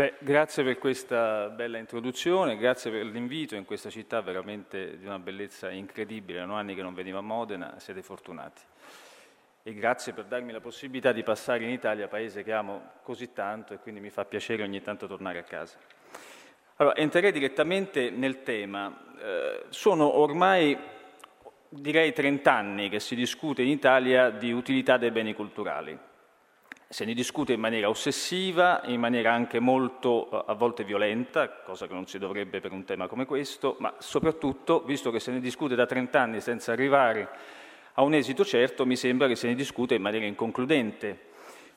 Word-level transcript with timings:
Beh, 0.00 0.14
grazie 0.20 0.64
per 0.64 0.78
questa 0.78 1.50
bella 1.50 1.76
introduzione, 1.76 2.56
grazie 2.56 2.90
per 2.90 3.04
l'invito 3.04 3.54
in 3.54 3.66
questa 3.66 3.90
città 3.90 4.22
veramente 4.22 4.96
di 4.96 5.04
una 5.04 5.18
bellezza 5.18 5.68
incredibile. 5.68 6.38
Erano 6.38 6.54
anni 6.54 6.74
che 6.74 6.80
non 6.80 6.94
venivo 6.94 7.18
a 7.18 7.20
Modena, 7.20 7.74
siete 7.76 8.00
fortunati. 8.00 8.62
E 9.62 9.74
grazie 9.74 10.14
per 10.14 10.24
darmi 10.24 10.52
la 10.52 10.60
possibilità 10.62 11.12
di 11.12 11.22
passare 11.22 11.64
in 11.64 11.68
Italia, 11.68 12.08
paese 12.08 12.42
che 12.42 12.50
amo 12.50 12.92
così 13.02 13.34
tanto 13.34 13.74
e 13.74 13.78
quindi 13.78 14.00
mi 14.00 14.08
fa 14.08 14.24
piacere 14.24 14.62
ogni 14.62 14.80
tanto 14.80 15.06
tornare 15.06 15.38
a 15.38 15.42
casa. 15.42 15.76
Allora, 16.76 16.96
entrerei 16.96 17.30
direttamente 17.30 18.08
nel 18.08 18.42
tema. 18.42 19.04
Eh, 19.20 19.64
sono 19.68 20.16
ormai, 20.16 20.78
direi, 21.68 22.14
30 22.14 22.50
anni 22.50 22.88
che 22.88 23.00
si 23.00 23.14
discute 23.14 23.60
in 23.60 23.68
Italia 23.68 24.30
di 24.30 24.50
utilità 24.50 24.96
dei 24.96 25.10
beni 25.10 25.34
culturali 25.34 26.08
se 26.92 27.04
ne 27.04 27.14
discute 27.14 27.52
in 27.52 27.60
maniera 27.60 27.88
ossessiva, 27.88 28.82
in 28.86 28.98
maniera 28.98 29.32
anche 29.32 29.60
molto 29.60 30.28
eh, 30.28 30.44
a 30.48 30.54
volte 30.54 30.82
violenta, 30.82 31.48
cosa 31.48 31.86
che 31.86 31.94
non 31.94 32.08
si 32.08 32.18
dovrebbe 32.18 32.58
per 32.58 32.72
un 32.72 32.84
tema 32.84 33.06
come 33.06 33.26
questo, 33.26 33.76
ma 33.78 33.94
soprattutto, 33.98 34.82
visto 34.82 35.12
che 35.12 35.20
se 35.20 35.30
ne 35.30 35.38
discute 35.38 35.76
da 35.76 35.86
30 35.86 36.20
anni 36.20 36.40
senza 36.40 36.72
arrivare 36.72 37.28
a 37.94 38.02
un 38.02 38.14
esito 38.14 38.44
certo, 38.44 38.84
mi 38.86 38.96
sembra 38.96 39.28
che 39.28 39.36
se 39.36 39.46
ne 39.46 39.54
discute 39.54 39.94
in 39.94 40.02
maniera 40.02 40.26
inconcludente, 40.26 41.28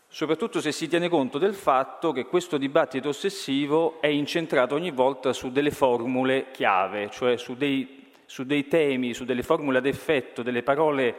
soprattutto 0.08 0.60
se 0.60 0.72
si 0.72 0.88
tiene 0.88 1.10
conto 1.10 1.38
del 1.38 1.54
fatto 1.54 2.12
che 2.12 2.26
questo 2.26 2.58
dibattito 2.58 3.10
ossessivo 3.10 4.02
è 4.02 4.08
incentrato 4.08 4.74
ogni 4.74 4.90
volta 4.90 5.32
su 5.32 5.52
delle 5.52 5.70
formule 5.72 6.48
chiave, 6.50 7.12
cioè 7.12 7.38
su 7.38 7.56
dei, 7.56 8.08
su 8.26 8.46
dei 8.46 8.68
temi, 8.68 9.14
su 9.14 9.26
delle 9.26 9.44
formule 9.44 9.78
ad 9.78 9.86
effetto, 9.86 10.42
delle 10.42 10.64
parole 10.64 11.16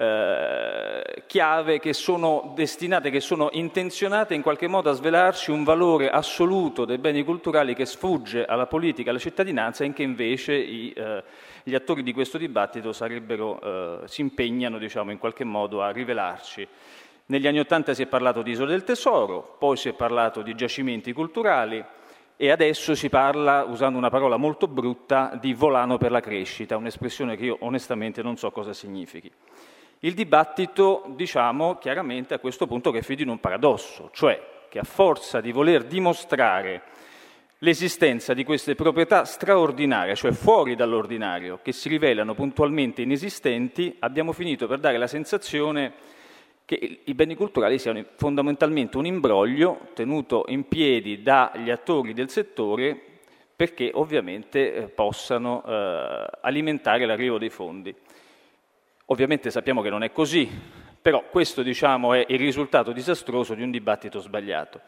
eh, 0.00 1.24
chiave 1.26 1.78
che 1.78 1.92
sono 1.92 2.52
destinate, 2.54 3.10
che 3.10 3.20
sono 3.20 3.50
intenzionate 3.52 4.32
in 4.32 4.40
qualche 4.40 4.66
modo 4.66 4.88
a 4.88 4.94
svelarci 4.94 5.50
un 5.50 5.62
valore 5.62 6.08
assoluto 6.08 6.86
dei 6.86 6.96
beni 6.96 7.22
culturali 7.22 7.74
che 7.74 7.84
sfugge 7.84 8.46
alla 8.46 8.64
politica, 8.64 9.10
alla 9.10 9.18
cittadinanza 9.18 9.84
e 9.84 9.92
che 9.92 10.02
invece 10.02 10.54
i, 10.54 10.90
eh, 10.96 11.22
gli 11.64 11.74
attori 11.74 12.02
di 12.02 12.14
questo 12.14 12.38
dibattito 12.38 12.92
eh, 12.92 13.98
si 14.06 14.22
impegnano 14.22 14.78
diciamo, 14.78 15.10
in 15.10 15.18
qualche 15.18 15.44
modo 15.44 15.82
a 15.82 15.90
rivelarci. 15.90 16.66
Negli 17.26 17.46
anni 17.46 17.58
Ottanta 17.58 17.92
si 17.92 18.02
è 18.02 18.06
parlato 18.06 18.40
di 18.40 18.52
isole 18.52 18.70
del 18.70 18.84
tesoro, 18.84 19.56
poi 19.58 19.76
si 19.76 19.90
è 19.90 19.92
parlato 19.92 20.40
di 20.40 20.54
giacimenti 20.54 21.12
culturali, 21.12 21.84
e 22.38 22.50
adesso 22.50 22.94
si 22.94 23.10
parla, 23.10 23.64
usando 23.64 23.98
una 23.98 24.08
parola 24.08 24.38
molto 24.38 24.66
brutta, 24.66 25.36
di 25.38 25.52
volano 25.52 25.98
per 25.98 26.10
la 26.10 26.20
crescita, 26.20 26.78
un'espressione 26.78 27.36
che 27.36 27.44
io 27.44 27.58
onestamente 27.60 28.22
non 28.22 28.38
so 28.38 28.50
cosa 28.50 28.72
significhi. 28.72 29.30
Il 30.02 30.14
dibattito, 30.14 31.04
diciamo 31.14 31.76
chiaramente 31.76 32.32
a 32.32 32.38
questo 32.38 32.66
punto 32.66 32.90
che 32.90 33.00
è 33.00 33.02
figlio 33.02 33.24
di 33.24 33.30
un 33.30 33.38
paradosso, 33.38 34.08
cioè 34.14 34.40
che 34.70 34.78
a 34.78 34.84
forza 34.84 35.42
di 35.42 35.52
voler 35.52 35.84
dimostrare 35.84 36.82
l'esistenza 37.58 38.32
di 38.32 38.42
queste 38.42 38.74
proprietà 38.74 39.26
straordinarie, 39.26 40.14
cioè 40.14 40.32
fuori 40.32 40.74
dall'ordinario, 40.74 41.58
che 41.62 41.72
si 41.72 41.90
rivelano 41.90 42.32
puntualmente 42.32 43.02
inesistenti, 43.02 43.94
abbiamo 43.98 44.32
finito 44.32 44.66
per 44.66 44.78
dare 44.78 44.96
la 44.96 45.06
sensazione 45.06 45.92
che 46.64 47.00
i 47.04 47.14
beni 47.14 47.34
culturali 47.34 47.78
siano 47.78 48.02
fondamentalmente 48.16 48.96
un 48.96 49.04
imbroglio 49.04 49.88
tenuto 49.92 50.44
in 50.48 50.66
piedi 50.66 51.20
dagli 51.20 51.68
attori 51.68 52.14
del 52.14 52.30
settore 52.30 52.98
perché 53.54 53.90
ovviamente 53.92 54.72
eh, 54.72 54.82
possano 54.88 55.62
eh, 55.66 56.26
alimentare 56.40 57.04
l'arrivo 57.04 57.36
dei 57.36 57.50
fondi. 57.50 57.94
Ovviamente 59.10 59.50
sappiamo 59.50 59.82
che 59.82 59.90
non 59.90 60.04
è 60.04 60.12
così, 60.12 60.48
però 61.02 61.24
questo 61.30 61.62
diciamo, 61.62 62.14
è 62.14 62.24
il 62.28 62.38
risultato 62.38 62.92
disastroso 62.92 63.54
di 63.54 63.62
un 63.62 63.72
dibattito 63.72 64.20
sbagliato. 64.20 64.80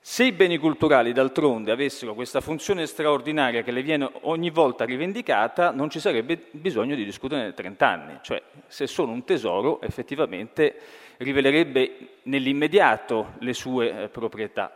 Se 0.00 0.24
i 0.24 0.32
beni 0.32 0.58
culturali 0.58 1.12
d'altronde 1.12 1.70
avessero 1.70 2.14
questa 2.14 2.40
funzione 2.40 2.86
straordinaria 2.86 3.62
che 3.62 3.70
le 3.70 3.82
viene 3.82 4.10
ogni 4.22 4.50
volta 4.50 4.84
rivendicata, 4.84 5.70
non 5.70 5.90
ci 5.90 6.00
sarebbe 6.00 6.46
bisogno 6.50 6.96
di 6.96 7.04
discutere 7.04 7.42
nei 7.42 7.54
30 7.54 7.88
anni, 7.88 8.18
cioè 8.22 8.42
se 8.66 8.88
sono 8.88 9.12
un 9.12 9.22
tesoro 9.24 9.80
effettivamente 9.80 10.80
rivelerebbe 11.18 12.18
nell'immediato 12.24 13.34
le 13.38 13.52
sue 13.52 14.02
eh, 14.02 14.08
proprietà. 14.08 14.72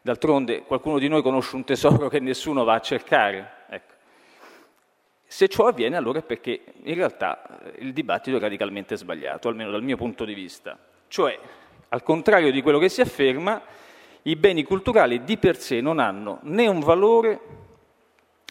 D'altronde 0.00 0.62
qualcuno 0.62 0.98
di 0.98 1.06
noi 1.06 1.22
conosce 1.22 1.54
un 1.54 1.62
tesoro 1.62 2.06
che 2.10 2.18
nessuno 2.18 2.64
va 2.64 2.74
a 2.74 2.80
cercare. 2.80 3.52
Ecco. 3.68 3.97
Se 5.30 5.46
ciò 5.46 5.66
avviene 5.66 5.98
allora 5.98 6.20
è 6.20 6.22
perché 6.22 6.62
in 6.84 6.94
realtà 6.94 7.60
eh, 7.62 7.84
il 7.84 7.92
dibattito 7.92 8.38
è 8.38 8.40
radicalmente 8.40 8.96
sbagliato, 8.96 9.48
almeno 9.48 9.70
dal 9.70 9.82
mio 9.82 9.98
punto 9.98 10.24
di 10.24 10.32
vista. 10.32 10.78
Cioè, 11.06 11.38
al 11.90 12.02
contrario 12.02 12.50
di 12.50 12.62
quello 12.62 12.78
che 12.78 12.88
si 12.88 13.02
afferma, 13.02 13.60
i 14.22 14.36
beni 14.36 14.62
culturali 14.62 15.24
di 15.24 15.36
per 15.36 15.58
sé 15.58 15.82
non 15.82 15.98
hanno 15.98 16.38
né 16.44 16.66
un 16.66 16.80
valore 16.80 17.40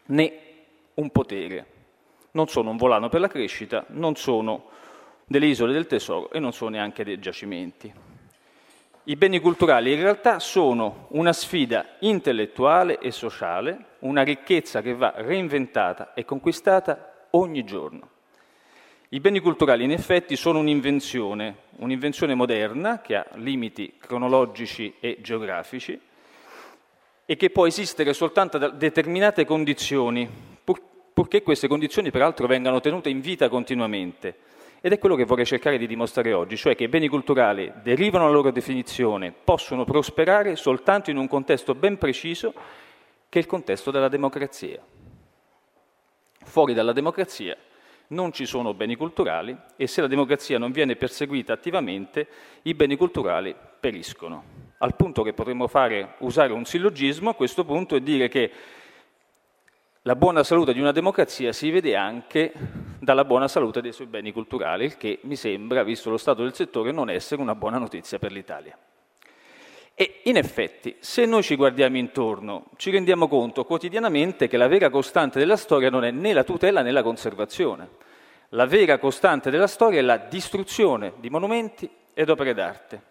né 0.05 0.39
un 0.93 1.09
potere. 1.09 1.65
Non 2.31 2.47
sono 2.47 2.69
un 2.69 2.77
volano 2.77 3.09
per 3.09 3.21
la 3.21 3.27
crescita, 3.27 3.83
non 3.89 4.15
sono 4.15 4.69
delle 5.25 5.47
isole 5.47 5.73
del 5.73 5.87
tesoro 5.87 6.29
e 6.29 6.39
non 6.39 6.53
sono 6.53 6.69
neanche 6.69 7.03
dei 7.03 7.17
giacimenti. 7.17 7.91
I 9.09 9.15
beni 9.15 9.39
culturali 9.39 9.93
in 9.93 10.01
realtà 10.01 10.37
sono 10.39 11.07
una 11.11 11.31
sfida 11.31 11.95
intellettuale 11.99 12.99
e 12.99 13.11
sociale, 13.11 13.85
una 13.99 14.21
ricchezza 14.21 14.81
che 14.81 14.93
va 14.93 15.13
reinventata 15.15 16.13
e 16.13 16.25
conquistata 16.25 17.27
ogni 17.29 17.63
giorno. 17.63 18.09
I 19.09 19.21
beni 19.21 19.39
culturali 19.39 19.85
in 19.85 19.91
effetti 19.91 20.35
sono 20.35 20.59
un'invenzione, 20.59 21.55
un'invenzione 21.77 22.35
moderna 22.35 22.99
che 22.99 23.15
ha 23.15 23.25
limiti 23.35 23.93
cronologici 23.97 24.95
e 24.99 25.19
geografici 25.21 25.97
e 27.25 27.35
che 27.37 27.49
può 27.49 27.65
esistere 27.65 28.11
soltanto 28.11 28.57
da 28.57 28.67
determinate 28.67 29.45
condizioni, 29.45 30.29
pur, 30.61 30.81
purché 31.13 31.43
queste 31.43 31.69
condizioni 31.69 32.11
peraltro 32.11 32.45
vengano 32.45 32.81
tenute 32.81 33.07
in 33.07 33.21
vita 33.21 33.47
continuamente 33.47 34.46
ed 34.81 34.91
è 34.91 34.99
quello 34.99 35.15
che 35.15 35.25
vorrei 35.25 35.45
cercare 35.45 35.77
di 35.77 35.87
dimostrare 35.87 36.33
oggi, 36.33 36.55
cioè 36.55 36.75
che 36.75 36.83
i 36.85 36.87
beni 36.87 37.07
culturali 37.07 37.71
derivano 37.81 38.25
dalla 38.25 38.35
loro 38.35 38.51
definizione, 38.51 39.31
possono 39.31 39.85
prosperare 39.85 40.55
soltanto 40.55 41.09
in 41.09 41.17
un 41.17 41.27
contesto 41.27 41.73
ben 41.75 41.97
preciso, 41.97 42.53
che 43.29 43.39
è 43.39 43.41
il 43.41 43.47
contesto 43.47 43.91
della 43.91 44.07
democrazia. 44.07 44.81
Fuori 46.43 46.73
dalla 46.73 46.93
democrazia 46.93 47.57
non 48.09 48.31
ci 48.31 48.45
sono 48.45 48.73
beni 48.73 48.95
culturali 48.95 49.57
e 49.75 49.87
se 49.87 50.01
la 50.01 50.07
democrazia 50.07 50.57
non 50.57 50.71
viene 50.71 50.95
perseguita 50.95 51.53
attivamente, 51.53 52.27
i 52.63 52.73
beni 52.73 52.95
culturali 52.95 53.53
periscono. 53.79 54.65
Al 54.77 54.95
punto 54.95 55.23
che 55.23 55.33
potremmo 55.33 55.67
fare, 55.67 56.15
usare 56.19 56.53
un 56.53 56.63
sillogismo 56.63 57.31
a 57.31 57.35
questo 57.35 57.65
punto 57.65 57.95
e 57.95 58.03
dire 58.03 58.27
che 58.27 58.51
la 60.07 60.15
buona 60.15 60.41
salute 60.41 60.71
di 60.71 60.79
una 60.79 60.93
democrazia 60.93 61.51
si 61.51 61.69
vede 61.69 61.93
anche 61.97 62.53
dalla 62.97 63.25
buona 63.25 63.49
salute 63.49 63.81
dei 63.81 63.91
suoi 63.91 64.07
beni 64.07 64.31
culturali, 64.31 64.85
il 64.85 64.95
che 64.95 65.19
mi 65.23 65.35
sembra, 65.35 65.83
visto 65.83 66.09
lo 66.09 66.15
stato 66.15 66.43
del 66.43 66.53
settore, 66.53 66.93
non 66.93 67.09
essere 67.09 67.41
una 67.41 67.55
buona 67.55 67.77
notizia 67.77 68.17
per 68.17 68.31
l'Italia. 68.31 68.77
E 69.93 70.21
in 70.23 70.37
effetti, 70.37 70.95
se 70.99 71.25
noi 71.25 71.43
ci 71.43 71.57
guardiamo 71.57 71.97
intorno, 71.97 72.67
ci 72.77 72.89
rendiamo 72.89 73.27
conto 73.27 73.65
quotidianamente 73.65 74.47
che 74.47 74.55
la 74.55 74.69
vera 74.69 74.89
costante 74.89 75.39
della 75.39 75.57
storia 75.57 75.89
non 75.89 76.05
è 76.05 76.11
né 76.11 76.31
la 76.31 76.45
tutela 76.45 76.81
né 76.81 76.91
la 76.91 77.03
conservazione. 77.03 77.89
La 78.51 78.65
vera 78.65 78.99
costante 78.99 79.49
della 79.49 79.67
storia 79.67 79.99
è 79.99 80.03
la 80.03 80.15
distruzione 80.15 81.15
di 81.17 81.29
monumenti 81.29 81.89
ed 82.13 82.29
opere 82.29 82.53
d'arte. 82.53 83.01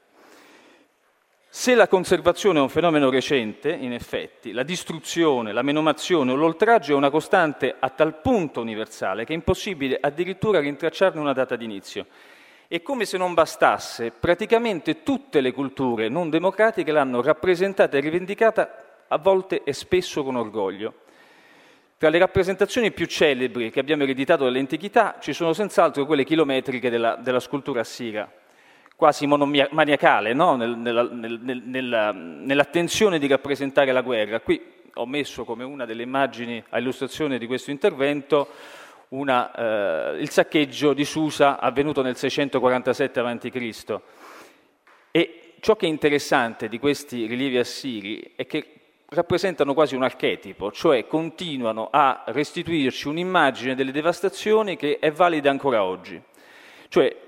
Se 1.58 1.74
la 1.74 1.88
conservazione 1.88 2.58
è 2.58 2.62
un 2.62 2.68
fenomeno 2.68 3.08
recente, 3.08 3.70
in 3.70 3.94
effetti, 3.94 4.52
la 4.52 4.62
distruzione, 4.62 5.54
la 5.54 5.62
menomazione 5.62 6.32
o 6.32 6.34
l'oltraggio 6.34 6.92
è 6.92 6.96
una 6.96 7.08
costante 7.08 7.74
a 7.78 7.88
tal 7.88 8.20
punto 8.20 8.60
universale 8.60 9.24
che 9.24 9.32
è 9.32 9.36
impossibile 9.36 9.96
addirittura 9.98 10.60
rintracciarne 10.60 11.18
una 11.18 11.32
data 11.32 11.56
d'inizio. 11.56 12.08
E 12.68 12.82
come 12.82 13.06
se 13.06 13.16
non 13.16 13.32
bastasse, 13.32 14.10
praticamente 14.10 15.02
tutte 15.02 15.40
le 15.40 15.52
culture 15.52 16.10
non 16.10 16.28
democratiche 16.28 16.92
l'hanno 16.92 17.22
rappresentata 17.22 17.96
e 17.96 18.00
rivendicata 18.00 19.04
a 19.08 19.16
volte 19.16 19.62
e 19.64 19.72
spesso 19.72 20.22
con 20.22 20.36
orgoglio. 20.36 20.92
Tra 21.96 22.10
le 22.10 22.18
rappresentazioni 22.18 22.92
più 22.92 23.06
celebri 23.06 23.70
che 23.70 23.80
abbiamo 23.80 24.02
ereditato 24.02 24.44
dall'antichità 24.44 25.16
ci 25.20 25.32
sono 25.32 25.54
senz'altro 25.54 26.04
quelle 26.04 26.24
chilometriche 26.24 26.90
della, 26.90 27.16
della 27.16 27.40
scultura 27.40 27.80
assira, 27.80 28.30
quasi 28.96 29.26
monomaniacale 29.26 30.32
no? 30.32 30.56
nel, 30.56 30.70
nella, 30.70 31.02
nel, 31.02 31.62
nella, 31.64 32.12
nell'attenzione 32.12 33.18
di 33.18 33.26
rappresentare 33.26 33.92
la 33.92 34.00
guerra. 34.00 34.40
Qui 34.40 34.74
ho 34.94 35.06
messo 35.06 35.44
come 35.44 35.62
una 35.62 35.84
delle 35.84 36.02
immagini 36.02 36.62
a 36.70 36.78
illustrazione 36.78 37.38
di 37.38 37.46
questo 37.46 37.70
intervento 37.70 38.48
una, 39.08 40.14
eh, 40.14 40.20
il 40.20 40.30
saccheggio 40.30 40.94
di 40.94 41.04
Susa 41.04 41.60
avvenuto 41.60 42.02
nel 42.02 42.16
647 42.16 43.20
a.C. 43.20 44.00
E 45.10 45.52
ciò 45.60 45.76
che 45.76 45.86
è 45.86 45.90
interessante 45.90 46.68
di 46.68 46.78
questi 46.78 47.26
rilievi 47.26 47.58
assiri 47.58 48.32
è 48.34 48.46
che 48.46 48.70
rappresentano 49.08 49.74
quasi 49.74 49.94
un 49.94 50.02
archetipo, 50.02 50.72
cioè 50.72 51.06
continuano 51.06 51.88
a 51.92 52.24
restituirci 52.26 53.06
un'immagine 53.06 53.74
delle 53.74 53.92
devastazioni 53.92 54.76
che 54.76 54.98
è 54.98 55.12
valida 55.12 55.50
ancora 55.50 55.84
oggi. 55.84 56.20
Cioè 56.88 57.24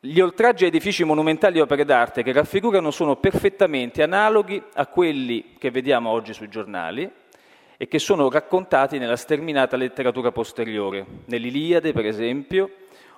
Gli 0.00 0.20
oltraggi 0.20 0.62
a 0.62 0.68
edifici 0.68 1.02
monumentali 1.02 1.58
e 1.58 1.62
opere 1.62 1.84
d'arte 1.84 2.22
che 2.22 2.32
raffigurano 2.32 2.92
sono 2.92 3.16
perfettamente 3.16 4.00
analoghi 4.04 4.62
a 4.74 4.86
quelli 4.86 5.56
che 5.58 5.72
vediamo 5.72 6.10
oggi 6.10 6.32
sui 6.32 6.48
giornali 6.48 7.10
e 7.76 7.88
che 7.88 7.98
sono 7.98 8.30
raccontati 8.30 8.98
nella 8.98 9.16
sterminata 9.16 9.76
letteratura 9.76 10.30
posteriore, 10.30 11.04
nell'Iliade 11.24 11.92
per 11.92 12.06
esempio, 12.06 12.70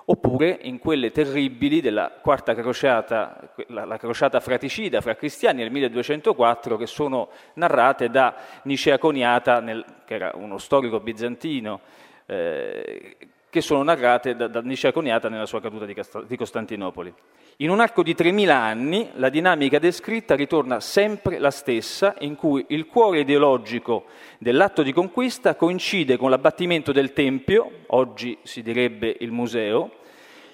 oppure 0.05 0.57
in 0.63 0.79
quelle 0.79 1.11
terribili 1.11 1.81
della 1.81 2.17
quarta 2.19 2.55
crociata, 2.55 3.53
la, 3.67 3.85
la, 3.85 3.97
crociata 3.97 4.39
fratricida 4.39 5.01
fra 5.01 5.15
cristiani 5.15 5.61
nel 5.61 5.69
1204, 5.69 6.77
che 6.77 6.87
sono 6.87 7.29
narrate 7.53 8.09
da 8.09 8.33
Nicea 8.63 8.97
Coniata, 8.97 9.59
nel, 9.59 9.85
che 10.03 10.15
era 10.15 10.31
uno 10.33 10.57
storico 10.57 10.99
bizantino, 10.99 11.79
eh, 12.25 13.17
che 13.51 13.59
sono 13.59 13.83
narrate 13.83 14.33
da, 14.33 14.47
da 14.47 14.61
Nicea 14.61 14.93
Coniata 14.93 15.27
nella 15.27 15.45
sua 15.45 15.59
caduta 15.59 15.85
di, 15.85 15.93
Cast- 15.93 16.25
di 16.25 16.37
Costantinopoli. 16.37 17.13
In 17.57 17.69
un 17.69 17.81
arco 17.81 18.01
di 18.01 18.15
3.000 18.15 18.49
anni 18.49 19.09
la 19.15 19.27
dinamica 19.27 19.77
descritta 19.77 20.35
ritorna 20.35 20.79
sempre 20.79 21.37
la 21.37 21.51
stessa, 21.51 22.15
in 22.19 22.35
cui 22.35 22.63
il 22.69 22.87
cuore 22.87 23.19
ideologico 23.19 24.05
dell'atto 24.39 24.83
di 24.83 24.93
conquista 24.93 25.55
coincide 25.55 26.15
con 26.15 26.29
l'abbattimento 26.29 26.93
del 26.93 27.11
Tempio, 27.11 27.69
oggi 27.87 28.37
si 28.41 28.61
direbbe 28.61 29.17
il 29.19 29.31
museo. 29.31 29.91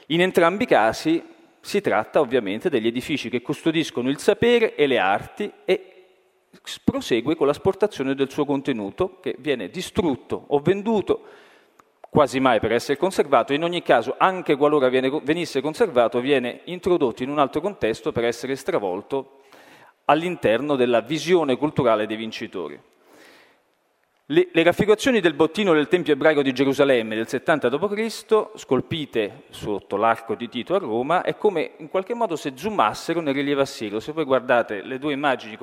In 0.07 0.21
entrambi 0.21 0.63
i 0.63 0.67
casi 0.67 1.23
si 1.59 1.81
tratta 1.81 2.19
ovviamente 2.19 2.67
degli 2.67 2.87
edifici 2.87 3.29
che 3.29 3.43
custodiscono 3.43 4.09
il 4.09 4.17
sapere 4.17 4.73
e 4.73 4.87
le 4.87 4.97
arti 4.97 5.51
e 5.65 5.91
prosegue 6.83 7.35
con 7.35 7.45
l'asportazione 7.45 8.15
del 8.15 8.31
suo 8.31 8.43
contenuto 8.43 9.19
che 9.19 9.35
viene 9.37 9.69
distrutto 9.69 10.45
o 10.47 10.59
venduto 10.59 11.45
quasi 12.09 12.39
mai 12.39 12.59
per 12.59 12.71
essere 12.71 12.97
conservato, 12.97 13.53
in 13.53 13.63
ogni 13.63 13.81
caso, 13.81 14.15
anche 14.17 14.55
qualora 14.55 14.89
viene, 14.89 15.09
venisse 15.23 15.61
conservato, 15.61 16.19
viene 16.19 16.61
introdotto 16.65 17.23
in 17.23 17.29
un 17.29 17.39
altro 17.39 17.61
contesto 17.61 18.11
per 18.11 18.25
essere 18.25 18.55
stravolto 18.55 19.41
all'interno 20.05 20.75
della 20.75 21.01
visione 21.01 21.57
culturale 21.57 22.05
dei 22.05 22.15
vincitori. 22.15 22.79
Le, 24.29 24.49
le, 24.51 24.63
raffigurazioni 24.63 25.21
del 25.21 25.35
bottino 25.35 25.71
del 25.71 25.87
Tempio 25.87 26.11
ebraico 26.11 26.41
di 26.41 26.51
Gerusalemme 26.51 27.15
del 27.15 27.29
70 27.29 27.69
d.C., 27.69 28.49
scolpite 28.55 29.43
sotto 29.51 29.95
l'arco 29.95 30.35
di 30.35 30.49
Tito 30.49 30.75
a 30.75 30.79
Roma, 30.79 31.21
è 31.21 31.37
come 31.37 31.71
in 31.77 31.87
qualche 31.87 32.13
modo 32.13 32.35
se 32.35 32.51
zoomassero 32.53 33.21
nel 33.21 33.33
rilievo 33.33 33.61
assiro. 33.61 34.01
Se 34.01 34.11
voi 34.11 34.25
guardate 34.25 34.81
le 34.81 34.99
due 34.99 35.13
immagini 35.13 35.57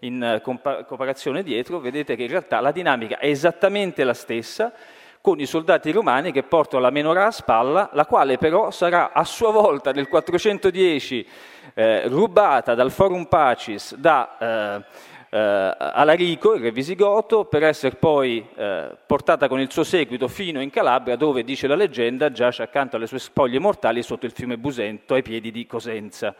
in 0.00 0.42
comparazione 0.42 1.42
dietro, 1.42 1.80
vedete 1.80 2.14
che 2.14 2.24
in 2.24 2.28
realtà 2.28 2.60
la 2.60 2.70
dinamica 2.70 3.16
è 3.16 3.28
esattamente 3.28 4.04
la 4.04 4.12
stessa, 4.12 4.74
con 5.22 5.38
i 5.38 5.46
soldati 5.46 5.92
romani 5.92 6.32
che 6.32 6.42
portano 6.42 6.82
la 6.82 6.90
menorah 6.90 7.26
a 7.26 7.30
spalla, 7.30 7.90
la 7.92 8.04
quale 8.06 8.38
però 8.38 8.72
sarà 8.72 9.12
a 9.12 9.22
sua 9.22 9.52
volta 9.52 9.92
nel 9.92 10.08
410 10.08 11.26
eh, 11.74 12.08
rubata 12.08 12.74
dal 12.74 12.90
Forum 12.90 13.26
Pacis 13.26 13.94
da 13.94 14.36
eh, 14.36 14.84
eh, 15.30 15.76
Alarico, 15.78 16.54
il 16.54 16.62
re 16.62 16.72
visigoto, 16.72 17.44
per 17.44 17.62
essere 17.62 17.94
poi 17.94 18.44
eh, 18.56 18.96
portata 19.06 19.46
con 19.46 19.60
il 19.60 19.70
suo 19.70 19.84
seguito 19.84 20.26
fino 20.26 20.60
in 20.60 20.70
Calabria, 20.70 21.14
dove, 21.14 21.44
dice 21.44 21.68
la 21.68 21.76
leggenda, 21.76 22.32
giace 22.32 22.64
accanto 22.64 22.96
alle 22.96 23.06
sue 23.06 23.20
spoglie 23.20 23.60
mortali 23.60 24.02
sotto 24.02 24.26
il 24.26 24.32
fiume 24.32 24.58
Busento, 24.58 25.14
ai 25.14 25.22
piedi 25.22 25.52
di 25.52 25.66
Cosenza. 25.66 26.34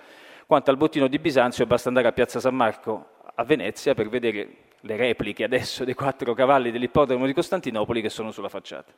Quanto 0.44 0.70
al 0.70 0.76
bottino 0.76 1.06
di 1.06 1.20
Bisanzio, 1.20 1.64
basta 1.66 1.88
andare 1.88 2.08
a 2.08 2.12
Piazza 2.12 2.40
San 2.40 2.56
Marco 2.56 3.06
a 3.34 3.44
Venezia 3.44 3.94
per 3.94 4.08
vedere 4.08 4.48
le 4.82 4.96
repliche 4.96 5.44
adesso 5.44 5.84
dei 5.84 5.94
quattro 5.94 6.34
cavalli 6.34 6.70
dell'ippodromo 6.70 7.26
di 7.26 7.32
Costantinopoli 7.32 8.00
che 8.00 8.08
sono 8.08 8.30
sulla 8.30 8.48
facciata. 8.48 8.92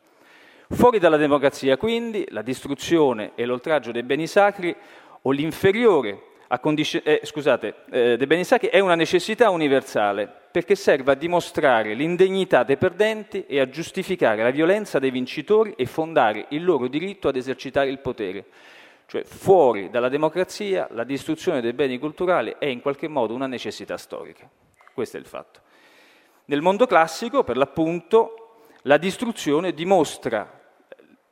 Fuori 0.69 0.99
dalla 0.99 1.17
democrazia, 1.17 1.77
quindi, 1.77 2.27
la 2.31 2.43
distruzione 2.43 3.33
e 3.35 3.45
l'oltraggio 3.45 3.93
dei 3.93 4.03
beni 4.03 4.27
sacri 4.27 4.75
o 5.23 5.31
l'inferiore 5.31 6.33
condici- 6.61 7.03
eh, 7.03 7.21
scusate, 7.23 7.75
eh, 7.91 8.17
dei 8.17 8.27
beni 8.27 8.45
sacri 8.45 8.69
è 8.69 8.79
una 8.79 8.95
necessità 8.95 9.51
universale 9.51 10.31
perché 10.51 10.75
serve 10.75 11.13
a 11.13 11.17
dimostrare 11.17 11.95
l'indegnità 11.95 12.63
dei 12.63 12.77
perdenti 12.77 13.45
e 13.47 13.61
a 13.61 13.69
giustificare 13.69 14.43
la 14.43 14.51
violenza 14.51 14.99
dei 14.99 15.11
vincitori 15.11 15.75
e 15.77 15.87
fondare 15.87 16.47
il 16.51 16.65
loro 16.65 16.87
diritto 16.87 17.29
ad 17.29 17.37
esercitare 17.37 17.91
il 17.91 17.99
potere. 17.99 18.45
Cioè, 19.07 19.25
fuori 19.25 19.91
dalla 19.91 20.09
democrazia, 20.09 20.89
la 20.93 21.05
distruzione 21.05 21.61
dei 21.61 21.73
beni 21.73 21.99
culturali 21.99 22.55
è 22.59 22.67
in 22.67 22.81
qualche 22.81 23.09
modo 23.09 23.35
una 23.35 23.47
necessità 23.47 23.97
storica. 23.97 24.49
Questo 24.93 25.17
è 25.17 25.21
il 25.21 25.27
fatto. 25.27 25.64
Nel 26.47 26.61
mondo 26.61 26.87
classico, 26.87 27.43
per 27.43 27.57
l'appunto, 27.57 28.57
la 28.83 28.99
distruzione 28.99 29.73
dimostra 29.73 30.61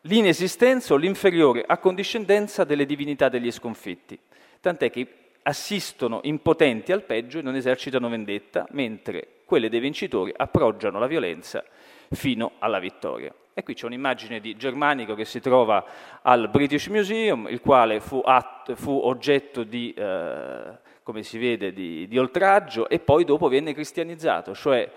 l'inesistenza 0.03 0.95
o 0.95 0.97
l'inferiore 0.97 1.65
accondiscendenza 1.67 2.65
delle 2.65 2.87
divinità 2.87 3.29
degli 3.29 3.51
sconfitti, 3.53 4.19
tant'è 4.61 4.91
che 4.91 5.07
assistono 5.43 6.21
impotenti 6.23 6.93
al 6.93 7.03
peggio 7.03 7.39
e 7.39 7.43
non 7.43 7.57
esercitano 7.57 8.09
vendetta, 8.09 8.67
mentre 8.71 9.43
quelle 9.45 9.69
dei 9.69 9.81
vincitori 9.81 10.33
appoggiano 10.35 10.99
la 10.99 11.07
violenza 11.07 11.63
fino 12.11 12.53
alla 12.59 12.79
vittoria. 12.79 13.35
E 13.53 13.63
qui 13.63 13.75
c'è 13.75 13.85
un'immagine 13.85 14.41
di 14.41 14.57
Germanico 14.57 15.15
che 15.15 15.27
si 15.27 15.41
trova 15.41 15.85
al 16.23 16.49
British 16.49 16.87
Museum, 16.87 17.49
il 17.51 17.61
quale 17.61 18.01
fu, 18.01 18.23
att, 18.25 18.73
fu 18.75 18.93
oggetto 18.93 19.63
di 19.63 19.93
eh, 19.93 20.79
come 21.03 21.23
si 21.23 21.39
vede, 21.39 21.73
di, 21.73 22.07
di 22.09 22.19
oltraggio 22.19 22.89
e 22.89 22.99
poi 22.99 23.25
dopo 23.25 23.49
venne 23.49 23.75
cristianizzato, 23.75 24.55
cioè 24.55 24.91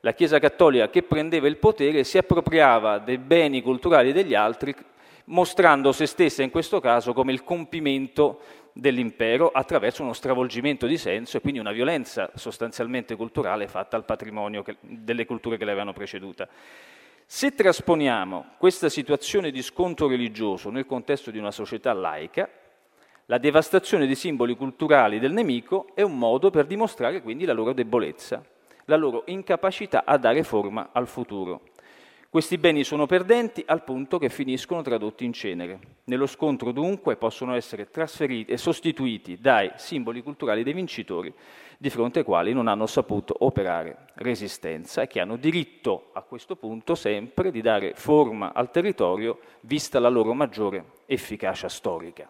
la 0.00 0.14
Chiesa 0.14 0.38
Cattolica 0.38 0.88
che 0.88 1.02
prendeva 1.02 1.46
il 1.46 1.58
potere 1.58 2.04
si 2.04 2.18
appropriava 2.18 2.98
dei 2.98 3.18
beni 3.18 3.60
culturali 3.60 4.12
degli 4.12 4.34
altri, 4.34 4.74
mostrando 5.24 5.92
se 5.92 6.06
stessa 6.06 6.42
in 6.42 6.50
questo 6.50 6.80
caso 6.80 7.12
come 7.12 7.32
il 7.32 7.44
compimento 7.44 8.40
dell'impero 8.72 9.50
attraverso 9.50 10.02
uno 10.02 10.12
stravolgimento 10.12 10.86
di 10.86 10.96
senso 10.96 11.36
e 11.36 11.40
quindi 11.40 11.60
una 11.60 11.72
violenza 11.72 12.30
sostanzialmente 12.34 13.16
culturale 13.16 13.66
fatta 13.66 13.96
al 13.96 14.04
patrimonio 14.04 14.62
che, 14.62 14.76
delle 14.80 15.26
culture 15.26 15.56
che 15.56 15.64
l'avevano 15.64 15.92
preceduta. 15.92 16.48
Se 17.26 17.54
trasponiamo 17.54 18.54
questa 18.58 18.88
situazione 18.88 19.50
di 19.50 19.62
scontro 19.62 20.08
religioso 20.08 20.70
nel 20.70 20.86
contesto 20.86 21.30
di 21.30 21.38
una 21.38 21.52
società 21.52 21.92
laica, 21.92 22.48
la 23.30 23.38
devastazione 23.38 24.06
dei 24.06 24.16
simboli 24.16 24.56
culturali 24.56 25.20
del 25.20 25.30
nemico 25.30 25.90
è 25.94 26.02
un 26.02 26.18
modo 26.18 26.50
per 26.50 26.66
dimostrare 26.66 27.22
quindi 27.22 27.44
la 27.44 27.52
loro 27.52 27.72
debolezza, 27.72 28.44
la 28.86 28.96
loro 28.96 29.22
incapacità 29.26 30.02
a 30.04 30.18
dare 30.18 30.42
forma 30.42 30.88
al 30.90 31.06
futuro. 31.06 31.60
Questi 32.28 32.58
beni 32.58 32.82
sono 32.82 33.06
perdenti 33.06 33.62
al 33.64 33.84
punto 33.84 34.18
che 34.18 34.30
finiscono 34.30 34.82
tradotti 34.82 35.24
in 35.24 35.32
cenere. 35.32 35.78
Nello 36.06 36.26
scontro 36.26 36.72
dunque 36.72 37.14
possono 37.14 37.54
essere 37.54 37.88
trasferiti 37.88 38.50
e 38.50 38.56
sostituiti 38.56 39.38
dai 39.40 39.70
simboli 39.76 40.22
culturali 40.24 40.64
dei 40.64 40.72
vincitori, 40.72 41.32
di 41.78 41.88
fronte 41.88 42.20
ai 42.20 42.24
quali 42.24 42.52
non 42.52 42.66
hanno 42.66 42.86
saputo 42.86 43.36
operare 43.44 44.08
resistenza 44.14 45.02
e 45.02 45.06
che 45.06 45.20
hanno 45.20 45.36
diritto 45.36 46.10
a 46.14 46.22
questo 46.22 46.56
punto 46.56 46.96
sempre 46.96 47.52
di 47.52 47.60
dare 47.60 47.92
forma 47.94 48.52
al 48.52 48.72
territorio 48.72 49.38
vista 49.60 50.00
la 50.00 50.08
loro 50.08 50.34
maggiore 50.34 50.84
efficacia 51.06 51.68
storica. 51.68 52.28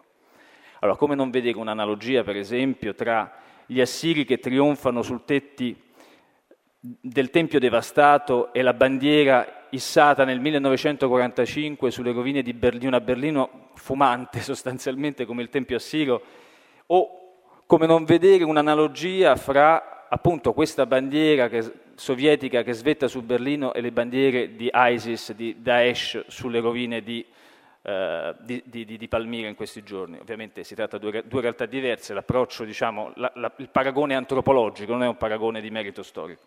Allora, 0.83 0.97
come 0.97 1.13
non 1.13 1.29
vedere 1.29 1.59
un'analogia, 1.59 2.23
per 2.23 2.35
esempio, 2.35 2.95
tra 2.95 3.31
gli 3.67 3.79
assiri 3.79 4.25
che 4.25 4.39
trionfano 4.39 5.03
sul 5.03 5.25
tetti 5.25 5.79
del 6.79 7.29
Tempio 7.29 7.59
devastato 7.59 8.51
e 8.51 8.63
la 8.63 8.73
bandiera 8.73 9.67
issata 9.69 10.25
nel 10.25 10.39
1945 10.39 11.91
sulle 11.91 12.11
rovine 12.11 12.41
di, 12.41 12.53
Berlino, 12.53 12.87
una 12.87 12.99
Berlino 12.99 13.69
fumante 13.75 14.39
sostanzialmente 14.41 15.25
come 15.25 15.43
il 15.43 15.49
Tempio 15.49 15.75
assiro, 15.75 16.19
o 16.87 17.19
come 17.67 17.85
non 17.85 18.03
vedere 18.03 18.43
un'analogia 18.43 19.35
fra 19.35 20.07
appunto 20.09 20.51
questa 20.51 20.87
bandiera 20.87 21.47
che, 21.47 21.71
sovietica 21.93 22.63
che 22.63 22.73
svetta 22.73 23.07
su 23.07 23.21
Berlino 23.21 23.71
e 23.75 23.81
le 23.81 23.91
bandiere 23.91 24.55
di 24.55 24.67
ISIS, 24.73 25.33
di 25.33 25.57
Daesh 25.61 26.23
sulle 26.25 26.59
rovine 26.59 27.03
di 27.03 27.23
eh, 27.83 28.35
di, 28.41 28.61
di, 28.65 28.85
di, 28.85 29.07
Palmira 29.07 29.47
in 29.47 29.55
questi 29.55 29.81
giorni. 29.83 30.19
Ovviamente 30.19 30.63
si 30.63 30.75
tratta 30.75 30.97
di 30.97 31.23
due, 31.25 31.41
realtà 31.41 31.65
diverse, 31.65 32.13
l'approccio, 32.13 32.63
diciamo, 32.63 33.11
la, 33.15 33.31
la, 33.35 33.51
il 33.57 33.69
paragone 33.69 34.15
antropologico 34.15 34.91
non 34.91 35.03
è 35.03 35.07
un 35.07 35.17
paragone 35.17 35.61
di 35.61 35.71
merito 35.71 36.03
storico. 36.03 36.41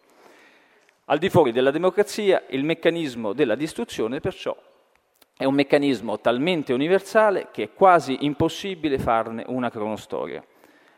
Al 1.06 1.18
di 1.18 1.28
fuori 1.28 1.52
della 1.52 1.70
democrazia, 1.70 2.44
il 2.50 2.64
meccanismo 2.64 3.32
della 3.32 3.56
distruzione, 3.56 4.20
perciò, 4.20 4.56
è 5.36 5.44
un 5.44 5.54
meccanismo 5.54 6.20
talmente 6.20 6.72
universale 6.72 7.48
che 7.50 7.64
è 7.64 7.72
quasi 7.72 8.24
impossibile 8.24 8.98
farne 8.98 9.42
una 9.48 9.70
cronostoria, 9.70 10.42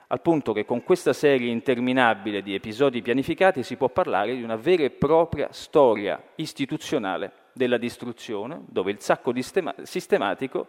al 0.08 0.20
punto 0.20 0.52
che 0.52 0.66
con 0.66 0.84
questa 0.84 1.14
serie 1.14 1.50
interminabile 1.50 2.42
di 2.42 2.54
episodi 2.54 3.00
pianificati 3.00 3.62
si 3.62 3.76
può 3.76 3.88
parlare 3.88 4.36
di 4.36 4.42
una 4.42 4.56
vera 4.56 4.84
e 4.84 4.90
propria 4.90 5.48
storia 5.50 6.22
istituzionale 6.34 7.45
della 7.56 7.78
distruzione, 7.78 8.60
dove 8.68 8.90
il 8.90 9.00
sacco 9.00 9.32
sistematico 9.82 10.68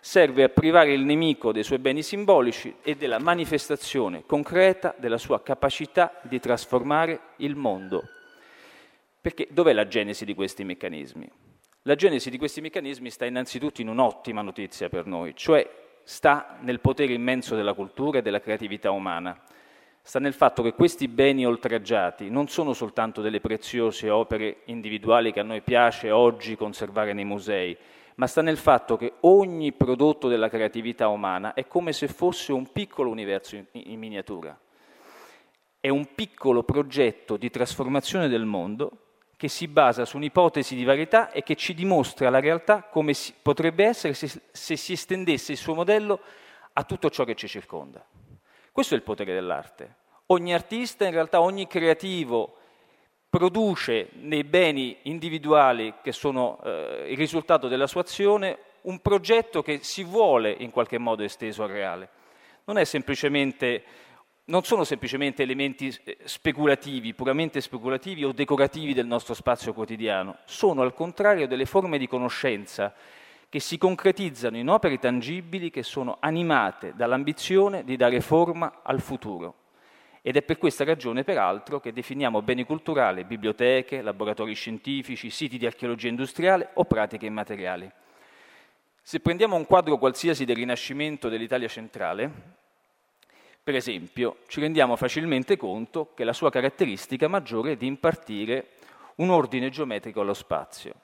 serve 0.00 0.42
a 0.42 0.48
privare 0.48 0.92
il 0.92 1.04
nemico 1.04 1.52
dei 1.52 1.62
suoi 1.62 1.78
beni 1.78 2.02
simbolici 2.02 2.74
e 2.82 2.96
della 2.96 3.18
manifestazione 3.18 4.24
concreta 4.24 4.94
della 4.96 5.18
sua 5.18 5.42
capacità 5.42 6.18
di 6.22 6.40
trasformare 6.40 7.20
il 7.36 7.54
mondo. 7.54 8.08
Perché 9.20 9.46
dov'è 9.50 9.74
la 9.74 9.86
genesi 9.86 10.24
di 10.24 10.34
questi 10.34 10.64
meccanismi? 10.64 11.30
La 11.82 11.94
genesi 11.94 12.30
di 12.30 12.38
questi 12.38 12.60
meccanismi 12.60 13.10
sta 13.10 13.26
innanzitutto 13.26 13.80
in 13.80 13.88
un'ottima 13.88 14.40
notizia 14.40 14.88
per 14.88 15.06
noi, 15.06 15.36
cioè 15.36 15.68
sta 16.02 16.58
nel 16.62 16.80
potere 16.80 17.12
immenso 17.12 17.54
della 17.54 17.74
cultura 17.74 18.18
e 18.18 18.22
della 18.22 18.40
creatività 18.40 18.90
umana. 18.90 19.40
Sta 20.04 20.18
nel 20.18 20.32
fatto 20.32 20.64
che 20.64 20.72
questi 20.72 21.06
beni 21.06 21.46
oltraggiati 21.46 22.28
non 22.28 22.48
sono 22.48 22.72
soltanto 22.72 23.22
delle 23.22 23.40
preziose 23.40 24.10
opere 24.10 24.62
individuali 24.64 25.32
che 25.32 25.38
a 25.38 25.44
noi 25.44 25.60
piace 25.60 26.10
oggi 26.10 26.56
conservare 26.56 27.12
nei 27.12 27.24
musei, 27.24 27.76
ma 28.16 28.26
sta 28.26 28.42
nel 28.42 28.56
fatto 28.56 28.96
che 28.96 29.14
ogni 29.20 29.72
prodotto 29.72 30.26
della 30.26 30.48
creatività 30.48 31.06
umana 31.06 31.54
è 31.54 31.68
come 31.68 31.92
se 31.92 32.08
fosse 32.08 32.52
un 32.52 32.72
piccolo 32.72 33.10
universo 33.10 33.54
in, 33.54 33.64
in 33.70 33.98
miniatura. 34.00 34.58
È 35.78 35.88
un 35.88 36.14
piccolo 36.16 36.64
progetto 36.64 37.36
di 37.36 37.48
trasformazione 37.48 38.28
del 38.28 38.44
mondo 38.44 38.98
che 39.36 39.46
si 39.46 39.68
basa 39.68 40.04
su 40.04 40.16
un'ipotesi 40.16 40.74
di 40.74 40.84
varietà 40.84 41.30
e 41.30 41.44
che 41.44 41.54
ci 41.54 41.74
dimostra 41.74 42.28
la 42.28 42.40
realtà 42.40 42.82
come 42.82 43.14
si, 43.14 43.32
potrebbe 43.40 43.84
essere 43.84 44.14
se, 44.14 44.28
se 44.50 44.76
si 44.76 44.92
estendesse 44.92 45.52
il 45.52 45.58
suo 45.58 45.74
modello 45.74 46.20
a 46.72 46.82
tutto 46.82 47.08
ciò 47.08 47.24
che 47.24 47.36
ci 47.36 47.46
circonda. 47.46 48.04
Questo 48.72 48.94
è 48.94 48.96
il 48.96 49.02
potere 49.02 49.34
dell'arte. 49.34 49.96
Ogni 50.28 50.54
artista, 50.54 51.04
in 51.04 51.10
realtà 51.10 51.42
ogni 51.42 51.66
creativo, 51.66 52.56
produce 53.28 54.08
nei 54.14 54.44
beni 54.44 54.96
individuali 55.02 55.92
che 56.02 56.12
sono 56.12 56.58
eh, 56.64 57.06
il 57.10 57.18
risultato 57.18 57.68
della 57.68 57.86
sua 57.86 58.00
azione 58.00 58.58
un 58.82 59.00
progetto 59.00 59.62
che 59.62 59.80
si 59.82 60.04
vuole 60.04 60.50
in 60.58 60.70
qualche 60.70 60.96
modo 60.96 61.22
esteso 61.22 61.62
al 61.62 61.68
reale. 61.68 62.08
Non, 62.64 62.82
non 64.44 64.62
sono 64.64 64.84
semplicemente 64.84 65.42
elementi 65.42 65.94
eh, 66.04 66.16
speculativi, 66.24 67.12
puramente 67.12 67.60
speculativi 67.60 68.24
o 68.24 68.32
decorativi 68.32 68.94
del 68.94 69.06
nostro 69.06 69.34
spazio 69.34 69.74
quotidiano, 69.74 70.38
sono 70.46 70.80
al 70.80 70.94
contrario 70.94 71.46
delle 71.46 71.66
forme 71.66 71.98
di 71.98 72.08
conoscenza 72.08 72.94
che 73.52 73.60
si 73.60 73.76
concretizzano 73.76 74.56
in 74.56 74.70
opere 74.70 74.98
tangibili 74.98 75.68
che 75.68 75.82
sono 75.82 76.16
animate 76.20 76.94
dall'ambizione 76.96 77.84
di 77.84 77.96
dare 77.96 78.22
forma 78.22 78.80
al 78.82 79.02
futuro. 79.02 79.56
Ed 80.22 80.36
è 80.36 80.42
per 80.42 80.56
questa 80.56 80.84
ragione, 80.84 81.22
peraltro, 81.22 81.78
che 81.78 81.92
definiamo 81.92 82.40
beni 82.40 82.64
culturali 82.64 83.24
biblioteche, 83.24 84.00
laboratori 84.00 84.54
scientifici, 84.54 85.28
siti 85.28 85.58
di 85.58 85.66
archeologia 85.66 86.08
industriale 86.08 86.70
o 86.72 86.86
pratiche 86.86 87.26
immateriali. 87.26 87.92
Se 89.02 89.20
prendiamo 89.20 89.56
un 89.56 89.66
quadro 89.66 89.98
qualsiasi 89.98 90.46
del 90.46 90.56
Rinascimento 90.56 91.28
dell'Italia 91.28 91.68
centrale, 91.68 92.30
per 93.62 93.74
esempio, 93.74 94.38
ci 94.46 94.60
rendiamo 94.60 94.96
facilmente 94.96 95.58
conto 95.58 96.14
che 96.14 96.24
la 96.24 96.32
sua 96.32 96.48
caratteristica 96.48 97.28
maggiore 97.28 97.72
è 97.72 97.76
di 97.76 97.86
impartire 97.86 98.68
un 99.16 99.28
ordine 99.28 99.68
geometrico 99.68 100.22
allo 100.22 100.32
spazio, 100.32 100.94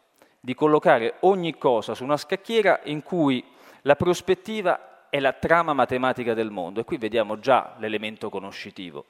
di 0.49 0.55
collocare 0.55 1.17
ogni 1.21 1.59
cosa 1.59 1.95
su 1.95 2.05
una 2.05 2.17
scacchiera 2.17 2.81
in 2.85 3.03
cui 3.03 3.45
la 3.83 3.97
prospettiva 3.97 5.11
è 5.11 5.21
la 5.21 5.35
trama 5.35 5.75
matematica 5.75 6.33
del 6.33 6.51
mondo 6.51 6.81
e 6.81 6.85
qui 6.85 6.97
vediamo 6.97 7.39
già 7.39 7.77
l'elemento 7.79 8.31
conoscitivo. 8.31 9.05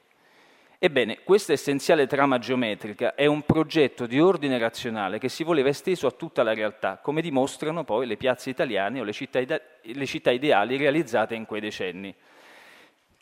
Ebbene, 0.80 1.21
questa 1.23 1.52
essenziale 1.52 2.09
trama 2.09 2.40
geometrica 2.40 3.14
è 3.14 3.26
un 3.26 3.42
progetto 3.42 4.07
di 4.07 4.18
ordine 4.18 4.59
razionale 4.59 5.21
che 5.21 5.28
si 5.28 5.45
voleva 5.45 5.68
esteso 5.68 6.09
a 6.09 6.11
tutta 6.11 6.42
la 6.42 6.54
realtà, 6.54 6.99
come 7.00 7.23
dimostrano 7.23 7.85
poi 7.85 8.09
le 8.09 8.16
piazze 8.16 8.50
italiane 8.50 8.99
o 8.99 9.04
le 9.04 9.12
città, 9.12 9.38
le 9.38 10.07
città 10.07 10.33
ideali 10.33 10.76
realizzate 10.76 11.37
in 11.37 11.47
quei 11.47 11.61
decenni. 11.61 12.12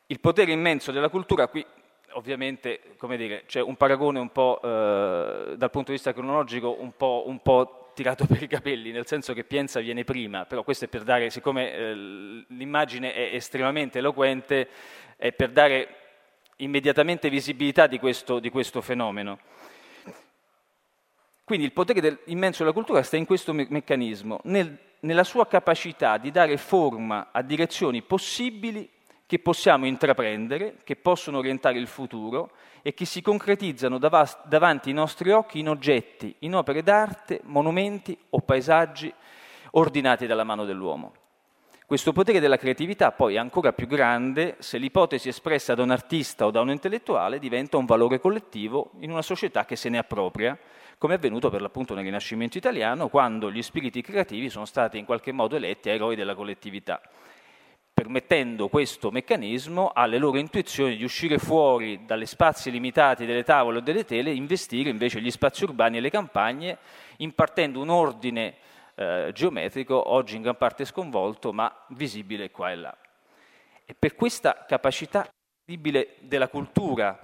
Il 0.07 0.21
potere 0.21 0.53
immenso 0.53 0.91
della 0.91 1.11
cultura 1.11 1.49
qui 1.49 1.63
ovviamente, 2.17 2.81
come 2.97 3.17
dire, 3.17 3.45
c'è 3.47 3.61
un 3.61 3.77
paragone 3.77 4.19
un 4.19 4.31
po' 4.31 4.61
eh, 4.63 5.55
dal 5.57 5.71
punto 5.71 5.91
di 5.91 5.97
vista 5.97 6.13
cronologico 6.13 6.77
un 6.81 6.97
po', 6.97 7.25
un 7.27 7.41
po' 7.41 7.91
tirato 7.95 8.27
per 8.27 8.43
i 8.43 8.49
capelli, 8.49 8.91
nel 8.91 9.07
senso 9.07 9.33
che 9.33 9.45
Pienza 9.45 9.81
viene 9.81 10.05
prima, 10.05 10.45
però 10.45 10.63
questo 10.63 10.87
è 10.87 10.89
per 10.89 11.03
dare, 11.03 11.31
siccome 11.31 11.73
eh, 11.73 11.95
l'immagine 12.49 13.13
è 13.15 13.35
estremamente 13.35 13.99
eloquente, 13.99 14.69
è 15.17 15.33
per 15.33 15.51
dare 15.51 15.89
immediatamente 16.57 17.29
visibilità 17.29 17.87
di 17.87 17.99
questo, 17.99 18.39
di 18.39 18.51
questo 18.51 18.81
fenomeno. 18.81 19.39
Quindi 21.45 21.67
il 21.67 21.73
potere 21.73 22.01
del, 22.01 22.19
immenso 22.25 22.63
della 22.63 22.75
cultura 22.75 23.03
sta 23.03 23.17
in 23.17 23.27
questo 23.27 23.53
me- 23.53 23.67
meccanismo, 23.69 24.41
nel, 24.45 24.77
nella 25.01 25.23
sua 25.23 25.47
capacità 25.47 26.17
di 26.17 26.31
dare 26.31 26.57
forma 26.57 27.29
a 27.31 27.43
direzioni 27.43 28.03
possibili 28.03 28.91
che 29.27 29.41
possiamo 29.41 29.87
intraprendere, 29.87 30.77
che 30.85 30.95
possono 30.95 31.39
orientare 31.39 31.79
il 31.79 31.89
futuro 31.89 32.53
e 32.81 32.95
che 32.95 33.05
si 33.05 33.21
concretizzano 33.21 33.99
dav- 33.99 34.47
davanti 34.47 34.91
ai 34.91 34.95
nostri 34.95 35.33
occhi 35.33 35.59
in 35.59 35.69
oggetti, 35.69 36.35
in 36.41 36.55
opere 36.55 36.85
d'arte, 36.85 37.41
monumenti 37.43 38.17
o 38.31 38.41
paesaggi 38.41 39.13
ordinati 39.73 40.27
dalla 40.27 40.45
mano 40.45 40.65
dell'uomo. 40.65 41.13
Questo 41.85 42.13
potere 42.13 42.41
della 42.41 42.57
creatività 42.57 43.13
poi 43.13 43.35
è 43.35 43.39
ancora 43.39 43.73
più 43.73 43.87
grande 43.87 44.57
se 44.59 44.79
l'ipotesi 44.79 45.29
espressa 45.29 45.75
da 45.75 45.83
un 45.83 45.91
artista 45.91 46.47
o 46.47 46.51
da 46.51 46.61
un 46.61 46.71
intellettuale 46.71 47.39
diventa 47.39 47.77
un 47.77 47.85
valore 47.85 48.21
collettivo 48.21 48.93
in 49.01 49.11
una 49.11 49.23
società 49.23 49.65
che 49.65 49.77
se 49.77 49.89
ne 49.89 49.99
appropria, 49.99 50.57
come 50.99 51.15
è 51.15 51.17
avvenuto 51.17 51.51
per 51.51 51.61
l'appunto 51.61 51.95
nel 51.95 52.05
Rinascimento 52.05 52.59
italiano, 52.59 53.09
quando 53.09 53.51
gli 53.51 53.63
spiriti 53.63 54.03
creativi 54.03 54.49
sono 54.51 54.65
stati 54.65 54.99
in 54.99 55.05
qualche 55.05 55.31
modo 55.31 55.57
eletti 55.57 55.89
eroi 55.89 56.17
della 56.17 56.35
collettività 56.35 57.01
permettendo 57.97 58.69
questo 58.69 59.11
meccanismo 59.11 59.91
alle 59.95 60.19
loro 60.19 60.37
intuizioni 60.37 60.99
di 60.99 61.03
uscire 61.03 61.39
fuori 61.39 62.05
dalle 62.05 62.27
spazi 62.27 62.71
limitati 62.71 63.25
delle 63.25 63.43
tavole 63.43 63.79
o 63.79 63.81
delle 63.81 64.05
tele 64.05 64.29
e 64.29 64.35
investire 64.35 64.91
invece 64.91 65.19
gli 65.23 65.31
spazi 65.31 65.65
urbani 65.65 65.97
e 65.97 66.01
le 66.01 66.11
campagne, 66.11 66.77
impartendo 67.17 67.81
un 67.81 67.89
ordine 67.89 68.57
eh, 68.97 69.31
geometrico 69.33 70.13
oggi 70.13 70.37
in 70.37 70.43
gran 70.43 70.59
parte 70.59 70.85
sconvolto, 70.85 71.55
ma 71.55 71.75
visibile 71.89 72.51
qua 72.51 72.71
e 72.71 72.77
là. 72.77 72.95
E 73.87 73.95
per 73.99 74.15
questa 74.15 74.67
capacità 74.69 75.27
incredibile 75.65 76.17
della 76.21 76.49
cultura 76.49 77.19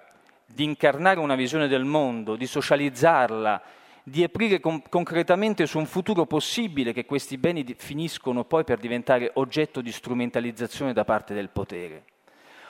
di 0.47 0.65
incarnare 0.65 1.21
una 1.21 1.35
visione 1.35 1.69
del 1.69 1.85
mondo, 1.85 2.35
di 2.35 2.47
socializzarla, 2.47 3.63
di 4.05 4.25
aprire 4.25 4.59
con- 4.59 4.83
concretamente 4.89 5.67
su 5.67 5.79
un 5.79 5.87
futuro 5.87 6.27
possibile 6.27 6.93
che 6.93 7.05
questi 7.05 7.39
beni 7.39 7.63
di- 7.63 7.75
finiscono 7.75 8.45
poi 8.45 8.65
per 8.65 8.79
diventare 8.79 9.31
oggetto 9.35 9.81
di 9.81 9.93
strumentalizzazione 9.93 10.93
da 10.93 11.05
parte 11.05 11.35
del 11.35 11.51
potere, 11.51 12.05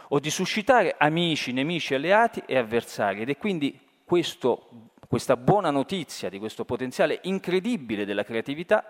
o 0.08 0.18
di 0.18 0.30
suscitare 0.30 0.94
amici, 0.98 1.52
nemici, 1.52 1.94
alleati 1.94 2.42
e 2.44 2.58
avversari. 2.58 3.22
Ed 3.22 3.30
è 3.30 3.36
quindi 3.38 3.78
questo, 4.04 4.90
questa 5.08 5.36
buona 5.36 5.70
notizia 5.70 6.28
di 6.28 6.38
questo 6.38 6.66
potenziale 6.66 7.20
incredibile 7.22 8.04
della 8.04 8.24
creatività 8.24 8.84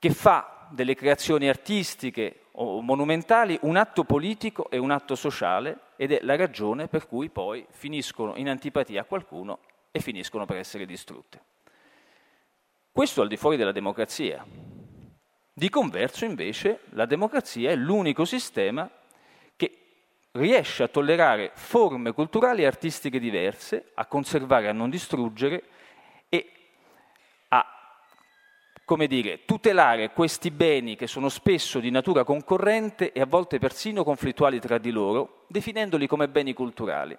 che 0.00 0.10
fa 0.10 0.66
delle 0.70 0.94
creazioni 0.94 1.48
artistiche 1.48 2.42
o 2.52 2.80
monumentali 2.80 3.56
un 3.62 3.76
atto 3.76 4.02
politico 4.02 4.68
e 4.68 4.78
un 4.78 4.90
atto 4.90 5.14
sociale 5.14 5.78
ed 5.96 6.12
è 6.12 6.18
la 6.22 6.36
ragione 6.36 6.88
per 6.88 7.06
cui 7.06 7.30
poi 7.30 7.64
finiscono 7.70 8.36
in 8.36 8.48
antipatia 8.48 9.02
a 9.02 9.04
qualcuno 9.04 9.60
e 9.90 10.00
finiscono 10.00 10.46
per 10.46 10.56
essere 10.56 10.86
distrutte. 10.86 11.40
Questo 12.92 13.22
al 13.22 13.28
di 13.28 13.36
fuori 13.36 13.56
della 13.56 13.72
democrazia. 13.72 14.44
Di 15.52 15.68
converso, 15.70 16.24
invece, 16.24 16.80
la 16.90 17.06
democrazia 17.06 17.70
è 17.70 17.76
l'unico 17.76 18.24
sistema 18.24 18.90
che 19.56 19.78
riesce 20.32 20.82
a 20.82 20.88
tollerare 20.88 21.50
forme 21.54 22.12
culturali 22.12 22.62
e 22.62 22.66
artistiche 22.66 23.18
diverse, 23.18 23.90
a 23.94 24.06
conservare, 24.06 24.68
a 24.68 24.72
non 24.72 24.90
distruggere 24.90 25.62
e 26.28 26.52
a, 27.48 27.66
come 28.84 29.06
dire, 29.06 29.44
tutelare 29.44 30.12
questi 30.12 30.50
beni 30.50 30.96
che 30.96 31.06
sono 31.06 31.28
spesso 31.28 31.80
di 31.80 31.90
natura 31.90 32.24
concorrente 32.24 33.12
e 33.12 33.20
a 33.20 33.26
volte 33.26 33.58
persino 33.58 34.04
conflittuali 34.04 34.60
tra 34.60 34.78
di 34.78 34.90
loro, 34.90 35.44
definendoli 35.48 36.06
come 36.06 36.28
beni 36.28 36.52
culturali. 36.52 37.18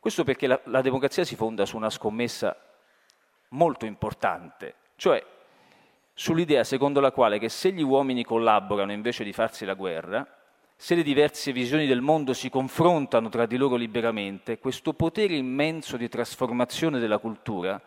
Questo 0.00 0.24
perché 0.24 0.46
la, 0.46 0.58
la 0.64 0.80
democrazia 0.80 1.24
si 1.24 1.36
fonda 1.36 1.66
su 1.66 1.76
una 1.76 1.90
scommessa 1.90 2.56
molto 3.48 3.84
importante, 3.84 4.74
cioè 4.96 5.22
sull'idea 6.14 6.64
secondo 6.64 7.00
la 7.00 7.12
quale 7.12 7.38
che 7.38 7.50
se 7.50 7.70
gli 7.70 7.82
uomini 7.82 8.24
collaborano 8.24 8.92
invece 8.92 9.24
di 9.24 9.34
farsi 9.34 9.66
la 9.66 9.74
guerra, 9.74 10.26
se 10.74 10.94
le 10.94 11.02
diverse 11.02 11.52
visioni 11.52 11.86
del 11.86 12.00
mondo 12.00 12.32
si 12.32 12.48
confrontano 12.48 13.28
tra 13.28 13.44
di 13.44 13.58
loro 13.58 13.76
liberamente, 13.76 14.58
questo 14.58 14.94
potere 14.94 15.34
immenso 15.34 15.98
di 15.98 16.08
trasformazione 16.08 16.98
della 16.98 17.18
cultura 17.18 17.78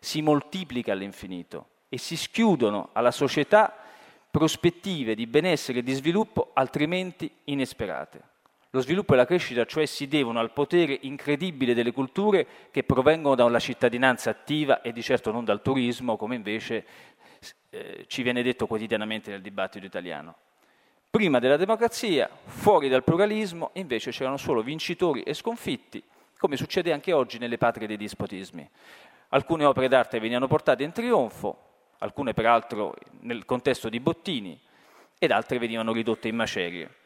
si 0.00 0.22
moltiplica 0.22 0.90
all'infinito 0.90 1.66
e 1.88 1.98
si 1.98 2.16
schiudono 2.16 2.88
alla 2.94 3.12
società 3.12 3.72
prospettive 4.28 5.14
di 5.14 5.28
benessere 5.28 5.78
e 5.78 5.82
di 5.84 5.92
sviluppo 5.92 6.50
altrimenti 6.54 7.30
inesperate. 7.44 8.29
Lo 8.72 8.80
sviluppo 8.80 9.14
e 9.14 9.16
la 9.16 9.24
crescita 9.24 9.64
cioè 9.64 9.84
si 9.84 10.06
devono 10.06 10.38
al 10.38 10.52
potere 10.52 10.96
incredibile 11.02 11.74
delle 11.74 11.90
culture 11.90 12.46
che 12.70 12.84
provengono 12.84 13.34
da 13.34 13.44
una 13.44 13.58
cittadinanza 13.58 14.30
attiva 14.30 14.80
e 14.80 14.92
di 14.92 15.02
certo 15.02 15.32
non 15.32 15.44
dal 15.44 15.60
turismo, 15.60 16.16
come 16.16 16.36
invece 16.36 16.86
eh, 17.70 18.04
ci 18.06 18.22
viene 18.22 18.44
detto 18.44 18.68
quotidianamente 18.68 19.32
nel 19.32 19.40
dibattito 19.40 19.86
italiano. 19.86 20.36
Prima 21.10 21.40
della 21.40 21.56
democrazia, 21.56 22.30
fuori 22.44 22.88
dal 22.88 23.02
pluralismo, 23.02 23.70
invece 23.72 24.12
c'erano 24.12 24.36
solo 24.36 24.62
vincitori 24.62 25.24
e 25.24 25.34
sconfitti, 25.34 26.00
come 26.38 26.56
succede 26.56 26.92
anche 26.92 27.12
oggi 27.12 27.38
nelle 27.38 27.58
patrie 27.58 27.88
dei 27.88 27.96
dispotismi. 27.96 28.70
Alcune 29.30 29.64
opere 29.64 29.88
d'arte 29.88 30.20
venivano 30.20 30.46
portate 30.46 30.84
in 30.84 30.92
trionfo, 30.92 31.58
alcune 31.98 32.34
peraltro 32.34 32.94
nel 33.22 33.44
contesto 33.44 33.88
di 33.88 33.98
bottini, 33.98 34.56
ed 35.18 35.32
altre 35.32 35.58
venivano 35.58 35.92
ridotte 35.92 36.28
in 36.28 36.36
macerie 36.36 36.98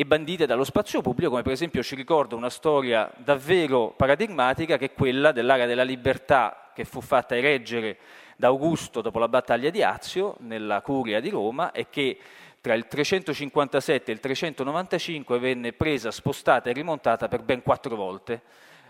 e 0.00 0.06
bandite 0.06 0.46
dallo 0.46 0.64
spazio 0.64 1.02
pubblico, 1.02 1.28
come 1.28 1.42
per 1.42 1.52
esempio 1.52 1.82
ci 1.82 1.94
ricorda 1.94 2.34
una 2.34 2.48
storia 2.48 3.12
davvero 3.18 3.92
paradigmatica 3.94 4.78
che 4.78 4.86
è 4.86 4.92
quella 4.94 5.30
dell'area 5.30 5.66
della 5.66 5.82
libertà 5.82 6.70
che 6.72 6.86
fu 6.86 7.02
fatta 7.02 7.36
ereggere 7.36 7.98
da 8.34 8.46
Augusto 8.46 9.02
dopo 9.02 9.18
la 9.18 9.28
battaglia 9.28 9.68
di 9.68 9.82
Azio 9.82 10.36
nella 10.38 10.80
curia 10.80 11.20
di 11.20 11.28
Roma 11.28 11.72
e 11.72 11.88
che 11.90 12.16
tra 12.62 12.72
il 12.72 12.86
357 12.86 14.10
e 14.10 14.14
il 14.14 14.20
395 14.20 15.38
venne 15.38 15.74
presa, 15.74 16.10
spostata 16.10 16.70
e 16.70 16.72
rimontata 16.72 17.28
per 17.28 17.42
ben 17.42 17.62
quattro 17.62 17.94
volte, 17.94 18.40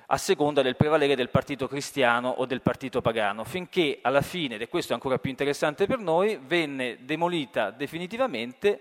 a 0.07 0.17
seconda 0.17 0.63
del 0.63 0.77
prevalere 0.77 1.17
del 1.17 1.31
partito 1.31 1.67
cristiano 1.67 2.29
o 2.29 2.47
del 2.47 2.61
partito 2.61 3.01
pagano, 3.01 3.43
finché 3.43 3.99
alla 4.01 4.23
fine, 4.23 4.55
ed 4.55 4.63
è 4.63 4.69
questo 4.69 4.95
ancora 4.95 5.19
più 5.19 5.31
interessante 5.31 5.87
per 5.87 5.99
noi, 5.99 6.39
venne 6.41 6.99
demolita 7.01 7.73
definitivamente 7.73 8.81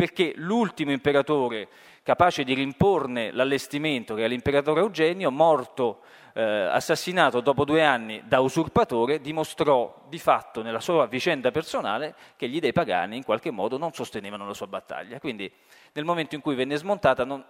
perché 0.00 0.32
l'ultimo 0.36 0.92
imperatore 0.92 1.68
capace 2.02 2.42
di 2.42 2.54
rimporne 2.54 3.32
l'allestimento, 3.32 4.14
che 4.14 4.20
era 4.20 4.30
l'imperatore 4.30 4.80
Eugenio, 4.80 5.30
morto, 5.30 6.00
eh, 6.32 6.42
assassinato 6.42 7.42
dopo 7.42 7.66
due 7.66 7.84
anni 7.84 8.22
da 8.24 8.40
usurpatore, 8.40 9.20
dimostrò 9.20 10.06
di 10.08 10.18
fatto 10.18 10.62
nella 10.62 10.80
sua 10.80 11.04
vicenda 11.04 11.50
personale 11.50 12.14
che 12.36 12.48
gli 12.48 12.60
dei 12.60 12.72
pagani 12.72 13.18
in 13.18 13.24
qualche 13.24 13.50
modo 13.50 13.76
non 13.76 13.92
sostenevano 13.92 14.46
la 14.46 14.54
sua 14.54 14.68
battaglia. 14.68 15.20
Quindi 15.20 15.52
nel 15.92 16.06
momento 16.06 16.34
in 16.34 16.40
cui 16.40 16.54
venne 16.54 16.76
smontata, 16.76 17.26
non, 17.26 17.44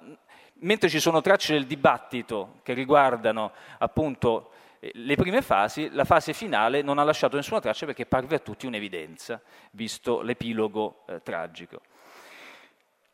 mentre 0.55 0.89
ci 0.89 0.99
sono 0.99 1.21
tracce 1.21 1.53
del 1.53 1.67
dibattito 1.67 2.55
che 2.65 2.73
riguardano 2.73 3.53
appunto 3.79 4.51
eh, 4.81 4.91
le 4.95 5.15
prime 5.15 5.41
fasi, 5.41 5.89
la 5.93 6.05
fase 6.05 6.33
finale 6.33 6.83
non 6.83 6.99
ha 6.99 7.05
lasciato 7.05 7.37
nessuna 7.37 7.61
traccia 7.61 7.87
perché 7.87 8.07
parve 8.07 8.35
a 8.35 8.41
tutti 8.41 8.67
un'evidenza, 8.67 9.41
visto 9.71 10.21
l'epilogo 10.21 11.05
eh, 11.07 11.23
tragico. 11.23 11.83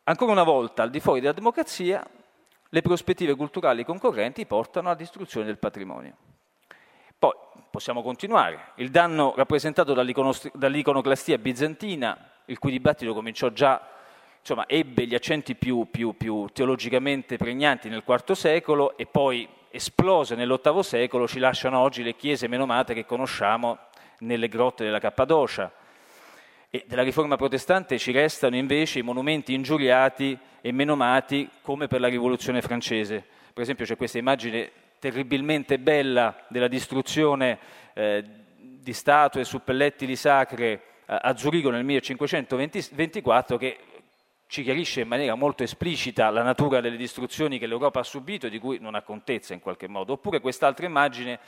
Ancora 0.09 0.31
una 0.31 0.43
volta, 0.43 0.83
al 0.83 0.89
di 0.89 1.01
fuori 1.01 1.19
della 1.19 1.33
democrazia, 1.33 2.01
le 2.69 2.81
prospettive 2.81 3.35
culturali 3.35 3.83
concorrenti 3.83 4.45
portano 4.45 4.87
alla 4.87 4.95
distruzione 4.95 5.45
del 5.45 5.57
patrimonio. 5.57 6.15
Poi 7.19 7.33
possiamo 7.69 8.01
continuare. 8.01 8.71
Il 8.75 8.89
danno 8.89 9.33
rappresentato 9.35 9.93
dall'iconoclastia 9.93 11.37
bizantina, 11.37 12.17
il 12.45 12.57
cui 12.57 12.71
dibattito 12.71 13.13
cominciò 13.13 13.49
già, 13.49 13.85
insomma, 14.39 14.65
ebbe 14.69 15.05
gli 15.05 15.13
accenti 15.13 15.55
più, 15.55 15.89
più, 15.91 16.15
più 16.15 16.47
teologicamente 16.53 17.35
pregnanti 17.35 17.89
nel 17.89 18.03
IV 18.07 18.31
secolo 18.31 18.95
e 18.95 19.07
poi 19.07 19.45
esplose 19.71 20.35
nell'VIII 20.35 20.83
secolo, 20.83 21.27
ci 21.27 21.39
lasciano 21.39 21.79
oggi 21.79 22.01
le 22.01 22.15
chiese 22.15 22.47
menomate 22.47 22.93
che 22.93 23.05
conosciamo 23.05 23.77
nelle 24.19 24.47
grotte 24.47 24.85
della 24.85 24.99
Cappadocia 24.99 25.69
e 26.77 26.83
della 26.87 27.01
riforma 27.01 27.35
protestante 27.35 27.97
ci 27.97 28.11
restano 28.11 28.55
invece 28.55 28.99
i 28.99 29.01
monumenti 29.01 29.53
ingiuriati 29.53 30.37
e 30.61 30.71
menomati 30.71 31.49
come 31.61 31.87
per 31.87 31.99
la 31.99 32.07
rivoluzione 32.07 32.61
francese. 32.61 33.23
Per 33.51 33.63
esempio 33.63 33.85
c'è 33.85 33.95
questa 33.95 34.19
immagine 34.19 34.71
terribilmente 34.99 35.79
bella 35.79 36.45
della 36.49 36.67
distruzione 36.67 37.57
eh, 37.93 38.23
di 38.55 38.93
statue 38.93 39.41
e 39.41 39.45
suppellettili 39.45 40.15
sacre 40.15 40.81
a 41.07 41.35
Zurigo 41.37 41.69
nel 41.69 41.85
1524 41.85 43.57
che 43.57 43.77
ci 44.47 44.63
chiarisce 44.63 45.01
in 45.01 45.09
maniera 45.09 45.35
molto 45.35 45.63
esplicita 45.63 46.29
la 46.29 46.41
natura 46.41 46.79
delle 46.79 46.95
distruzioni 46.95 47.59
che 47.59 47.67
l'Europa 47.67 47.99
ha 47.99 48.03
subito 48.03 48.47
e 48.47 48.49
di 48.49 48.59
cui 48.59 48.79
non 48.79 48.95
ha 48.95 49.01
contezza 49.01 49.53
in 49.53 49.59
qualche 49.59 49.87
modo. 49.87 50.13
Oppure 50.13 50.39
quest'altra 50.39 50.85
immagine 50.85 51.39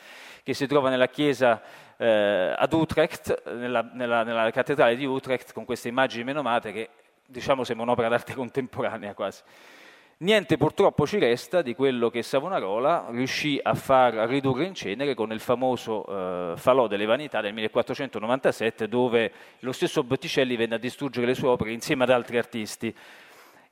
che 0.43 0.53
si 0.53 0.67
trova 0.67 0.89
nella 0.89 1.07
chiesa 1.07 1.61
eh, 1.97 2.53
ad 2.57 2.73
Utrecht, 2.73 3.49
nella, 3.53 3.89
nella, 3.93 4.23
nella, 4.23 4.51
cattedrale 4.51 4.97
di 4.97 5.05
Utrecht, 5.05 5.53
con 5.53 5.63
queste 5.63 5.87
immagini 5.87 6.25
menomate 6.25 6.73
che 6.73 6.89
diciamo 7.25 7.63
sembra 7.63 7.85
un'opera 7.85 8.09
d'arte 8.09 8.33
contemporanea 8.33 9.13
quasi. 9.13 9.41
Niente 10.21 10.57
purtroppo 10.57 11.07
ci 11.07 11.17
resta 11.17 11.61
di 11.61 11.73
quello 11.73 12.09
che 12.09 12.23
Savonarola 12.23 13.07
riuscì 13.09 13.57
a 13.63 13.73
far 13.73 14.13
ridurre 14.27 14.65
in 14.65 14.73
cenere 14.73 15.13
con 15.13 15.31
il 15.31 15.39
famoso 15.39 16.05
eh, 16.05 16.57
falò 16.57 16.87
delle 16.87 17.05
vanità 17.05 17.39
del 17.39 17.53
1497 17.53 18.89
dove 18.89 19.31
lo 19.59 19.71
stesso 19.71 20.03
Botticelli 20.03 20.57
venne 20.57 20.75
a 20.75 20.77
distruggere 20.77 21.25
le 21.25 21.35
sue 21.35 21.47
opere 21.47 21.71
insieme 21.71 22.03
ad 22.03 22.09
altri 22.09 22.37
artisti. 22.37 22.93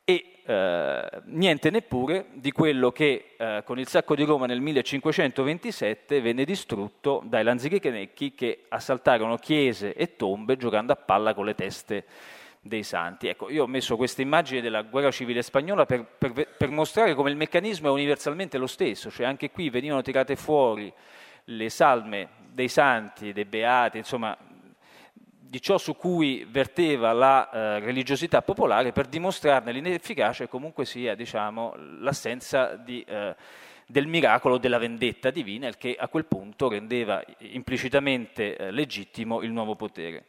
E 0.05 0.25
eh, 0.45 1.10
niente 1.25 1.69
neppure 1.69 2.27
di 2.31 2.53
quello 2.53 2.93
che 2.93 3.36
eh, 3.38 3.63
con 3.65 3.77
il 3.77 3.89
sacco 3.89 4.15
di 4.15 4.23
Roma 4.23 4.45
nel 4.45 4.62
1527 4.62 6.21
venne 6.21 6.45
distrutto 6.45 7.21
dai 7.25 7.43
lanzichenecchi 7.43 8.33
che 8.33 8.63
assaltarono 8.69 9.36
chiese 9.36 9.93
e 9.93 10.15
tombe 10.15 10.55
giocando 10.55 10.93
a 10.93 10.95
palla 10.95 11.33
con 11.33 11.43
le 11.43 11.55
teste 11.55 12.05
dei 12.67 12.84
santi. 12.84 13.27
Ecco, 13.27 13.49
io 13.49 13.63
ho 13.63 13.67
messo 13.67 13.95
questa 13.95 14.21
immagine 14.21 14.62
della 14.62 14.82
guerra 14.82 15.12
civile 15.12 15.41
spagnola 15.41 15.86
per, 15.86 16.06
per, 16.06 16.32
per, 16.58 16.69
mostrare 16.69 17.13
come 17.13 17.30
il 17.30 17.36
meccanismo 17.36 17.88
è 17.88 17.91
universalmente 17.91 18.58
lo 18.58 18.67
stesso, 18.67 19.10
cioè 19.10 19.25
anche 19.25 19.51
qui 19.51 19.69
venivano 19.69 20.01
tirate 20.01 20.36
fuori 20.36 20.91
le 21.45 21.69
salme 21.69 22.30
dei 22.51 22.67
santi, 22.67 23.34
dei 23.34 23.45
beati, 23.45 23.97
insomma 23.97 24.38
di 25.49 25.62
ciò 25.62 25.77
su 25.77 25.95
cui 25.95 26.45
verteva 26.49 27.13
la 27.13 27.49
eh, 27.49 27.80
religiosità 27.80 28.41
popolare 28.41 28.91
per 28.91 29.08
dimostrarne 29.08 29.71
l'inefficacia 29.71 30.43
e 30.43 30.49
comunque 30.49 30.86
sia 30.86 31.15
diciamo, 31.15 31.73
l'assenza 31.99 32.75
di, 32.75 33.01
eh, 33.08 33.36
del 33.86 34.08
miracolo 34.08 34.58
della 34.58 34.77
vendetta 34.77 35.32
divina, 35.32 35.67
il 35.67 35.77
che 35.77 35.95
a 35.97 36.10
quel 36.10 36.25
punto 36.25 36.67
rendeva 36.67 37.23
implicitamente 37.39 38.58
eh, 38.58 38.71
legittimo 38.71 39.41
il 39.41 39.51
nuovo 39.51 39.75
potere. 39.75 40.25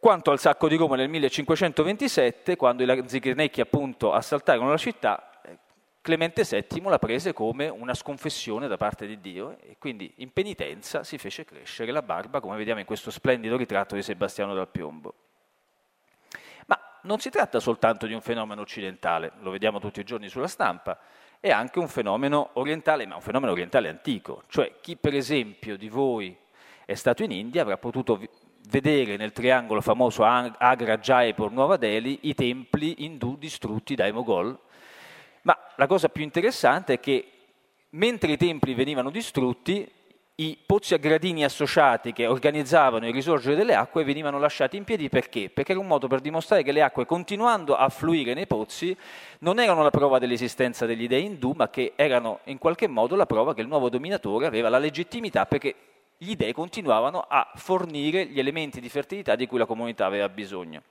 Quanto 0.00 0.30
al 0.30 0.38
sacco 0.38 0.66
di 0.66 0.76
Roma 0.76 0.96
nel 0.96 1.10
1527, 1.10 2.56
quando 2.56 2.82
i 2.82 2.86
Lanzichenecchi 2.86 3.60
appunto 3.60 4.14
assaltarono 4.14 4.70
la 4.70 4.78
città, 4.78 5.30
eh, 5.42 5.58
Clemente 6.00 6.42
VII 6.42 6.84
la 6.84 6.98
prese 6.98 7.34
come 7.34 7.68
una 7.68 7.92
sconfessione 7.92 8.66
da 8.66 8.78
parte 8.78 9.06
di 9.06 9.20
Dio 9.20 9.58
e 9.60 9.76
quindi 9.78 10.10
in 10.16 10.32
penitenza 10.32 11.04
si 11.04 11.18
fece 11.18 11.44
crescere 11.44 11.92
la 11.92 12.00
barba, 12.00 12.40
come 12.40 12.56
vediamo 12.56 12.80
in 12.80 12.86
questo 12.86 13.10
splendido 13.10 13.58
ritratto 13.58 13.94
di 13.94 14.00
Sebastiano 14.00 14.54
dal 14.54 14.68
Piombo. 14.68 15.14
Ma 16.64 16.80
non 17.02 17.20
si 17.20 17.28
tratta 17.28 17.60
soltanto 17.60 18.06
di 18.06 18.14
un 18.14 18.22
fenomeno 18.22 18.62
occidentale, 18.62 19.32
lo 19.40 19.50
vediamo 19.50 19.80
tutti 19.80 20.00
i 20.00 20.04
giorni 20.04 20.30
sulla 20.30 20.48
stampa, 20.48 20.98
è 21.40 21.50
anche 21.50 21.78
un 21.78 21.88
fenomeno 21.88 22.52
orientale, 22.54 23.04
ma 23.04 23.16
un 23.16 23.20
fenomeno 23.20 23.52
orientale 23.52 23.90
antico, 23.90 24.44
cioè 24.48 24.76
chi 24.80 24.96
per 24.96 25.12
esempio 25.14 25.76
di 25.76 25.90
voi 25.90 26.34
è 26.86 26.94
stato 26.94 27.22
in 27.22 27.32
India 27.32 27.60
avrà 27.60 27.76
potuto 27.76 28.18
vedere 28.70 29.16
nel 29.16 29.32
triangolo 29.32 29.80
famoso 29.80 30.24
Agra, 30.24 30.98
Jaipur, 30.98 31.50
Nuova 31.50 31.76
Delhi 31.76 32.20
i 32.22 32.34
templi 32.34 33.04
indù 33.04 33.36
distrutti 33.36 33.94
dai 33.94 34.12
Mogol. 34.12 34.56
Ma 35.42 35.58
la 35.76 35.86
cosa 35.86 36.08
più 36.08 36.22
interessante 36.22 36.94
è 36.94 37.00
che 37.00 37.30
mentre 37.90 38.32
i 38.32 38.36
templi 38.36 38.74
venivano 38.74 39.10
distrutti, 39.10 39.90
i 40.36 40.56
pozzi 40.64 40.94
a 40.94 40.96
gradini 40.96 41.44
associati 41.44 42.14
che 42.14 42.26
organizzavano 42.26 43.06
il 43.06 43.12
risorgere 43.12 43.56
delle 43.56 43.74
acque 43.74 44.04
venivano 44.04 44.38
lasciati 44.38 44.78
in 44.78 44.84
piedi 44.84 45.10
perché? 45.10 45.50
Perché 45.50 45.72
era 45.72 45.80
un 45.80 45.86
modo 45.86 46.06
per 46.06 46.20
dimostrare 46.20 46.62
che 46.62 46.72
le 46.72 46.80
acque, 46.80 47.04
continuando 47.04 47.76
a 47.76 47.90
fluire 47.90 48.32
nei 48.32 48.46
pozzi, 48.46 48.96
non 49.40 49.58
erano 49.58 49.82
la 49.82 49.90
prova 49.90 50.18
dell'esistenza 50.18 50.86
degli 50.86 51.06
dei 51.06 51.26
indù, 51.26 51.52
ma 51.54 51.68
che 51.68 51.92
erano 51.94 52.40
in 52.44 52.56
qualche 52.56 52.88
modo 52.88 53.16
la 53.16 53.26
prova 53.26 53.52
che 53.52 53.60
il 53.60 53.68
nuovo 53.68 53.90
dominatore 53.90 54.46
aveva 54.46 54.70
la 54.70 54.78
legittimità 54.78 55.44
perché 55.44 55.74
gli 56.22 56.36
dei 56.36 56.52
continuavano 56.52 57.24
a 57.26 57.50
fornire 57.54 58.26
gli 58.26 58.38
elementi 58.38 58.78
di 58.78 58.90
fertilità 58.90 59.36
di 59.36 59.46
cui 59.46 59.56
la 59.56 59.64
comunità 59.64 60.04
aveva 60.04 60.28
bisogno. 60.28 60.82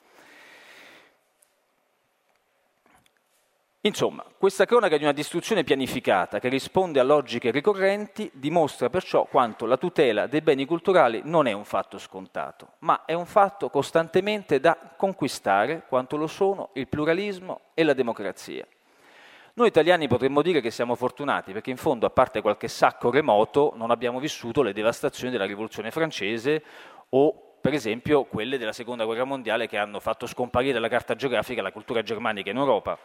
Insomma, 3.81 4.25
questa 4.39 4.65
cronaca 4.65 4.97
di 4.97 5.03
una 5.03 5.13
distruzione 5.13 5.63
pianificata 5.63 6.39
che 6.39 6.49
risponde 6.49 6.99
a 6.99 7.03
logiche 7.03 7.51
ricorrenti 7.51 8.31
dimostra 8.33 8.89
perciò 8.89 9.25
quanto 9.25 9.67
la 9.67 9.77
tutela 9.77 10.25
dei 10.25 10.41
beni 10.41 10.65
culturali 10.65 11.21
non 11.23 11.45
è 11.45 11.51
un 11.51 11.63
fatto 11.63 11.99
scontato, 11.99 12.73
ma 12.79 13.05
è 13.05 13.13
un 13.13 13.27
fatto 13.27 13.69
costantemente 13.69 14.59
da 14.59 14.95
conquistare 14.97 15.83
quanto 15.87 16.17
lo 16.17 16.27
sono 16.27 16.71
il 16.73 16.87
pluralismo 16.87 17.61
e 17.75 17.83
la 17.83 17.93
democrazia. 17.93 18.65
Noi 19.59 19.67
italiani 19.67 20.07
potremmo 20.07 20.41
dire 20.41 20.61
che 20.61 20.71
siamo 20.71 20.95
fortunati 20.95 21.51
perché 21.51 21.69
in 21.69 21.75
fondo, 21.75 22.05
a 22.05 22.09
parte 22.09 22.39
qualche 22.39 22.69
sacco 22.69 23.11
remoto, 23.11 23.73
non 23.75 23.91
abbiamo 23.91 24.21
vissuto 24.21 24.61
le 24.61 24.71
devastazioni 24.71 25.33
della 25.33 25.43
rivoluzione 25.43 25.91
francese 25.91 26.63
o 27.09 27.57
per 27.59 27.73
esempio 27.73 28.23
quelle 28.23 28.57
della 28.57 28.71
seconda 28.71 29.03
guerra 29.03 29.25
mondiale 29.25 29.67
che 29.67 29.77
hanno 29.77 29.99
fatto 29.99 30.27
scomparire 30.27 30.71
dalla 30.71 30.87
carta 30.87 31.13
geografica 31.13 31.61
la 31.61 31.73
cultura 31.73 32.01
germanica 32.01 32.49
in 32.51 32.55
Europa. 32.55 32.97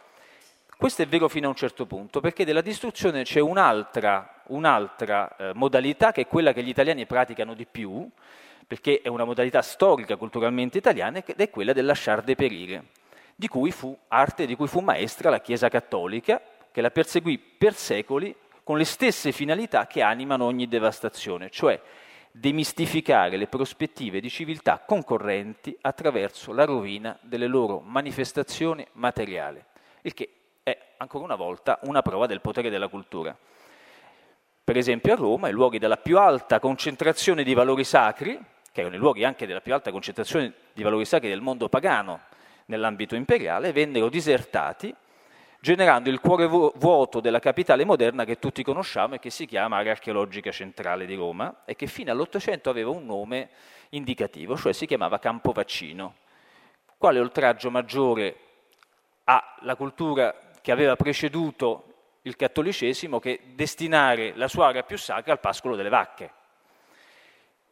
Questo 0.77 1.01
è 1.01 1.07
vero 1.07 1.27
fino 1.27 1.47
a 1.47 1.49
un 1.49 1.55
certo 1.55 1.85
punto, 1.85 2.21
perché 2.21 2.45
della 2.45 2.61
distruzione 2.61 3.23
c'è 3.23 3.41
un'altra, 3.41 4.43
un'altra 4.47 5.35
eh, 5.35 5.51
modalità 5.55 6.13
che 6.13 6.21
è 6.21 6.27
quella 6.27 6.53
che 6.53 6.63
gli 6.63 6.69
italiani 6.69 7.05
praticano 7.05 7.53
di 7.53 7.65
più, 7.69 8.09
perché 8.65 9.01
è 9.03 9.09
una 9.09 9.25
modalità 9.25 9.61
storica, 9.61 10.15
culturalmente 10.15 10.77
italiana, 10.77 11.21
ed 11.21 11.35
è 11.35 11.49
quella 11.49 11.73
del 11.73 11.83
lasciar 11.83 12.21
deperire 12.21 13.03
di 13.35 13.47
cui 13.47 13.71
fu 13.71 13.97
arte 14.07 14.45
di 14.45 14.55
cui 14.55 14.67
fu 14.67 14.79
maestra 14.79 15.29
la 15.29 15.41
Chiesa 15.41 15.67
cattolica, 15.67 16.41
che 16.71 16.81
la 16.81 16.91
perseguì 16.91 17.37
per 17.37 17.73
secoli 17.73 18.33
con 18.63 18.77
le 18.77 18.85
stesse 18.85 19.31
finalità 19.31 19.87
che 19.87 20.01
animano 20.01 20.45
ogni 20.45 20.67
devastazione, 20.67 21.49
cioè 21.49 21.79
demistificare 22.31 23.37
le 23.37 23.47
prospettive 23.47 24.19
di 24.19 24.29
civiltà 24.29 24.83
concorrenti 24.85 25.77
attraverso 25.81 26.51
la 26.51 26.65
rovina 26.65 27.17
delle 27.21 27.47
loro 27.47 27.79
manifestazioni 27.79 28.85
materiali, 28.93 29.63
il 30.01 30.13
che 30.13 30.29
è 30.63 30.77
ancora 30.97 31.23
una 31.23 31.35
volta 31.35 31.79
una 31.83 32.01
prova 32.01 32.25
del 32.25 32.41
potere 32.41 32.69
della 32.69 32.87
cultura. 32.87 33.37
Per 34.63 34.77
esempio 34.77 35.13
a 35.13 35.15
Roma 35.15 35.47
i 35.47 35.53
luoghi 35.53 35.77
della 35.77 35.97
più 35.97 36.17
alta 36.17 36.59
concentrazione 36.59 37.43
di 37.43 37.53
valori 37.53 37.83
sacri, 37.83 38.37
che 38.71 38.81
erano 38.81 38.95
i 38.95 38.99
luoghi 38.99 39.23
anche 39.23 39.45
della 39.45 39.61
più 39.61 39.73
alta 39.73 39.91
concentrazione 39.91 40.53
di 40.73 40.83
valori 40.83 41.05
sacri 41.05 41.29
del 41.29 41.41
mondo 41.41 41.69
pagano 41.69 42.33
nell'ambito 42.65 43.15
imperiale, 43.15 43.71
vennero 43.71 44.09
disertati 44.09 44.93
generando 45.65 46.11
il 46.11 46.19
cuore 46.19 46.45
vuoto 46.45 47.19
della 47.19 47.39
capitale 47.39 47.85
moderna 47.85 48.23
che 48.23 48.37
tutti 48.37 48.61
conosciamo 48.61 49.15
e 49.15 49.19
che 49.19 49.31
si 49.31 49.47
chiama 49.47 49.77
Area 49.77 49.93
Archeologica 49.93 50.51
Centrale 50.51 51.07
di 51.07 51.15
Roma 51.15 51.63
e 51.65 51.75
che 51.75 51.87
fino 51.87 52.11
all'Ottocento 52.11 52.69
aveva 52.69 52.91
un 52.91 53.03
nome 53.03 53.49
indicativo, 53.89 54.55
cioè 54.55 54.73
si 54.73 54.85
chiamava 54.85 55.17
Campo 55.17 55.53
Vaccino. 55.53 56.17
Quale 56.95 57.19
oltraggio 57.19 57.71
maggiore 57.71 58.35
alla 59.23 59.75
cultura 59.75 60.35
che 60.61 60.71
aveva 60.71 60.95
preceduto 60.95 61.93
il 62.21 62.35
cattolicesimo 62.35 63.19
che 63.19 63.39
destinare 63.55 64.33
la 64.35 64.47
sua 64.47 64.67
area 64.67 64.83
più 64.83 64.99
sacra 64.99 65.31
al 65.31 65.39
pascolo 65.39 65.75
delle 65.75 65.89
vacche? 65.89 66.31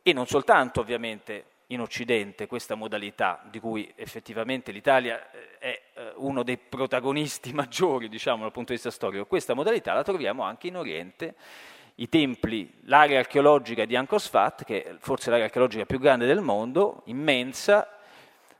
E 0.02 0.14
non 0.14 0.26
soltanto, 0.26 0.80
ovviamente, 0.80 1.46
in 1.68 1.82
Occidente 1.82 2.48
questa 2.48 2.76
modalità, 2.76 3.42
di 3.50 3.60
cui 3.60 3.92
effettivamente 3.96 4.72
l'Italia 4.72 5.32
eh, 5.32 5.58
è 5.58 5.82
eh, 5.94 6.14
uno 6.16 6.44
dei 6.44 6.58
protagonisti 6.58 7.52
maggiori, 7.54 8.10
diciamo, 8.10 8.42
dal 8.42 8.52
punto 8.52 8.70
di 8.70 8.76
vista 8.76 8.92
storico, 8.92 9.26
questa 9.26 9.54
modalità 9.54 9.94
la 9.94 10.04
troviamo 10.04 10.44
anche 10.44 10.68
in 10.68 10.78
Oriente. 10.78 11.36
I 11.96 12.10
templi, 12.10 12.72
l'area 12.86 13.20
archeologica 13.20 13.86
di 13.86 13.96
Angkor 13.96 14.20
Sfat, 14.20 14.64
che 14.64 14.84
è 14.84 14.96
forse 14.98 15.30
l'area 15.30 15.46
archeologica 15.46 15.86
più 15.86 16.00
grande 16.00 16.26
del 16.26 16.42
mondo, 16.42 17.04
immensa, 17.06 17.88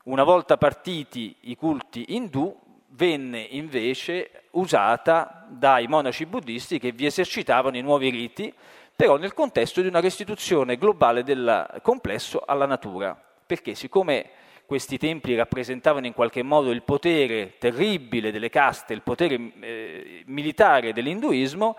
una 0.04 0.22
volta 0.22 0.56
partiti 0.56 1.34
i 1.40 1.56
culti 1.56 2.14
indù, 2.14 2.56
venne 2.90 3.40
invece 3.40 4.44
usata 4.52 5.46
dai 5.48 5.86
monaci 5.88 6.26
buddisti 6.26 6.78
che 6.78 6.92
vi 6.92 7.06
esercitavano 7.06 7.76
i 7.76 7.82
nuovi 7.82 8.10
riti 8.10 8.52
però 8.96 9.16
nel 9.16 9.34
contesto 9.34 9.80
di 9.80 9.88
una 9.88 10.00
restituzione 10.00 10.76
globale 10.76 11.22
del 11.22 11.80
complesso 11.82 12.42
alla 12.44 12.66
natura, 12.66 13.20
perché 13.46 13.74
siccome 13.74 14.30
questi 14.66 14.98
templi 14.98 15.34
rappresentavano 15.34 16.06
in 16.06 16.14
qualche 16.14 16.42
modo 16.42 16.70
il 16.70 16.82
potere 16.82 17.58
terribile 17.58 18.30
delle 18.32 18.48
caste, 18.48 18.94
il 18.94 19.02
potere 19.02 19.52
eh, 19.60 20.22
militare 20.26 20.92
dell'induismo, 20.92 21.76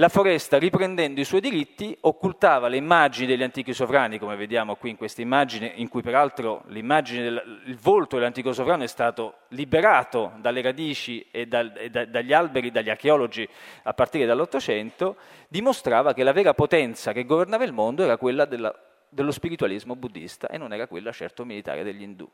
la 0.00 0.08
foresta, 0.08 0.56
riprendendo 0.56 1.20
i 1.20 1.24
suoi 1.24 1.42
diritti, 1.42 1.94
occultava 2.00 2.68
le 2.68 2.78
immagini 2.78 3.26
degli 3.26 3.42
antichi 3.42 3.74
sovrani, 3.74 4.18
come 4.18 4.34
vediamo 4.34 4.76
qui 4.76 4.88
in 4.88 4.96
questa 4.96 5.20
immagine, 5.20 5.70
in 5.74 5.90
cui 5.90 6.00
peraltro 6.00 6.64
del, 6.66 7.62
il 7.66 7.76
volto 7.76 8.16
dell'antico 8.16 8.54
sovrano 8.54 8.82
è 8.82 8.86
stato 8.86 9.40
liberato 9.48 10.32
dalle 10.38 10.62
radici 10.62 11.26
e, 11.30 11.44
dal, 11.46 11.74
e 11.76 11.90
da, 11.90 12.06
dagli 12.06 12.32
alberi, 12.32 12.70
dagli 12.70 12.88
archeologi 12.88 13.46
a 13.82 13.92
partire 13.92 14.24
dall'Ottocento, 14.24 15.16
dimostrava 15.48 16.14
che 16.14 16.22
la 16.22 16.32
vera 16.32 16.54
potenza 16.54 17.12
che 17.12 17.26
governava 17.26 17.64
il 17.64 17.72
mondo 17.74 18.02
era 18.02 18.16
quella 18.16 18.46
della, 18.46 18.74
dello 19.06 19.32
spiritualismo 19.32 19.96
buddista 19.96 20.48
e 20.48 20.56
non 20.56 20.72
era 20.72 20.86
quella 20.86 21.12
certo 21.12 21.44
militare 21.44 21.84
degli 21.84 22.00
indù. 22.00 22.26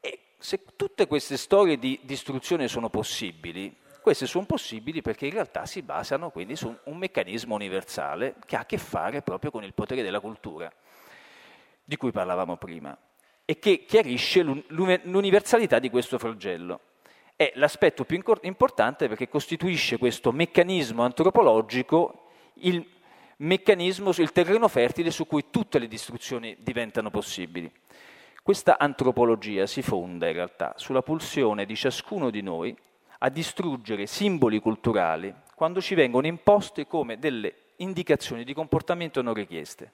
E 0.00 0.18
se 0.38 0.60
tutte 0.76 1.08
queste 1.08 1.36
storie 1.38 1.76
di 1.76 1.98
distruzione 2.04 2.68
sono 2.68 2.88
possibili, 2.88 3.74
queste 4.08 4.24
sono 4.24 4.46
possibili 4.46 5.02
perché 5.02 5.26
in 5.26 5.32
realtà 5.32 5.66
si 5.66 5.82
basano 5.82 6.30
quindi 6.30 6.56
su 6.56 6.74
un 6.84 6.96
meccanismo 6.96 7.54
universale 7.54 8.36
che 8.46 8.56
ha 8.56 8.60
a 8.60 8.64
che 8.64 8.78
fare 8.78 9.20
proprio 9.20 9.50
con 9.50 9.64
il 9.64 9.74
potere 9.74 10.02
della 10.02 10.18
cultura, 10.18 10.72
di 11.84 11.94
cui 11.98 12.10
parlavamo 12.10 12.56
prima, 12.56 12.96
e 13.44 13.58
che 13.58 13.84
chiarisce 13.84 14.42
l'universalità 14.68 15.78
di 15.78 15.90
questo 15.90 16.18
flagello. 16.18 16.80
È 17.36 17.52
l'aspetto 17.56 18.06
più 18.06 18.18
importante 18.40 19.08
perché 19.08 19.28
costituisce 19.28 19.98
questo 19.98 20.32
meccanismo 20.32 21.02
antropologico 21.02 22.30
il 22.60 22.82
meccanismo, 23.36 24.12
il 24.16 24.32
terreno 24.32 24.68
fertile 24.68 25.10
su 25.10 25.26
cui 25.26 25.50
tutte 25.50 25.78
le 25.78 25.86
distruzioni 25.86 26.56
diventano 26.60 27.10
possibili. 27.10 27.70
Questa 28.42 28.78
antropologia 28.78 29.66
si 29.66 29.82
fonda 29.82 30.28
in 30.28 30.32
realtà 30.32 30.72
sulla 30.78 31.02
pulsione 31.02 31.66
di 31.66 31.76
ciascuno 31.76 32.30
di 32.30 32.40
noi 32.40 32.74
a 33.18 33.28
distruggere 33.28 34.06
simboli 34.06 34.60
culturali 34.60 35.34
quando 35.54 35.80
ci 35.80 35.94
vengono 35.94 36.26
imposte 36.26 36.86
come 36.86 37.18
delle 37.18 37.54
indicazioni 37.76 38.44
di 38.44 38.54
comportamento 38.54 39.22
non 39.22 39.34
richieste. 39.34 39.92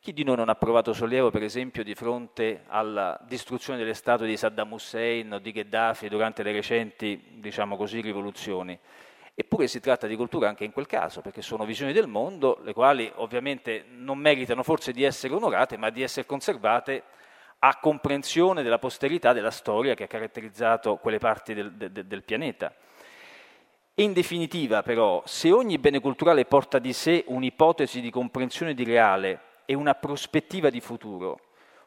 Chi 0.00 0.12
di 0.12 0.24
noi 0.24 0.36
non 0.36 0.48
ha 0.48 0.54
provato 0.54 0.92
sollievo, 0.92 1.30
per 1.30 1.42
esempio, 1.42 1.84
di 1.84 1.94
fronte 1.94 2.62
alla 2.68 3.18
distruzione 3.26 3.78
delle 3.78 3.92
statue 3.92 4.26
di 4.26 4.36
Saddam 4.36 4.72
Hussein 4.72 5.34
o 5.34 5.38
di 5.38 5.52
Gheddafi 5.52 6.08
durante 6.08 6.42
le 6.42 6.52
recenti, 6.52 7.22
diciamo 7.34 7.76
così, 7.76 8.00
rivoluzioni? 8.00 8.78
Eppure 9.34 9.66
si 9.66 9.80
tratta 9.80 10.06
di 10.06 10.16
cultura 10.16 10.48
anche 10.48 10.64
in 10.64 10.72
quel 10.72 10.86
caso, 10.86 11.20
perché 11.20 11.42
sono 11.42 11.66
visioni 11.66 11.92
del 11.92 12.06
mondo, 12.06 12.60
le 12.62 12.72
quali 12.72 13.10
ovviamente 13.16 13.84
non 13.90 14.16
meritano 14.16 14.62
forse 14.62 14.92
di 14.92 15.02
essere 15.02 15.34
onorate, 15.34 15.76
ma 15.76 15.90
di 15.90 16.02
essere 16.02 16.24
conservate 16.24 17.02
a 17.60 17.78
comprensione 17.78 18.62
della 18.62 18.78
posterità 18.78 19.32
della 19.32 19.50
storia 19.50 19.94
che 19.94 20.04
ha 20.04 20.08
caratterizzato 20.08 20.96
quelle 20.96 21.18
parti 21.18 21.54
del, 21.54 21.72
del, 21.72 22.06
del 22.06 22.22
pianeta. 22.22 22.74
In 23.94 24.12
definitiva, 24.14 24.82
però, 24.82 25.22
se 25.26 25.52
ogni 25.52 25.76
bene 25.78 26.00
culturale 26.00 26.46
porta 26.46 26.78
di 26.78 26.92
sé 26.94 27.24
un'ipotesi 27.26 28.00
di 28.00 28.10
comprensione 28.10 28.72
di 28.72 28.84
reale 28.84 29.40
e 29.66 29.74
una 29.74 29.94
prospettiva 29.94 30.70
di 30.70 30.80
futuro, 30.80 31.38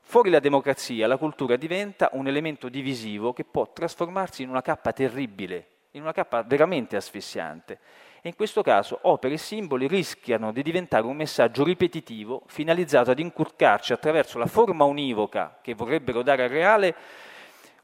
fuori 0.01 0.29
la 0.29 0.39
democrazia 0.39 1.07
la 1.07 1.17
cultura 1.17 1.55
diventa 1.55 2.09
un 2.13 2.27
elemento 2.27 2.69
divisivo 2.69 3.33
che 3.33 3.45
può 3.45 3.71
trasformarsi 3.73 4.43
in 4.43 4.49
una 4.49 4.61
cappa 4.61 4.93
terribile, 4.93 5.67
in 5.91 6.01
una 6.01 6.11
cappa 6.11 6.43
veramente 6.43 6.95
asfissiante 6.95 7.79
e 8.25 8.29
in 8.29 8.35
questo 8.37 8.61
caso 8.61 8.99
opere 9.01 9.33
e 9.33 9.37
simboli 9.37 9.85
rischiano 9.85 10.53
di 10.53 10.63
diventare 10.63 11.05
un 11.05 11.17
messaggio 11.17 11.65
ripetitivo 11.65 12.43
finalizzato 12.47 13.11
ad 13.11 13.19
incurcarci 13.19 13.91
attraverso 13.91 14.37
la 14.37 14.45
forma 14.45 14.85
univoca 14.85 15.59
che 15.61 15.73
vorrebbero 15.73 16.21
dare 16.21 16.45
al 16.45 16.49
reale 16.49 16.95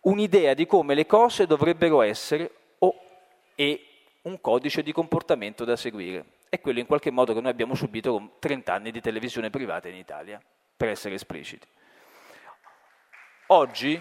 un'idea 0.03 0.53
di 0.53 0.65
come 0.65 0.95
le 0.95 1.05
cose 1.05 1.45
dovrebbero 1.45 2.01
essere 2.01 2.51
o 2.79 2.95
e 3.53 3.83
un 4.21 4.39
codice 4.39 4.81
di 4.81 4.93
comportamento 4.93 5.65
da 5.65 5.75
seguire. 5.75 6.23
È 6.47 6.61
quello 6.61 6.79
in 6.79 6.85
qualche 6.85 7.11
modo 7.11 7.33
che 7.33 7.41
noi 7.41 7.51
abbiamo 7.51 7.75
subito 7.75 8.13
con 8.13 8.31
30 8.39 8.73
anni 8.73 8.91
di 8.91 9.01
televisione 9.01 9.49
privata 9.49 9.89
in 9.89 9.95
Italia, 9.95 10.41
per 10.77 10.87
essere 10.87 11.15
espliciti. 11.15 11.67
Oggi 13.47 13.99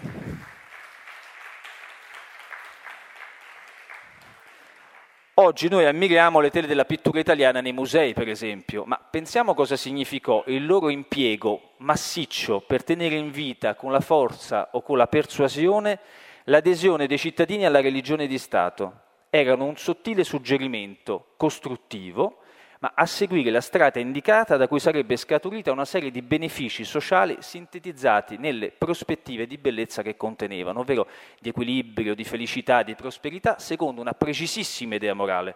Oggi 5.41 5.69
noi 5.69 5.85
ammiriamo 5.85 6.41
le 6.41 6.49
tele 6.49 6.67
della 6.67 6.83
pittura 6.83 7.17
italiana 7.17 7.61
nei 7.61 7.71
musei, 7.71 8.13
per 8.13 8.27
esempio, 8.27 8.83
ma 8.83 8.97
pensiamo 8.97 9.53
cosa 9.53 9.77
significò 9.77 10.43
il 10.47 10.65
loro 10.65 10.89
impiego 10.89 11.75
massiccio 11.77 12.59
per 12.59 12.83
tenere 12.83 13.15
in 13.15 13.31
vita 13.31 13.75
con 13.75 13.93
la 13.93 14.01
forza 14.01 14.67
o 14.73 14.81
con 14.81 14.97
la 14.97 15.07
persuasione 15.07 15.99
l'adesione 16.43 17.07
dei 17.07 17.17
cittadini 17.17 17.65
alla 17.65 17.79
religione 17.79 18.27
di 18.27 18.37
Stato. 18.37 18.99
Erano 19.29 19.63
un 19.63 19.77
sottile 19.77 20.25
suggerimento 20.25 21.27
costruttivo 21.37 22.38
ma 22.79 22.93
a 22.95 23.05
seguire 23.05 23.51
la 23.51 23.59
strada 23.59 23.99
indicata 23.99 24.55
da 24.55 24.67
cui 24.67 24.79
sarebbe 24.79 25.17
scaturita 25.17 25.71
una 25.71 25.83
serie 25.83 26.11
di 26.11 26.21
benefici 26.21 26.85
sociali 26.85 27.37
sintetizzati 27.39 28.37
nelle 28.37 28.71
prospettive 28.71 29.47
di 29.47 29.57
bellezza 29.57 30.01
che 30.01 30.15
contenevano, 30.15 30.79
ovvero 30.79 31.07
di 31.39 31.49
equilibrio, 31.49 32.15
di 32.15 32.23
felicità, 32.23 32.83
di 32.83 32.95
prosperità, 32.95 33.59
secondo 33.59 33.99
una 33.99 34.13
precisissima 34.13 34.95
idea 34.95 35.13
morale. 35.13 35.55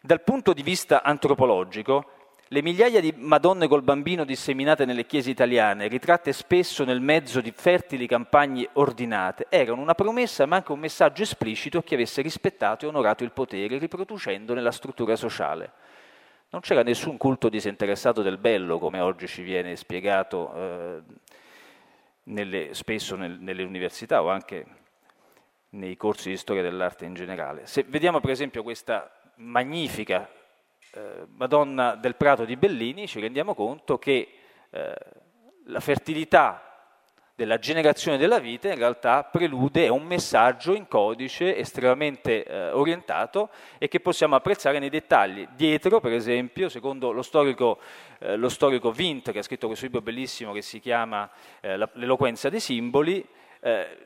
Dal 0.00 0.22
punto 0.22 0.52
di 0.52 0.62
vista 0.62 1.02
antropologico, 1.02 2.10
le 2.48 2.62
migliaia 2.62 3.00
di 3.00 3.12
Madonne 3.16 3.66
col 3.66 3.82
bambino 3.82 4.24
disseminate 4.24 4.84
nelle 4.84 5.06
chiese 5.06 5.30
italiane, 5.30 5.88
ritratte 5.88 6.32
spesso 6.32 6.84
nel 6.84 7.00
mezzo 7.00 7.40
di 7.40 7.52
fertili 7.56 8.06
campagne 8.06 8.68
ordinate, 8.74 9.46
erano 9.48 9.80
una 9.80 9.94
promessa 9.94 10.46
ma 10.46 10.56
anche 10.56 10.70
un 10.70 10.78
messaggio 10.78 11.22
esplicito 11.22 11.78
a 11.78 11.82
chi 11.82 11.94
avesse 11.94 12.22
rispettato 12.22 12.84
e 12.84 12.88
onorato 12.88 13.24
il 13.24 13.32
potere, 13.32 13.78
riproducendone 13.78 14.60
la 14.60 14.70
struttura 14.70 15.16
sociale. 15.16 15.72
Non 16.54 16.62
c'era 16.62 16.84
nessun 16.84 17.16
culto 17.16 17.48
disinteressato 17.48 18.22
del 18.22 18.38
bello, 18.38 18.78
come 18.78 19.00
oggi 19.00 19.26
ci 19.26 19.42
viene 19.42 19.74
spiegato 19.74 20.54
eh, 20.54 21.02
nelle, 22.22 22.74
spesso 22.74 23.16
nel, 23.16 23.40
nelle 23.40 23.64
università 23.64 24.22
o 24.22 24.28
anche 24.30 24.64
nei 25.70 25.96
corsi 25.96 26.28
di 26.28 26.36
storia 26.36 26.62
dell'arte 26.62 27.06
in 27.06 27.14
generale. 27.14 27.66
Se 27.66 27.82
vediamo 27.82 28.20
per 28.20 28.30
esempio 28.30 28.62
questa 28.62 29.10
magnifica 29.38 30.30
eh, 30.92 31.26
Madonna 31.26 31.96
del 31.96 32.14
Prato 32.14 32.44
di 32.44 32.54
Bellini, 32.54 33.08
ci 33.08 33.18
rendiamo 33.18 33.56
conto 33.56 33.98
che 33.98 34.34
eh, 34.70 34.94
la 35.64 35.80
fertilità 35.80 36.73
della 37.36 37.58
generazione 37.58 38.16
della 38.16 38.38
vita 38.38 38.68
in 38.68 38.78
realtà 38.78 39.24
prelude 39.24 39.88
un 39.88 40.04
messaggio 40.04 40.72
in 40.72 40.86
codice 40.86 41.56
estremamente 41.56 42.44
eh, 42.44 42.70
orientato 42.70 43.50
e 43.78 43.88
che 43.88 43.98
possiamo 43.98 44.36
apprezzare 44.36 44.78
nei 44.78 44.88
dettagli. 44.88 45.46
Dietro, 45.56 45.98
per 45.98 46.12
esempio, 46.12 46.68
secondo 46.68 47.10
lo 47.10 47.22
storico, 47.22 47.80
eh, 48.20 48.36
lo 48.36 48.48
storico 48.48 48.92
Vint, 48.92 49.32
che 49.32 49.40
ha 49.40 49.42
scritto 49.42 49.66
questo 49.66 49.86
libro 49.86 50.00
bellissimo 50.00 50.52
che 50.52 50.62
si 50.62 50.78
chiama 50.78 51.28
eh, 51.60 51.76
L'eloquenza 51.94 52.48
dei 52.48 52.60
simboli, 52.60 53.26
eh, 53.60 53.98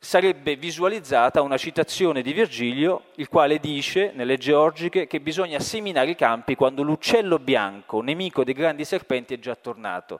sarebbe 0.00 0.56
visualizzata 0.56 1.40
una 1.40 1.56
citazione 1.56 2.22
di 2.22 2.32
Virgilio, 2.32 3.04
il 3.16 3.28
quale 3.28 3.60
dice 3.60 4.10
nelle 4.12 4.36
Georgiche 4.36 5.06
che 5.06 5.20
bisogna 5.20 5.60
seminare 5.60 6.10
i 6.10 6.16
campi 6.16 6.56
quando 6.56 6.82
l'uccello 6.82 7.38
bianco, 7.38 8.00
nemico 8.00 8.42
dei 8.42 8.54
grandi 8.54 8.84
serpenti, 8.84 9.34
è 9.34 9.38
già 9.38 9.54
tornato. 9.54 10.18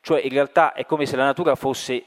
Cioè 0.00 0.20
in 0.20 0.30
realtà 0.30 0.72
è 0.72 0.86
come 0.86 1.06
se 1.06 1.16
la 1.16 1.24
natura 1.24 1.54
fosse 1.54 2.04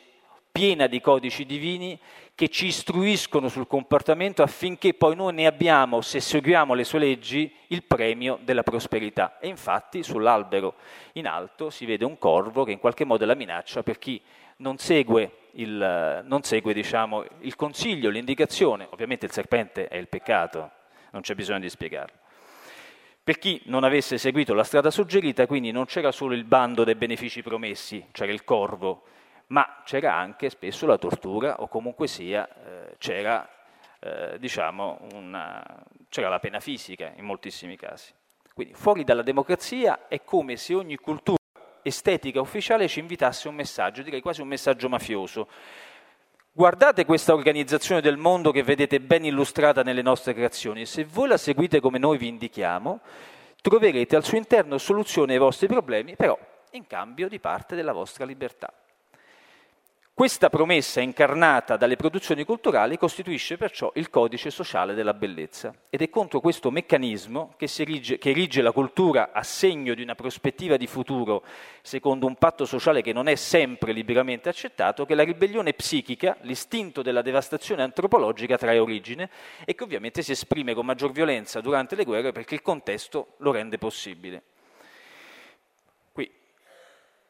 piena 0.54 0.86
di 0.86 1.02
codici 1.02 1.48
divini 1.48 2.00
che 2.36 2.48
ci 2.48 2.68
istruiscono 2.68 3.48
sul 3.48 3.66
comportamento 3.66 4.44
affinché 4.44 4.94
poi 4.94 5.16
noi 5.16 5.34
ne 5.34 5.48
abbiamo, 5.48 6.02
se 6.02 6.20
seguiamo 6.20 6.76
le 6.76 6.84
sue 6.84 7.00
leggi, 7.00 7.52
il 7.68 7.84
premio 7.84 8.40
della 8.42 8.62
prosperità. 8.62 9.40
E 9.40 9.48
infatti 9.48 10.04
sull'albero 10.04 10.76
in 11.14 11.28
alto 11.28 11.72
si 11.72 11.86
vede 11.86 12.06
un 12.06 12.18
corvo 12.18 12.64
che 12.64 12.72
in 12.72 12.80
qualche 12.80 13.04
modo 13.04 13.24
è 13.24 13.28
la 13.28 13.36
minaccia 13.36 13.82
per 13.82 13.98
chi 13.98 14.22
non 14.58 14.78
segue, 14.78 15.50
il, 15.54 16.22
non 16.24 16.44
segue 16.44 16.74
diciamo, 16.74 17.24
il 17.40 17.56
consiglio, 17.56 18.10
l'indicazione. 18.10 18.88
Ovviamente 18.92 19.26
il 19.26 19.32
serpente 19.32 19.88
è 19.88 19.98
il 19.98 20.08
peccato, 20.08 20.72
non 21.12 21.22
c'è 21.22 21.34
bisogno 21.34 21.60
di 21.60 21.70
spiegarlo. 21.70 22.22
Per 23.24 23.38
chi 23.38 23.62
non 23.68 23.86
avesse 23.86 24.18
seguito 24.18 24.54
la 24.54 24.66
strada 24.66 24.92
suggerita, 24.92 25.48
quindi 25.48 25.72
non 25.72 25.86
c'era 25.86 26.12
solo 26.12 26.34
il 26.34 26.44
bando 26.44 26.84
dei 26.84 26.96
benefici 26.96 27.42
promessi, 27.42 28.06
c'era 28.12 28.34
il 28.34 28.44
corvo, 28.44 29.04
ma 29.48 29.82
c'era 29.86 30.14
anche 30.14 30.50
spesso 30.50 30.86
la 30.86 30.98
tortura 30.98 31.62
o 31.62 31.70
comunque 31.70 32.08
sia 32.08 32.46
eh, 32.46 32.96
c'era, 32.98 33.48
eh, 34.02 34.38
diciamo 34.40 35.08
una, 35.14 35.64
c'era 36.10 36.28
la 36.28 36.40
pena 36.40 36.60
fisica 36.60 37.14
in 37.16 37.24
moltissimi 37.24 37.78
casi. 37.78 38.12
Quindi 38.54 38.74
fuori 38.74 39.06
dalla 39.06 39.22
democrazia 39.22 40.10
è 40.10 40.22
come 40.26 40.58
se 40.58 40.74
ogni 40.74 40.98
cultura 40.98 41.38
estetica 41.82 42.42
ufficiale 42.42 42.90
ci 42.90 43.00
invitasse 43.00 43.48
un 43.48 43.56
messaggio, 43.56 44.02
direi 44.02 44.20
quasi 44.20 44.42
un 44.42 44.50
messaggio 44.50 44.90
mafioso. 44.90 45.48
Guardate 46.56 47.04
questa 47.06 47.34
organizzazione 47.34 48.00
del 48.00 48.18
mondo 48.18 48.52
che 48.52 48.62
vedete 48.62 49.00
ben 49.00 49.26
illustrata 49.26 49.82
nelle 49.82 50.04
nostre 50.04 50.36
creazioni 50.36 50.86
se 50.86 51.04
voi 51.04 51.28
la 51.28 51.38
seguite 51.38 51.80
come 51.80 51.98
noi 51.98 52.20
vi 52.20 52.28
indichiamo, 52.28 53.00
troverete 53.60 54.16
al 54.16 54.24
suo 54.24 54.38
interno 54.38 54.78
soluzioni 54.78 55.32
ai 55.32 55.40
vostri 55.40 55.66
problemi, 55.66 56.16
però 56.16 56.38
in 56.74 56.86
cambio 56.86 57.28
di 57.28 57.40
parte 57.40 57.76
della 57.76 57.92
vostra 57.92 58.24
libertà. 58.24 58.72
Questa 60.16 60.52
promessa 60.52 61.02
incarnata 61.02 61.76
dalle 61.76 61.96
produzioni 61.96 62.44
culturali 62.44 63.00
costituisce 63.00 63.58
perciò 63.58 63.92
il 63.96 64.12
codice 64.12 64.52
sociale 64.52 64.94
della 64.94 65.16
bellezza 65.16 65.74
ed 65.90 66.04
è 66.04 66.10
contro 66.12 66.40
questo 66.40 66.70
meccanismo 66.70 67.56
che, 67.58 67.68
erige, 67.80 68.20
che 68.20 68.30
erige 68.30 68.62
la 68.62 68.72
cultura 68.72 69.32
a 69.34 69.42
segno 69.42 69.96
di 69.96 70.04
una 70.04 70.14
prospettiva 70.14 70.78
di 70.78 70.86
futuro 70.86 71.44
secondo 71.82 72.28
un 72.28 72.36
patto 72.36 72.66
sociale 72.66 73.02
che 73.02 73.12
non 73.12 73.28
è 73.28 73.34
sempre 73.34 73.92
liberamente 73.92 74.50
accettato 74.50 75.04
che 75.08 75.16
la 75.16 75.24
ribellione 75.24 75.74
psichica, 75.74 76.38
l'istinto 76.42 77.02
della 77.02 77.24
devastazione 77.24 77.82
antropologica 77.82 78.56
trae 78.56 78.78
origine 78.78 79.32
e 79.66 79.74
che 79.74 79.84
ovviamente 79.84 80.22
si 80.22 80.34
esprime 80.34 80.76
con 80.76 80.86
maggior 80.86 81.12
violenza 81.12 81.60
durante 81.60 81.96
le 81.96 82.04
guerre 82.04 82.32
perché 82.32 82.54
il 82.54 82.62
contesto 82.62 83.30
lo 83.38 83.52
rende 83.52 83.80
possibile 83.80 84.44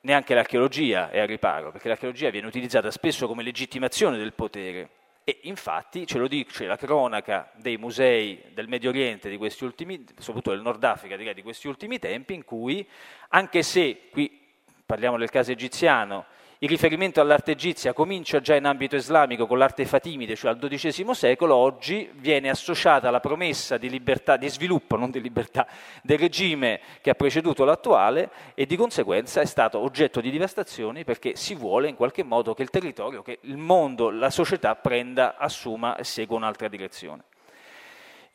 neanche 0.03 0.33
l'archeologia 0.33 1.09
è 1.09 1.19
a 1.19 1.25
riparo, 1.25 1.71
perché 1.71 1.87
l'archeologia 1.87 2.29
viene 2.29 2.47
utilizzata 2.47 2.91
spesso 2.91 3.27
come 3.27 3.43
legittimazione 3.43 4.17
del 4.17 4.33
potere. 4.33 4.89
E 5.25 5.39
infatti 5.43 6.05
ce 6.05 6.17
lo 6.17 6.27
dice 6.27 6.65
la 6.65 6.75
cronaca 6.75 7.49
dei 7.55 7.77
musei 7.77 8.41
del 8.53 8.67
Medio 8.67 8.89
Oriente 8.89 9.29
di 9.29 9.37
questi 9.37 9.63
ultimi, 9.63 10.03
soprattutto 10.17 10.51
del 10.51 10.61
Nord 10.61 10.83
Africa 10.83 11.15
direi, 11.15 11.33
di 11.33 11.41
questi 11.41 11.67
ultimi 11.67 11.99
tempi, 11.99 12.33
in 12.33 12.43
cui, 12.43 12.85
anche 13.29 13.63
se 13.63 14.09
qui 14.11 14.39
parliamo 14.85 15.17
del 15.17 15.29
caso 15.29 15.51
egiziano, 15.51 16.25
il 16.63 16.69
riferimento 16.69 17.19
all'arte 17.19 17.51
egizia 17.51 17.91
comincia 17.91 18.39
già 18.39 18.55
in 18.55 18.63
ambito 18.63 18.95
islamico 18.95 19.47
con 19.47 19.57
l'arte 19.57 19.85
fatimide, 19.85 20.37
cioè 20.37 20.49
al 20.49 20.57
XII 20.57 21.13
secolo, 21.13 21.55
oggi 21.55 22.09
viene 22.13 22.49
associata 22.49 23.09
alla 23.09 23.19
promessa 23.19 23.75
di 23.75 23.89
libertà, 23.89 24.37
di 24.37 24.47
sviluppo, 24.47 24.95
non 24.95 25.11
di 25.11 25.19
libertà, 25.19 25.67
del 26.01 26.17
regime 26.17 26.79
che 27.01 27.09
ha 27.09 27.15
preceduto 27.15 27.65
l'attuale 27.65 28.29
e 28.53 28.65
di 28.65 28.77
conseguenza 28.77 29.41
è 29.41 29.45
stato 29.45 29.77
oggetto 29.77 30.21
di 30.21 30.31
devastazioni 30.31 31.03
perché 31.03 31.35
si 31.35 31.53
vuole 31.53 31.89
in 31.89 31.95
qualche 31.95 32.23
modo 32.23 32.53
che 32.53 32.61
il 32.61 32.69
territorio, 32.69 33.23
che 33.23 33.39
il 33.41 33.57
mondo, 33.57 34.09
la 34.09 34.29
società 34.29 34.73
prenda, 34.75 35.35
assuma 35.35 35.97
e 35.97 36.05
segua 36.05 36.37
un'altra 36.37 36.69
direzione. 36.69 37.23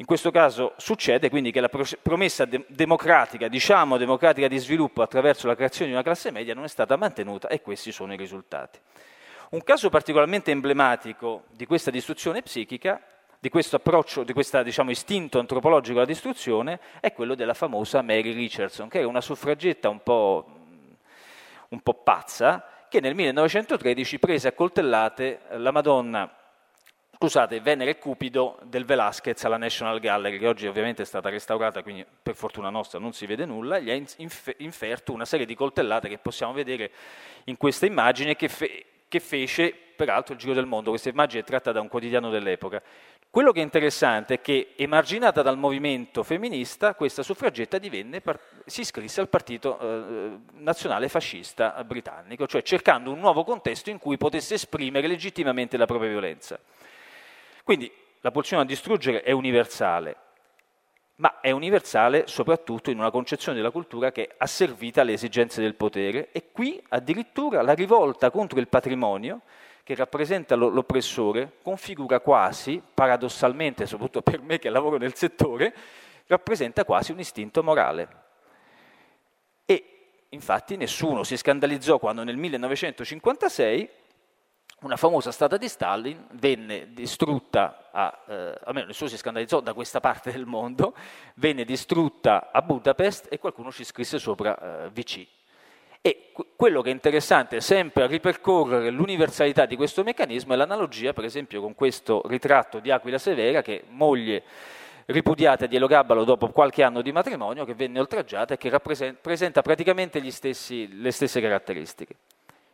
In 0.01 0.07
questo 0.07 0.31
caso 0.31 0.75
succede 0.77 1.29
quindi 1.29 1.51
che 1.51 1.61
la 1.61 1.69
promessa 1.69 2.45
de- 2.45 2.65
democratica, 2.69 3.49
diciamo 3.49 3.97
democratica 3.97 4.47
di 4.47 4.57
sviluppo 4.59 5.03
attraverso 5.03 5.49
la 5.49 5.57
creazione 5.57 5.87
di 5.87 5.93
una 5.93 6.05
classe 6.05 6.31
media 6.31 6.55
non 6.55 6.63
è 6.63 6.69
stata 6.69 6.95
mantenuta 6.95 7.49
e 7.49 7.61
questi 7.61 7.91
sono 7.91 8.13
i 8.13 8.17
risultati. 8.17 8.79
Un 9.51 9.63
caso 9.65 9.89
particolarmente 9.89 10.53
emblematico 10.53 11.47
di 11.51 11.67
questa 11.67 11.91
distruzione 11.91 12.43
psichica, 12.43 13.03
di 13.41 13.49
questo 13.49 13.75
approccio, 13.75 14.23
di 14.23 14.33
questo 14.33 14.63
diciamo, 14.63 14.93
istinto 14.93 15.41
antropologico 15.41 15.97
alla 15.97 16.07
distruzione, 16.07 16.79
è 17.01 17.13
quello 17.13 17.35
della 17.35 17.55
famosa 17.55 18.01
Mary 18.01 18.33
Richardson, 18.33 18.89
che 18.89 18.99
era 18.99 19.09
una 19.09 19.21
suffragetta 19.21 19.89
un 19.89 20.01
po', 20.05 20.47
un 21.71 21.81
po 21.81 21.95
pazza, 21.95 22.87
che 22.89 23.01
nel 23.01 23.17
1913 23.17 24.21
prese 24.21 24.47
a 24.47 24.53
coltellate 24.53 25.41
la 25.57 25.73
Madonna 25.73 26.38
scusate, 27.19 27.61
Venere 27.61 27.99
Cupido 27.99 28.61
del 28.63 28.85
Velázquez 28.85 29.43
alla 29.45 29.57
National 29.57 29.99
Gallery, 29.99 30.39
che 30.39 30.47
oggi 30.47 30.69
ovviamente 30.69 31.03
è 31.03 31.05
stata 31.05 31.29
restaurata, 31.29 31.83
quindi 31.83 32.07
per 32.23 32.37
fortuna 32.37 32.71
nostra 32.71 33.01
non 33.01 33.13
si 33.13 33.27
vede 33.27 33.45
nulla, 33.45 33.81
gli 33.81 33.91
ha 33.91 34.01
inferto 34.59 35.13
una 35.13 35.25
serie 35.25 35.45
di 35.45 35.57
coltellate 35.57 36.09
che 36.09 36.19
possiamo 36.19 36.53
vedere 36.53 36.93
in 37.45 37.57
questa 37.57 37.87
immagine 37.87 38.37
che, 38.37 38.49
fe- 38.49 38.85
che 39.09 39.19
fece 39.19 39.75
peraltro 39.97 40.35
il 40.35 40.39
Giro 40.39 40.55
del 40.55 40.67
Mondo. 40.67 40.91
Questa 40.91 41.09
immagine 41.09 41.43
è 41.43 41.45
tratta 41.45 41.73
da 41.73 41.81
un 41.81 41.89
quotidiano 41.89 42.31
dell'epoca. 42.31 42.81
Quello 43.29 43.51
che 43.51 43.59
è 43.59 43.65
interessante 43.65 44.35
è 44.35 44.41
che, 44.41 44.75
emarginata 44.77 45.43
dal 45.43 45.59
movimento 45.59 46.23
femminista, 46.23 46.95
questa 46.95 47.25
suffragetta 47.25 47.79
divenne, 47.79 48.23
si 48.65 48.83
iscrisse 48.83 49.21
al 49.21 49.29
Partito 49.29 49.79
eh, 49.81 50.39
Nazionale 50.53 51.09
Fascista 51.09 51.83
britannico, 51.85 52.47
cioè 52.47 52.63
cercando 52.63 53.11
un 53.11 53.19
nuovo 53.19 53.43
contesto 53.43 53.91
in 53.91 53.99
cui 53.99 54.17
potesse 54.17 54.55
esprimere 54.55 55.09
legittimamente 55.09 55.77
la 55.77 55.87
propria 55.87 56.11
violenza. 56.11 56.61
Quindi 57.69 57.93
la 58.23 58.31
pulsione 58.31 58.63
a 58.63 58.65
distruggere 58.65 59.21
è 59.21 59.31
universale, 59.31 60.17
ma 61.17 61.39
è 61.43 61.51
universale 61.51 62.27
soprattutto 62.27 62.91
in 62.91 62.99
una 62.99 63.11
concezione 63.11 63.59
della 63.59 63.71
cultura 63.71 64.11
che 64.11 64.27
è 64.27 64.35
asservita 64.39 65.03
alle 65.03 65.13
esigenze 65.13 65.61
del 65.61 65.75
potere 65.75 66.31
e 66.33 66.51
qui 66.51 66.83
addirittura 66.89 67.61
la 67.61 67.75
rivolta 67.75 68.31
contro 68.31 68.59
il 68.59 68.69
patrimonio 68.69 69.43
che 69.85 69.95
rappresenta 69.95 70.55
l'oppressore 70.55 71.59
configura 71.61 72.21
quasi, 72.21 72.83
paradossalmente, 72.95 73.85
soprattutto 73.85 74.23
per 74.23 74.41
me 74.41 74.59
che 74.59 74.71
lavoro 74.71 74.97
nel 74.97 75.15
settore, 75.15 75.75
rappresenta 76.27 76.87
quasi 76.87 77.13
un 77.13 77.19
istinto 77.19 77.63
morale. 77.63 78.09
E 79.67 79.85
infatti 80.31 80.79
nessuno 80.79 81.23
si 81.23 81.37
scandalizzò 81.37 81.99
quando 81.99 82.25
nel 82.25 82.39
1956 82.39 83.91
una 84.81 84.97
famosa 84.97 85.33
statua 85.33 85.57
di 85.57 85.69
Stalin 85.69 86.27
venne 86.33 86.93
distrutta, 86.93 87.89
a, 87.91 88.19
eh, 88.29 88.59
almeno 88.65 88.87
nessuno 88.87 89.11
si 89.11 89.17
scandalizzò 89.17 89.61
da 89.61 89.73
questa 89.73 90.01
parte 90.01 90.31
del 90.31 90.47
mondo, 90.47 90.95
venne 91.35 91.65
distrutta 91.65 92.51
a 92.53 92.63
Budapest 92.63 93.27
e 93.29 93.39
qualcuno 93.39 93.73
ci 93.73 93.85
scrisse 93.85 94.19
sopra 94.19 94.85
eh, 94.85 94.91
VC. 94.91 95.27
E 96.01 96.33
quello 96.55 96.81
che 96.81 96.91
è 96.91 96.93
interessante 96.93 97.61
sempre 97.61 98.05
a 98.05 98.07
ripercorrere 98.07 98.91
l'universalità 98.91 99.67
di 99.67 99.75
questo 99.75 100.05
meccanismo 100.05 100.53
è 100.53 100.57
l'analogia, 100.57 101.13
per 101.13 101.25
esempio, 101.25 101.61
con 101.61 101.75
questo 101.75 102.23
ritratto 102.27 102.79
di 102.79 102.93
Aquila 102.93 103.19
Severa, 103.19 103.63
che 103.63 103.83
moglie 103.89 104.45
ripudiata 105.07 105.67
di 105.67 105.75
Elogabalo 105.75 106.23
dopo 106.23 106.51
qualche 106.51 106.85
anno 106.85 107.03
di 107.03 107.11
matrimonio, 107.11 107.65
che 107.65 107.75
venne 107.75 107.99
oltraggiata 107.99 108.55
e 108.55 108.59
che 108.59 108.71
presenta 109.21 109.61
praticamente 109.61 110.31
stessi, 110.31 111.01
le 111.01 111.11
stesse 111.11 111.41
caratteristiche. 111.41 112.15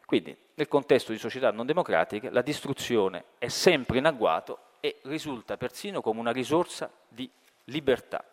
Quindi, 0.07 0.37
nel 0.55 0.69
contesto 0.69 1.13
di 1.13 1.19
società 1.19 1.51
non 1.51 1.67
democratiche, 1.67 2.31
la 2.31 2.43
distruzione 2.43 3.25
è 3.39 3.49
sempre 3.49 3.99
in 3.99 4.07
agguato 4.07 4.59
e 4.81 4.99
risulta 5.03 5.57
persino 5.57 6.01
come 6.01 6.21
una 6.21 6.33
risorsa 6.33 6.91
di 7.09 7.29
libertà. 7.65 8.25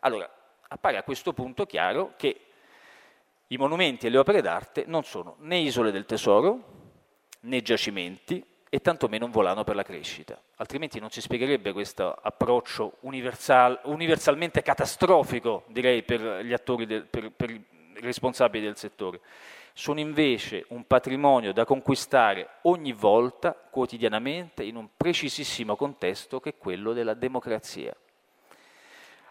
Allora, 0.00 0.28
appare 0.68 0.96
a 0.96 1.02
questo 1.02 1.32
punto 1.32 1.66
chiaro 1.66 2.14
che 2.16 2.40
i 3.48 3.56
monumenti 3.56 4.06
e 4.06 4.10
le 4.10 4.18
opere 4.18 4.40
d'arte 4.40 4.84
non 4.86 5.04
sono 5.04 5.36
né 5.40 5.58
isole 5.58 5.92
del 5.92 6.06
tesoro, 6.06 6.72
né 7.40 7.62
giacimenti, 7.62 8.44
e 8.74 8.80
tantomeno 8.80 9.26
un 9.26 9.30
volano 9.30 9.62
per 9.62 9.76
la 9.76 9.84
crescita. 9.84 10.36
Altrimenti 10.56 10.98
non 10.98 11.08
si 11.08 11.20
spiegherebbe 11.20 11.72
questo 11.72 12.12
approccio 12.12 12.96
universal, 13.02 13.78
universalmente 13.84 14.62
catastrofico, 14.62 15.62
direi, 15.68 16.02
per 16.02 16.40
gli 16.42 16.52
attori, 16.52 16.84
del, 16.84 17.04
per, 17.04 17.30
per 17.30 17.56
responsabili 18.00 18.64
del 18.64 18.76
settore. 18.76 19.20
Sono 19.76 19.98
invece 19.98 20.66
un 20.68 20.86
patrimonio 20.86 21.52
da 21.52 21.64
conquistare 21.64 22.48
ogni 22.62 22.92
volta, 22.92 23.52
quotidianamente, 23.52 24.62
in 24.62 24.76
un 24.76 24.90
precisissimo 24.96 25.74
contesto 25.74 26.38
che 26.38 26.50
è 26.50 26.56
quello 26.56 26.92
della 26.92 27.14
democrazia. 27.14 27.92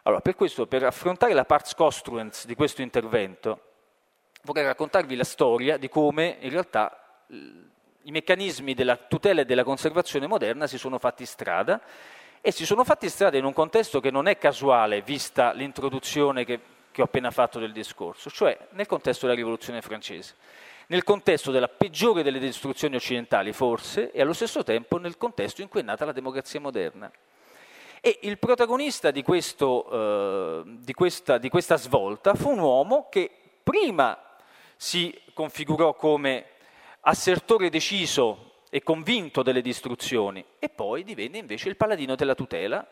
Allora, 0.01 0.19
per 0.19 0.36
questo, 0.36 0.67
per 0.67 0.84
affrontare 0.84 1.32
la 1.32 1.45
pars 1.45 1.73
costruens 1.75 2.45
di 2.45 2.56
questo 2.56 2.82
intervento, 2.82 3.62
vorrei 4.41 4.65
raccontarvi 4.65 5.15
la 5.15 5.23
storia 5.23 5.77
di 5.77 5.88
come 5.88 6.36
in 6.41 6.49
realtà 6.49 7.23
i 7.27 8.12
meccanismi 8.12 8.73
della 8.73 8.97
tutela 8.97 9.41
e 9.41 9.45
della 9.45 9.63
conservazione 9.63 10.27
moderna 10.27 10.67
si 10.67 10.77
sono 10.77 10.99
fatti 10.99 11.25
strada 11.25 11.82
e 12.41 12.51
si 12.51 12.65
sono 12.65 12.84
fatti 12.84 13.08
strada 13.08 13.38
in 13.38 13.45
un 13.45 13.53
contesto 13.53 14.01
che 14.01 14.12
non 14.12 14.27
è 14.27 14.38
casuale, 14.38 15.01
vista 15.01 15.53
l'introduzione 15.53 16.43
che, 16.43 16.60
che 16.93 17.01
ho 17.01 17.06
appena 17.06 17.32
fatto 17.32 17.58
del 17.58 17.71
discorso, 17.71 18.29
cioè 18.29 18.56
nel 18.73 18.86
contesto 18.86 19.25
della 19.25 19.38
rivoluzione 19.38 19.82
francese, 19.82 20.36
nel 20.88 21.03
contesto 21.03 21.49
della 21.49 21.67
peggiore 21.67 22.21
delle 22.21 22.38
distruzioni 22.38 22.95
occidentali 22.95 23.51
forse 23.51 24.12
e 24.12 24.21
allo 24.21 24.34
stesso 24.34 24.63
tempo 24.63 24.99
nel 24.99 25.17
contesto 25.17 25.63
in 25.63 25.69
cui 25.69 25.79
è 25.79 25.84
nata 25.84 26.06
la 26.06 26.12
democrazia 26.12 26.60
moderna. 26.60 27.12
E 27.99 28.19
il 28.23 28.38
protagonista 28.38 29.10
di, 29.10 29.23
questo, 29.23 29.89
eh, 29.89 30.63
di, 30.65 30.93
questa, 30.93 31.39
di 31.39 31.49
questa 31.49 31.77
svolta 31.77 32.36
fu 32.36 32.51
un 32.51 32.60
uomo 32.60 33.08
che 33.10 33.32
prima 33.63 34.17
si 34.75 35.19
configurò 35.34 35.95
come 35.95 36.45
assertore 37.01 37.69
deciso 37.69 38.51
e 38.69 38.84
convinto 38.84 39.41
delle 39.41 39.62
distruzioni, 39.62 40.45
e 40.60 40.69
poi 40.69 41.03
divenne 41.03 41.39
invece 41.39 41.69
il 41.69 41.75
paladino 41.75 42.15
della 42.15 42.36
tutela. 42.36 42.88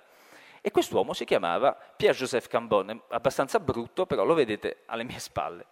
E 0.62 0.69
quest'uomo 0.69 1.13
si 1.13 1.26
chiamava 1.26 1.74
Pierre-Joseph 1.74 2.47
Cambon, 2.47 3.02
abbastanza 3.10 3.60
brutto, 3.60 4.06
però 4.06 4.24
lo 4.24 4.36
vedete 4.36 4.84
alle 4.86 5.04
mie 5.04 5.17
spalle. 5.17 5.65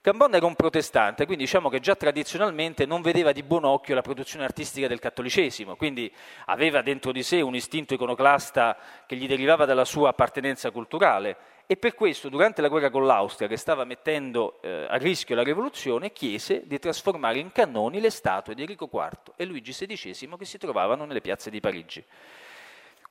Cambon 0.00 0.34
era 0.34 0.46
un 0.46 0.56
protestante, 0.56 1.26
quindi 1.26 1.44
diciamo 1.44 1.68
che 1.68 1.78
già 1.78 1.94
tradizionalmente 1.94 2.86
non 2.86 3.02
vedeva 3.02 3.30
di 3.30 3.44
buon 3.44 3.64
occhio 3.64 3.94
la 3.94 4.00
produzione 4.00 4.44
artistica 4.44 4.88
del 4.88 4.98
cattolicesimo, 4.98 5.76
quindi 5.76 6.12
aveva 6.46 6.82
dentro 6.82 7.12
di 7.12 7.22
sé 7.22 7.40
un 7.40 7.54
istinto 7.54 7.94
iconoclasta 7.94 8.76
che 9.06 9.14
gli 9.14 9.28
derivava 9.28 9.64
dalla 9.64 9.84
sua 9.84 10.08
appartenenza 10.08 10.72
culturale 10.72 11.36
e 11.66 11.76
per 11.76 11.94
questo 11.94 12.28
durante 12.28 12.60
la 12.62 12.68
guerra 12.68 12.90
con 12.90 13.06
l'Austria, 13.06 13.46
che 13.46 13.56
stava 13.56 13.84
mettendo 13.84 14.60
eh, 14.60 14.86
a 14.88 14.96
rischio 14.96 15.36
la 15.36 15.44
rivoluzione, 15.44 16.10
chiese 16.10 16.66
di 16.66 16.80
trasformare 16.80 17.38
in 17.38 17.52
cannoni 17.52 18.00
le 18.00 18.10
statue 18.10 18.56
di 18.56 18.62
Enrico 18.62 18.90
IV 18.92 19.34
e 19.36 19.44
Luigi 19.44 19.72
XVI 19.72 20.36
che 20.36 20.44
si 20.44 20.58
trovavano 20.58 21.04
nelle 21.04 21.20
piazze 21.20 21.48
di 21.48 21.60
Parigi. 21.60 22.04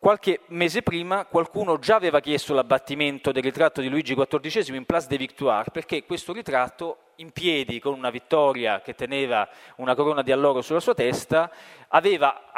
Qualche 0.01 0.39
mese 0.47 0.81
prima 0.81 1.25
qualcuno 1.25 1.77
già 1.77 1.93
aveva 1.93 2.21
chiesto 2.21 2.55
l'abbattimento 2.55 3.31
del 3.31 3.43
ritratto 3.43 3.81
di 3.81 3.87
Luigi 3.87 4.15
XIV 4.15 4.73
in 4.73 4.85
Place 4.85 5.07
des 5.07 5.19
Victoires, 5.19 5.69
perché 5.71 6.05
questo 6.05 6.33
ritratto, 6.33 7.11
in 7.17 7.29
piedi, 7.29 7.79
con 7.79 7.93
una 7.93 8.09
vittoria 8.09 8.81
che 8.81 8.95
teneva 8.95 9.47
una 9.75 9.93
corona 9.93 10.23
di 10.23 10.31
alloro 10.31 10.63
sulla 10.63 10.79
sua 10.79 10.95
testa, 10.95 11.51
aveva, 11.89 12.51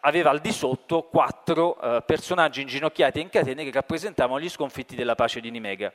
aveva 0.00 0.30
al 0.30 0.40
di 0.40 0.52
sotto 0.52 1.02
quattro 1.02 1.78
eh, 1.78 2.00
personaggi 2.00 2.62
inginocchiati 2.62 3.20
in 3.20 3.28
catene 3.28 3.62
che 3.62 3.72
rappresentavano 3.72 4.40
gli 4.40 4.48
sconfitti 4.48 4.96
della 4.96 5.14
pace 5.14 5.40
di 5.40 5.50
Nimega. 5.50 5.92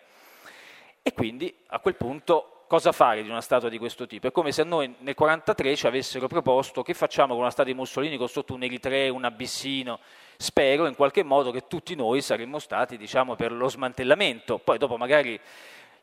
E 1.02 1.14
quindi 1.14 1.52
a 1.70 1.80
quel 1.80 1.96
punto 1.96 2.61
cosa 2.72 2.94
fare 2.94 3.22
di 3.22 3.30
una 3.30 3.42
statua 3.42 3.68
di 3.68 3.78
questo 3.78 4.08
tipo? 4.08 4.28
È 4.28 4.32
come 4.32 4.54
se 4.54 4.62
a 4.62 4.64
noi 4.64 4.88
nel 4.88 5.14
1943 5.18 5.76
ci 5.76 5.88
avessero 5.88 6.28
proposto 6.28 6.84
che 6.84 6.94
facciamo 6.94 7.34
con 7.34 7.42
una 7.42 7.52
statua 7.52 7.74
di 7.74 7.78
Mussolini 7.78 8.16
con 8.16 8.30
sotto 8.30 8.54
un 8.54 8.64
eritreo, 8.64 9.14
un 9.14 9.26
abissino. 9.26 10.00
Spero 10.38 10.86
in 10.86 10.96
qualche 10.96 11.22
modo 11.22 11.52
che 11.52 11.68
tutti 11.68 11.96
noi 11.96 12.22
saremmo 12.22 12.60
stati 12.60 12.96
diciamo, 12.96 13.36
per 13.36 13.52
lo 13.52 13.68
smantellamento, 13.68 14.58
poi 14.60 14.78
dopo 14.78 14.96
magari 14.96 15.38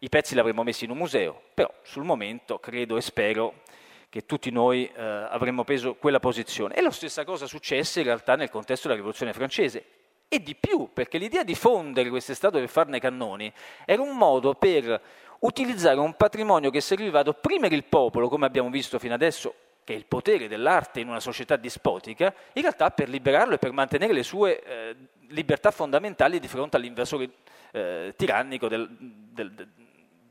i 0.01 0.09
pezzi 0.11 0.35
li 0.35 0.41
avremmo 0.41 0.63
messi 0.63 0.85
in 0.85 0.91
un 0.91 0.99
museo, 0.99 1.41
però 1.55 1.73
sul 1.85 2.05
momento 2.05 2.59
credo 2.59 2.99
e 2.99 3.01
spero 3.01 3.63
che 4.11 4.27
tutti 4.27 4.51
noi 4.51 4.93
eh, 4.95 5.03
avremmo 5.03 5.65
preso 5.65 5.95
quella 5.95 6.21
posizione. 6.21 6.75
E 6.75 6.83
la 6.83 6.91
stessa 6.91 7.25
cosa 7.25 7.47
successe 7.47 8.01
in 8.01 8.05
realtà 8.05 8.37
nel 8.37 8.51
contesto 8.51 8.89
della 8.89 8.99
rivoluzione 8.99 9.33
francese. 9.33 9.85
E 10.29 10.43
di 10.43 10.55
più, 10.55 10.91
perché 10.93 11.17
l'idea 11.17 11.45
di 11.45 11.55
fondere 11.55 12.11
queste 12.11 12.35
statue 12.35 12.61
per 12.61 12.69
farne 12.69 13.01
cannoni 13.01 13.51
era 13.87 14.03
un 14.03 14.15
modo 14.15 14.53
per 14.53 15.01
utilizzare 15.41 16.01
un 16.01 16.15
patrimonio 16.15 16.71
che 16.71 16.81
serviva 16.81 17.21
ad 17.21 17.29
opprimere 17.29 17.75
il 17.75 17.85
popolo, 17.85 18.29
come 18.29 18.47
abbiamo 18.47 18.71
visto 18.71 18.99
fino 18.99 19.15
adesso, 19.15 19.55
che 19.85 19.95
è 19.95 19.97
il 19.97 20.07
potere 20.07 20.49
dell'arte 20.49 21.01
in 21.01 21.09
una 21.09 21.21
società 21.21 21.57
dispotica, 21.57 22.35
in 22.53 22.63
realtà 22.63 22.91
per 22.91 23.09
liberarlo 23.09 23.55
e 23.55 23.59
per 23.59 23.73
mantenere 23.73 24.13
le 24.13 24.23
sue 24.23 24.63
eh, 24.63 24.97
libertà 25.29 25.71
fondamentali 25.71 26.41
di 26.41 26.49
fronte 26.49 26.77
all'invasore 26.77 27.31
eh, 27.73 28.15
tirannico 28.17 28.69
del, 28.69 28.89
del, 28.91 29.69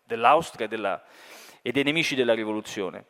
dell'Austria 0.03 0.67
della, 0.67 1.01
e 1.61 1.71
dei 1.71 1.83
nemici 1.83 2.15
della 2.15 2.33
rivoluzione. 2.33 3.05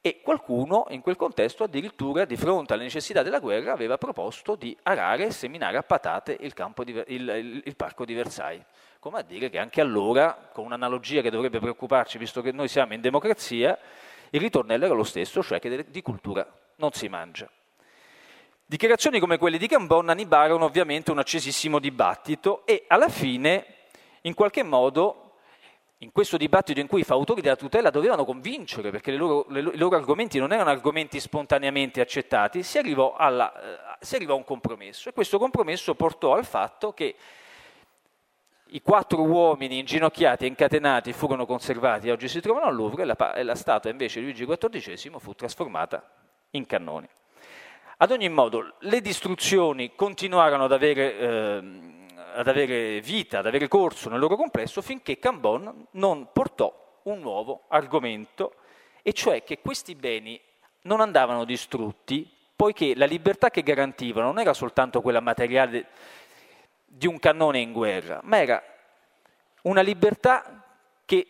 E 0.00 0.20
qualcuno 0.20 0.86
in 0.90 1.00
quel 1.00 1.16
contesto 1.16 1.64
addirittura 1.64 2.24
di 2.24 2.36
fronte 2.36 2.72
alle 2.72 2.84
necessità 2.84 3.22
della 3.22 3.40
guerra 3.40 3.72
aveva 3.72 3.98
proposto 3.98 4.54
di 4.54 4.76
arare 4.84 5.26
e 5.26 5.30
seminare 5.32 5.76
a 5.76 5.82
patate 5.82 6.36
il, 6.40 6.54
di, 6.84 6.92
il, 7.08 7.28
il, 7.28 7.62
il 7.64 7.76
parco 7.76 8.04
di 8.04 8.14
Versailles 8.14 8.64
come 8.98 9.20
a 9.20 9.22
dire 9.22 9.48
che 9.48 9.58
anche 9.58 9.80
allora, 9.80 10.50
con 10.52 10.64
un'analogia 10.64 11.22
che 11.22 11.30
dovrebbe 11.30 11.60
preoccuparci, 11.60 12.18
visto 12.18 12.42
che 12.42 12.52
noi 12.52 12.68
siamo 12.68 12.94
in 12.94 13.00
democrazia, 13.00 13.78
il 14.30 14.40
ritornello 14.40 14.86
era 14.86 14.94
lo 14.94 15.04
stesso, 15.04 15.42
cioè 15.42 15.60
che 15.60 15.86
di 15.88 16.02
cultura 16.02 16.46
non 16.76 16.92
si 16.92 17.08
mangia. 17.08 17.48
Dichiarazioni 18.66 19.18
come 19.18 19.38
quelle 19.38 19.56
di 19.56 19.66
Cambon 19.66 20.10
animarono 20.10 20.64
ovviamente 20.64 21.10
un 21.10 21.18
accesissimo 21.18 21.78
dibattito 21.78 22.66
e 22.66 22.84
alla 22.88 23.08
fine, 23.08 23.64
in 24.22 24.34
qualche 24.34 24.62
modo, 24.62 25.36
in 25.98 26.12
questo 26.12 26.36
dibattito 26.36 26.78
in 26.78 26.86
cui 26.86 27.00
i 27.00 27.04
fautori 27.04 27.40
della 27.40 27.56
tutela 27.56 27.90
dovevano 27.90 28.24
convincere, 28.24 28.90
perché 28.90 29.12
loro, 29.12 29.46
le, 29.48 29.60
i 29.60 29.76
loro 29.76 29.96
argomenti 29.96 30.38
non 30.38 30.52
erano 30.52 30.70
argomenti 30.70 31.18
spontaneamente 31.18 32.00
accettati, 32.00 32.62
si 32.62 32.78
arrivò, 32.78 33.14
alla, 33.14 33.52
eh, 33.58 33.96
si 34.00 34.16
arrivò 34.16 34.34
a 34.34 34.36
un 34.36 34.44
compromesso 34.44 35.08
e 35.08 35.12
questo 35.12 35.38
compromesso 35.38 35.94
portò 35.94 36.34
al 36.34 36.44
fatto 36.44 36.92
che 36.92 37.14
i 38.70 38.82
quattro 38.82 39.22
uomini 39.22 39.78
inginocchiati 39.78 40.44
e 40.44 40.48
incatenati 40.48 41.12
furono 41.12 41.46
conservati 41.46 42.08
e 42.08 42.12
oggi 42.12 42.28
si 42.28 42.40
trovano 42.40 42.66
al 42.66 42.74
Louvre 42.74 43.02
e 43.02 43.06
la, 43.06 43.34
e 43.34 43.42
la 43.42 43.54
statua 43.54 43.90
invece 43.90 44.20
di 44.20 44.26
Luigi 44.26 44.46
XIV 44.46 45.18
fu 45.18 45.34
trasformata 45.34 46.02
in 46.50 46.66
cannoni. 46.66 47.08
Ad 47.98 48.10
ogni 48.10 48.28
modo, 48.28 48.74
le 48.80 49.00
distruzioni 49.00 49.94
continuarono 49.94 50.64
ad 50.64 50.72
avere, 50.72 51.18
eh, 51.18 51.62
ad 52.34 52.46
avere 52.46 53.00
vita, 53.00 53.38
ad 53.38 53.46
avere 53.46 53.66
corso 53.66 54.08
nel 54.08 54.20
loro 54.20 54.36
complesso 54.36 54.82
finché 54.82 55.18
Cambon 55.18 55.86
non 55.92 56.28
portò 56.32 57.00
un 57.04 57.20
nuovo 57.20 57.64
argomento, 57.68 58.54
e 59.02 59.12
cioè 59.12 59.42
che 59.42 59.60
questi 59.60 59.94
beni 59.94 60.40
non 60.82 61.00
andavano 61.00 61.44
distrutti 61.44 62.30
poiché 62.54 62.94
la 62.94 63.06
libertà 63.06 63.50
che 63.50 63.62
garantivano 63.62 64.26
non 64.26 64.40
era 64.40 64.52
soltanto 64.52 65.00
quella 65.00 65.20
materiale 65.20 65.86
di 66.88 67.06
un 67.06 67.18
cannone 67.18 67.60
in 67.60 67.72
guerra, 67.72 68.20
ma 68.24 68.40
era 68.40 68.62
una 69.62 69.82
libertà 69.82 70.64
che 71.04 71.26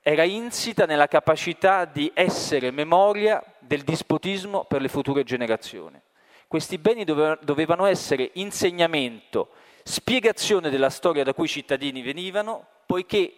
era 0.00 0.22
insita 0.22 0.86
nella 0.86 1.08
capacità 1.08 1.84
di 1.84 2.10
essere 2.14 2.70
memoria 2.70 3.42
del 3.58 3.82
dispotismo 3.82 4.64
per 4.64 4.80
le 4.80 4.88
future 4.88 5.24
generazioni. 5.24 6.00
Questi 6.46 6.78
beni 6.78 7.04
dovevano 7.04 7.86
essere 7.86 8.30
insegnamento, 8.34 9.50
spiegazione 9.82 10.70
della 10.70 10.90
storia 10.90 11.24
da 11.24 11.34
cui 11.34 11.46
i 11.46 11.48
cittadini 11.48 12.02
venivano, 12.02 12.66
poiché 12.86 13.36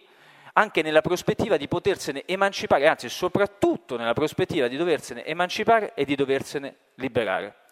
anche 0.53 0.81
nella 0.81 1.01
prospettiva 1.01 1.57
di 1.57 1.67
potersene 1.67 2.23
emancipare, 2.25 2.87
anzi 2.87 3.09
soprattutto 3.09 3.97
nella 3.97 4.13
prospettiva 4.13 4.67
di 4.67 4.77
doversene 4.77 5.25
emancipare 5.25 5.93
e 5.95 6.05
di 6.05 6.15
doversene 6.15 6.75
liberare. 6.95 7.63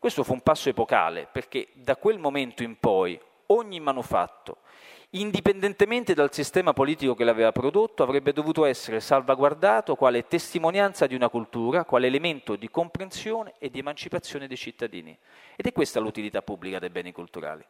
Questo 0.00 0.24
fu 0.24 0.32
un 0.32 0.40
passo 0.40 0.70
epocale 0.70 1.28
perché 1.30 1.68
da 1.74 1.94
quel 1.94 2.18
momento 2.18 2.62
in 2.62 2.78
poi 2.80 3.20
ogni 3.48 3.80
manufatto, 3.80 4.56
indipendentemente 5.10 6.14
dal 6.14 6.32
sistema 6.32 6.72
politico 6.72 7.14
che 7.14 7.22
l'aveva 7.22 7.52
prodotto, 7.52 8.02
avrebbe 8.02 8.32
dovuto 8.32 8.64
essere 8.64 8.98
salvaguardato 9.00 9.96
quale 9.96 10.26
testimonianza 10.26 11.06
di 11.06 11.14
una 11.14 11.28
cultura, 11.28 11.84
quale 11.84 12.06
elemento 12.06 12.56
di 12.56 12.70
comprensione 12.70 13.56
e 13.58 13.68
di 13.68 13.80
emancipazione 13.80 14.46
dei 14.46 14.56
cittadini. 14.56 15.14
Ed 15.54 15.66
è 15.66 15.72
questa 15.72 16.00
l'utilità 16.00 16.40
pubblica 16.40 16.78
dei 16.78 16.88
beni 16.88 17.12
culturali. 17.12 17.62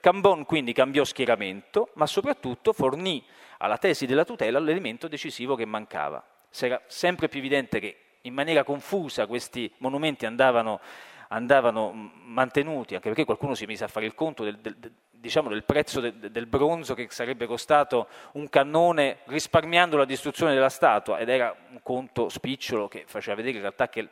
Cambon 0.00 0.46
quindi 0.46 0.72
cambiò 0.72 1.04
schieramento, 1.04 1.90
ma 1.94 2.06
soprattutto 2.06 2.72
fornì 2.72 3.24
alla 3.58 3.78
tesi 3.78 4.04
della 4.04 4.24
tutela 4.24 4.58
l'elemento 4.58 5.06
decisivo 5.06 5.54
che 5.54 5.64
mancava. 5.64 6.26
Era 6.58 6.82
sempre 6.88 7.28
più 7.28 7.38
evidente 7.38 7.78
che 7.78 7.96
in 8.22 8.34
maniera 8.34 8.64
confusa 8.64 9.28
questi 9.28 9.72
monumenti 9.78 10.26
andavano 10.26 10.80
andavano 11.28 11.92
mantenuti, 11.92 12.94
anche 12.94 13.08
perché 13.08 13.24
qualcuno 13.24 13.54
si 13.54 13.66
mise 13.66 13.84
a 13.84 13.88
fare 13.88 14.06
il 14.06 14.14
conto 14.14 14.44
del, 14.44 14.58
del, 14.58 14.76
diciamo, 15.10 15.48
del 15.48 15.64
prezzo 15.64 16.00
del, 16.00 16.46
bronzo 16.46 16.94
che 16.94 17.08
sarebbe 17.10 17.46
costato 17.46 18.08
un 18.32 18.48
cannone 18.48 19.18
risparmiando 19.24 19.96
la 19.96 20.04
distruzione 20.04 20.54
della 20.54 20.68
statua 20.68 21.18
ed 21.18 21.28
era 21.28 21.54
un 21.70 21.80
conto 21.82 22.28
spicciolo 22.28 22.88
che 22.88 23.04
faceva 23.06 23.36
vedere 23.36 23.56
in 23.56 23.62
realtà 23.62 23.88
che 23.88 24.08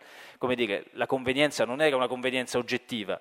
dire, 0.54 0.86
la 0.92 1.06
convenienza 1.06 1.64
non 1.64 1.80
era 1.80 1.96
una 1.96 2.08
convenienza 2.08 2.58
oggettiva. 2.58 3.20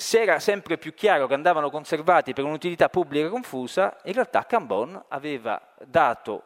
Se 0.00 0.20
era 0.20 0.38
sempre 0.38 0.78
più 0.78 0.94
chiaro 0.94 1.26
che 1.26 1.34
andavano 1.34 1.70
conservati 1.70 2.32
per 2.32 2.44
un'utilità 2.44 2.88
pubblica 2.88 3.28
confusa, 3.28 3.96
in 4.04 4.12
realtà 4.12 4.46
Cambon 4.46 5.06
aveva 5.08 5.60
dato 5.84 6.44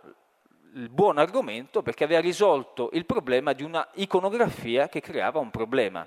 il 0.74 0.88
buon 0.88 1.18
argomento 1.18 1.82
perché 1.82 2.04
aveva 2.04 2.20
risolto 2.20 2.90
il 2.92 3.04
problema 3.04 3.52
di 3.52 3.62
una 3.62 3.86
iconografia 3.94 4.88
che 4.88 5.00
creava 5.00 5.38
un 5.38 5.50
problema. 5.50 6.06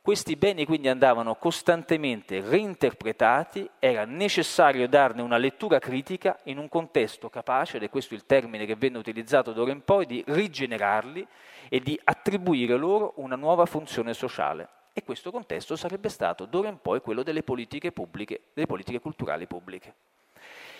Questi 0.00 0.34
beni 0.34 0.64
quindi 0.64 0.88
andavano 0.88 1.36
costantemente 1.36 2.40
reinterpretati, 2.40 3.70
era 3.78 4.04
necessario 4.04 4.88
darne 4.88 5.22
una 5.22 5.36
lettura 5.36 5.78
critica 5.78 6.40
in 6.44 6.58
un 6.58 6.68
contesto 6.68 7.30
capace, 7.30 7.76
ed 7.76 7.84
è 7.84 7.88
questo 7.88 8.14
il 8.14 8.26
termine 8.26 8.66
che 8.66 8.74
venne 8.74 8.98
utilizzato 8.98 9.52
d'ora 9.52 9.70
in 9.70 9.84
poi, 9.84 10.06
di 10.06 10.24
rigenerarli 10.26 11.24
e 11.68 11.78
di 11.78 11.98
attribuire 12.02 12.76
loro 12.76 13.12
una 13.18 13.36
nuova 13.36 13.64
funzione 13.64 14.12
sociale. 14.12 14.68
E 14.92 15.04
questo 15.04 15.30
contesto 15.30 15.76
sarebbe 15.76 16.08
stato 16.08 16.46
d'ora 16.46 16.68
in 16.68 16.80
poi 16.82 17.00
quello 17.00 17.22
delle 17.22 17.44
politiche 17.44 17.92
pubbliche, 17.92 18.40
delle 18.54 18.66
politiche 18.66 18.98
culturali 18.98 19.46
pubbliche. 19.46 19.94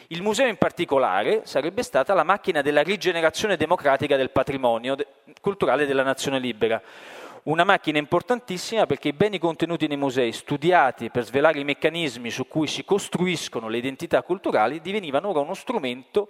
Il 0.09 0.23
museo 0.23 0.47
in 0.47 0.57
particolare 0.57 1.43
sarebbe 1.45 1.83
stata 1.83 2.15
la 2.15 2.25
macchina 2.25 2.63
della 2.63 2.83
rigenerazione 2.83 3.57
democratica 3.57 4.17
del 4.17 4.31
patrimonio 4.31 4.97
culturale 5.41 5.87
della 5.87 6.03
nazione 6.03 6.39
libera, 6.39 6.81
una 7.45 7.65
macchina 7.65 7.99
importantissima 7.99 8.87
perché 8.87 9.09
i 9.09 9.13
beni 9.13 9.39
contenuti 9.39 9.87
nei 9.87 9.97
musei, 9.97 10.33
studiati 10.33 11.11
per 11.11 11.25
svelare 11.25 11.59
i 11.59 11.65
meccanismi 11.65 12.31
su 12.31 12.47
cui 12.47 12.67
si 12.67 12.85
costruiscono 12.85 13.69
le 13.69 13.79
identità 13.79 14.23
culturali, 14.23 14.81
divenivano 14.81 15.29
ora 15.29 15.41
uno 15.41 15.55
strumento, 15.55 16.29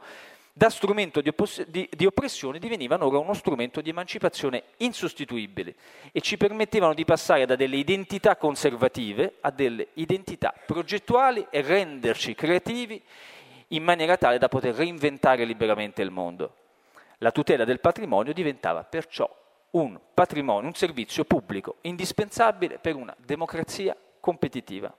da 0.55 0.69
strumento 0.69 1.21
di, 1.23 1.31
oppos- 1.31 1.65
di, 1.67 1.89
di 1.91 2.05
oppressione 2.05 2.59
divenivano 2.59 3.07
ora 3.07 3.19
uno 3.19 3.33
strumento 3.33 3.81
di 3.81 3.89
emancipazione 3.89 4.65
insostituibile 4.79 5.75
e 6.13 6.21
ci 6.21 6.37
permettevano 6.37 6.93
di 6.93 7.07
passare 7.07 7.47
da 7.47 7.57
delle 7.57 7.77
identità 7.77 8.37
conservative 8.37 9.37
a 9.41 9.51
delle 9.51 9.89
identità 9.95 10.55
progettuali 10.67 11.47
e 11.51 11.63
renderci 11.63 12.35
creativi 12.35 13.03
in 13.73 13.83
maniera 13.83 14.17
tale 14.17 14.39
da 14.39 14.49
poter 14.49 14.75
reinventare 14.75 15.45
liberamente 15.45 16.03
il 16.03 16.11
mondo. 16.11 16.55
La 17.19 17.31
tutela 17.31 17.65
del 17.65 17.81
patrimonio 17.81 18.33
diventava 18.33 18.85
perciò 18.85 19.29
un 19.71 19.99
patrimonio, 20.13 20.69
un 20.69 20.75
servizio 20.75 21.25
pubblico 21.25 21.77
indispensabile 21.83 22.79
per 22.79 22.95
una 22.95 23.15
democrazia 23.19 23.97
competitiva. 24.21 24.93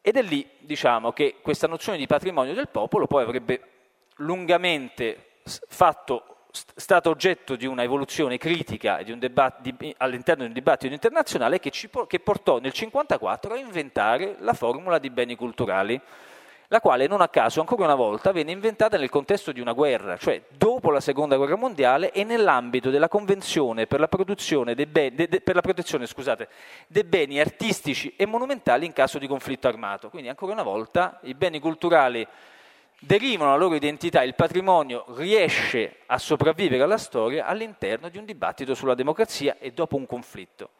Ed 0.00 0.16
è 0.16 0.22
lì, 0.22 0.48
diciamo, 0.60 1.12
che 1.12 1.36
questa 1.42 1.66
nozione 1.66 1.98
di 1.98 2.06
patrimonio 2.06 2.54
del 2.54 2.68
popolo 2.68 3.06
poi 3.06 3.24
avrebbe 3.24 3.60
lungamente 4.16 5.40
fatto, 5.44 6.46
stato 6.50 7.10
oggetto 7.10 7.56
di 7.56 7.66
una 7.66 7.82
evoluzione 7.82 8.38
critica 8.38 9.02
di 9.02 9.12
un 9.12 9.18
debat, 9.18 9.60
di, 9.60 9.94
all'interno 9.98 10.42
di 10.42 10.48
un 10.48 10.54
dibattito 10.54 10.94
internazionale 10.94 11.58
che, 11.58 11.70
ci, 11.70 11.90
che 12.06 12.20
portò 12.20 12.54
nel 12.58 12.72
1954 12.72 13.52
a 13.52 13.58
inventare 13.58 14.36
la 14.38 14.54
formula 14.54 14.98
di 14.98 15.10
beni 15.10 15.34
culturali 15.34 16.00
la 16.70 16.80
quale 16.80 17.06
non 17.06 17.22
a 17.22 17.28
caso 17.28 17.60
ancora 17.60 17.84
una 17.84 17.94
volta 17.94 18.30
venne 18.30 18.52
inventata 18.52 18.98
nel 18.98 19.08
contesto 19.08 19.52
di 19.52 19.60
una 19.60 19.72
guerra, 19.72 20.18
cioè 20.18 20.42
dopo 20.50 20.90
la 20.90 21.00
seconda 21.00 21.36
guerra 21.36 21.56
mondiale 21.56 22.12
e 22.12 22.24
nell'ambito 22.24 22.90
della 22.90 23.08
Convenzione 23.08 23.86
per 23.86 24.00
la, 24.00 24.08
beni, 24.08 24.74
de, 24.74 25.28
de, 25.28 25.40
per 25.40 25.54
la 25.54 25.62
protezione 25.62 26.06
scusate, 26.06 26.48
dei 26.86 27.04
beni 27.04 27.40
artistici 27.40 28.12
e 28.16 28.26
monumentali 28.26 28.84
in 28.84 28.92
caso 28.92 29.18
di 29.18 29.26
conflitto 29.26 29.66
armato. 29.66 30.10
Quindi 30.10 30.28
ancora 30.28 30.52
una 30.52 30.62
volta 30.62 31.18
i 31.22 31.34
beni 31.34 31.58
culturali 31.58 32.26
derivano 33.00 33.52
la 33.52 33.56
loro 33.56 33.74
identità, 33.74 34.22
il 34.22 34.34
patrimonio 34.34 35.06
riesce 35.16 36.00
a 36.06 36.18
sopravvivere 36.18 36.82
alla 36.82 36.98
storia 36.98 37.46
all'interno 37.46 38.10
di 38.10 38.18
un 38.18 38.26
dibattito 38.26 38.74
sulla 38.74 38.94
democrazia 38.94 39.56
e 39.58 39.70
dopo 39.70 39.96
un 39.96 40.04
conflitto. 40.04 40.70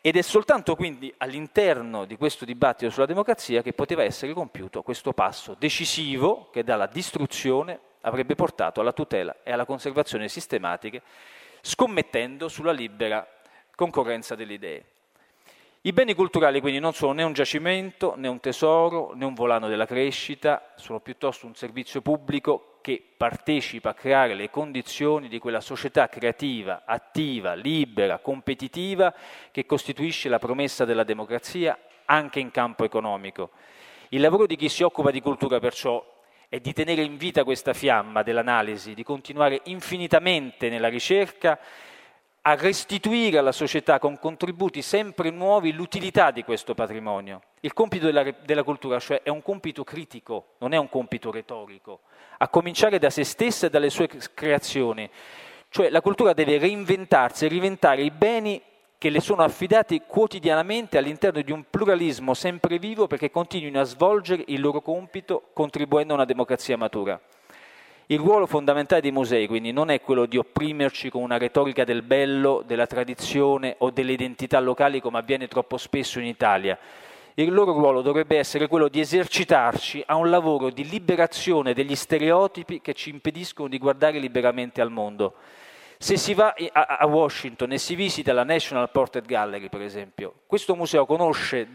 Ed 0.00 0.16
è 0.16 0.22
soltanto 0.22 0.76
quindi 0.76 1.12
all'interno 1.18 2.04
di 2.04 2.16
questo 2.16 2.44
dibattito 2.44 2.90
sulla 2.90 3.06
democrazia 3.06 3.62
che 3.62 3.72
poteva 3.72 4.04
essere 4.04 4.32
compiuto 4.32 4.82
questo 4.82 5.12
passo 5.12 5.56
decisivo 5.58 6.50
che 6.52 6.62
dalla 6.62 6.86
distruzione 6.86 7.80
avrebbe 8.02 8.36
portato 8.36 8.80
alla 8.80 8.92
tutela 8.92 9.36
e 9.42 9.50
alla 9.50 9.64
conservazione 9.64 10.28
sistematiche, 10.28 11.02
scommettendo 11.62 12.48
sulla 12.48 12.70
libera 12.70 13.26
concorrenza 13.74 14.36
delle 14.36 14.52
idee. 14.52 14.84
I 15.82 15.92
beni 15.92 16.14
culturali 16.14 16.60
quindi 16.60 16.78
non 16.78 16.92
sono 16.92 17.12
né 17.12 17.24
un 17.24 17.32
giacimento, 17.32 18.14
né 18.16 18.28
un 18.28 18.38
tesoro, 18.38 19.14
né 19.14 19.24
un 19.24 19.34
volano 19.34 19.68
della 19.68 19.86
crescita, 19.86 20.74
sono 20.76 21.00
piuttosto 21.00 21.46
un 21.46 21.54
servizio 21.56 22.02
pubblico 22.02 22.67
che 22.80 23.02
partecipa 23.16 23.90
a 23.90 23.94
creare 23.94 24.34
le 24.34 24.50
condizioni 24.50 25.28
di 25.28 25.38
quella 25.38 25.60
società 25.60 26.08
creativa, 26.08 26.82
attiva, 26.84 27.54
libera, 27.54 28.18
competitiva 28.18 29.14
che 29.50 29.66
costituisce 29.66 30.28
la 30.28 30.38
promessa 30.38 30.84
della 30.84 31.04
democrazia 31.04 31.78
anche 32.04 32.40
in 32.40 32.50
campo 32.50 32.84
economico. 32.84 33.50
Il 34.10 34.20
lavoro 34.20 34.46
di 34.46 34.56
chi 34.56 34.68
si 34.68 34.82
occupa 34.82 35.10
di 35.10 35.20
cultura 35.20 35.58
perciò 35.58 36.04
è 36.48 36.60
di 36.60 36.72
tenere 36.72 37.02
in 37.02 37.18
vita 37.18 37.44
questa 37.44 37.74
fiamma 37.74 38.22
dell'analisi, 38.22 38.94
di 38.94 39.02
continuare 39.02 39.60
infinitamente 39.64 40.70
nella 40.70 40.88
ricerca 40.88 41.58
a 42.48 42.54
restituire 42.54 43.36
alla 43.36 43.52
società 43.52 43.98
con 43.98 44.18
contributi 44.18 44.80
sempre 44.80 45.28
nuovi 45.28 45.70
l'utilità 45.70 46.30
di 46.30 46.44
questo 46.44 46.72
patrimonio. 46.72 47.42
Il 47.60 47.74
compito 47.74 48.06
della, 48.06 48.24
della, 48.42 48.62
cultura 48.62 48.98
cioè 48.98 49.20
è 49.22 49.28
un 49.28 49.42
compito 49.42 49.84
critico, 49.84 50.54
non 50.58 50.72
è 50.72 50.78
un 50.78 50.88
compito 50.88 51.30
retorico, 51.30 52.00
a 52.38 52.48
cominciare 52.48 52.98
da 52.98 53.10
se 53.10 53.22
stessa 53.24 53.66
e 53.66 53.70
dalle 53.70 53.90
sue 53.90 54.08
creazioni. 54.32 55.10
Cioè 55.68 55.90
la 55.90 56.00
cultura 56.00 56.32
deve 56.32 56.56
reinventarsi 56.56 57.44
e 57.44 57.48
reinventare 57.48 58.00
i 58.00 58.10
beni 58.10 58.62
che 58.96 59.10
le 59.10 59.20
sono 59.20 59.42
affidati 59.42 60.00
quotidianamente 60.06 60.96
all'interno 60.96 61.42
di 61.42 61.52
un 61.52 61.64
pluralismo 61.68 62.32
sempre 62.32 62.78
vivo 62.78 63.06
perché 63.06 63.30
continuino 63.30 63.78
a 63.78 63.84
svolgere 63.84 64.44
il 64.46 64.62
loro 64.62 64.80
compito 64.80 65.50
contribuendo 65.52 66.14
a 66.14 66.16
una 66.16 66.24
democrazia 66.24 66.78
matura. 66.78 67.20
Il 68.10 68.20
ruolo 68.20 68.46
fondamentale 68.46 69.02
dei 69.02 69.10
musei 69.10 69.46
quindi 69.46 69.70
non 69.70 69.90
è 69.90 70.00
quello 70.00 70.24
di 70.24 70.38
opprimerci 70.38 71.10
con 71.10 71.20
una 71.20 71.36
retorica 71.36 71.84
del 71.84 72.00
bello, 72.00 72.62
della 72.66 72.86
tradizione 72.86 73.74
o 73.80 73.90
delle 73.90 74.12
identità 74.12 74.60
locali 74.60 75.02
come 75.02 75.18
avviene 75.18 75.46
troppo 75.46 75.76
spesso 75.76 76.18
in 76.18 76.24
Italia. 76.24 76.78
Il 77.34 77.52
loro 77.52 77.72
ruolo 77.72 78.00
dovrebbe 78.00 78.38
essere 78.38 78.66
quello 78.66 78.88
di 78.88 79.00
esercitarci 79.00 80.02
a 80.06 80.14
un 80.14 80.30
lavoro 80.30 80.70
di 80.70 80.88
liberazione 80.88 81.74
degli 81.74 81.94
stereotipi 81.94 82.80
che 82.80 82.94
ci 82.94 83.10
impediscono 83.10 83.68
di 83.68 83.76
guardare 83.76 84.18
liberamente 84.18 84.80
al 84.80 84.90
mondo. 84.90 85.34
Se 86.00 86.16
si 86.16 86.32
va 86.32 86.54
a 86.72 87.04
Washington 87.06 87.72
e 87.72 87.78
si 87.78 87.96
visita 87.96 88.32
la 88.32 88.44
National 88.44 88.88
Portrait 88.88 89.26
Gallery, 89.26 89.68
per 89.68 89.82
esempio, 89.82 90.42
questo 90.46 90.76
museo 90.76 91.04
conosce 91.06 91.68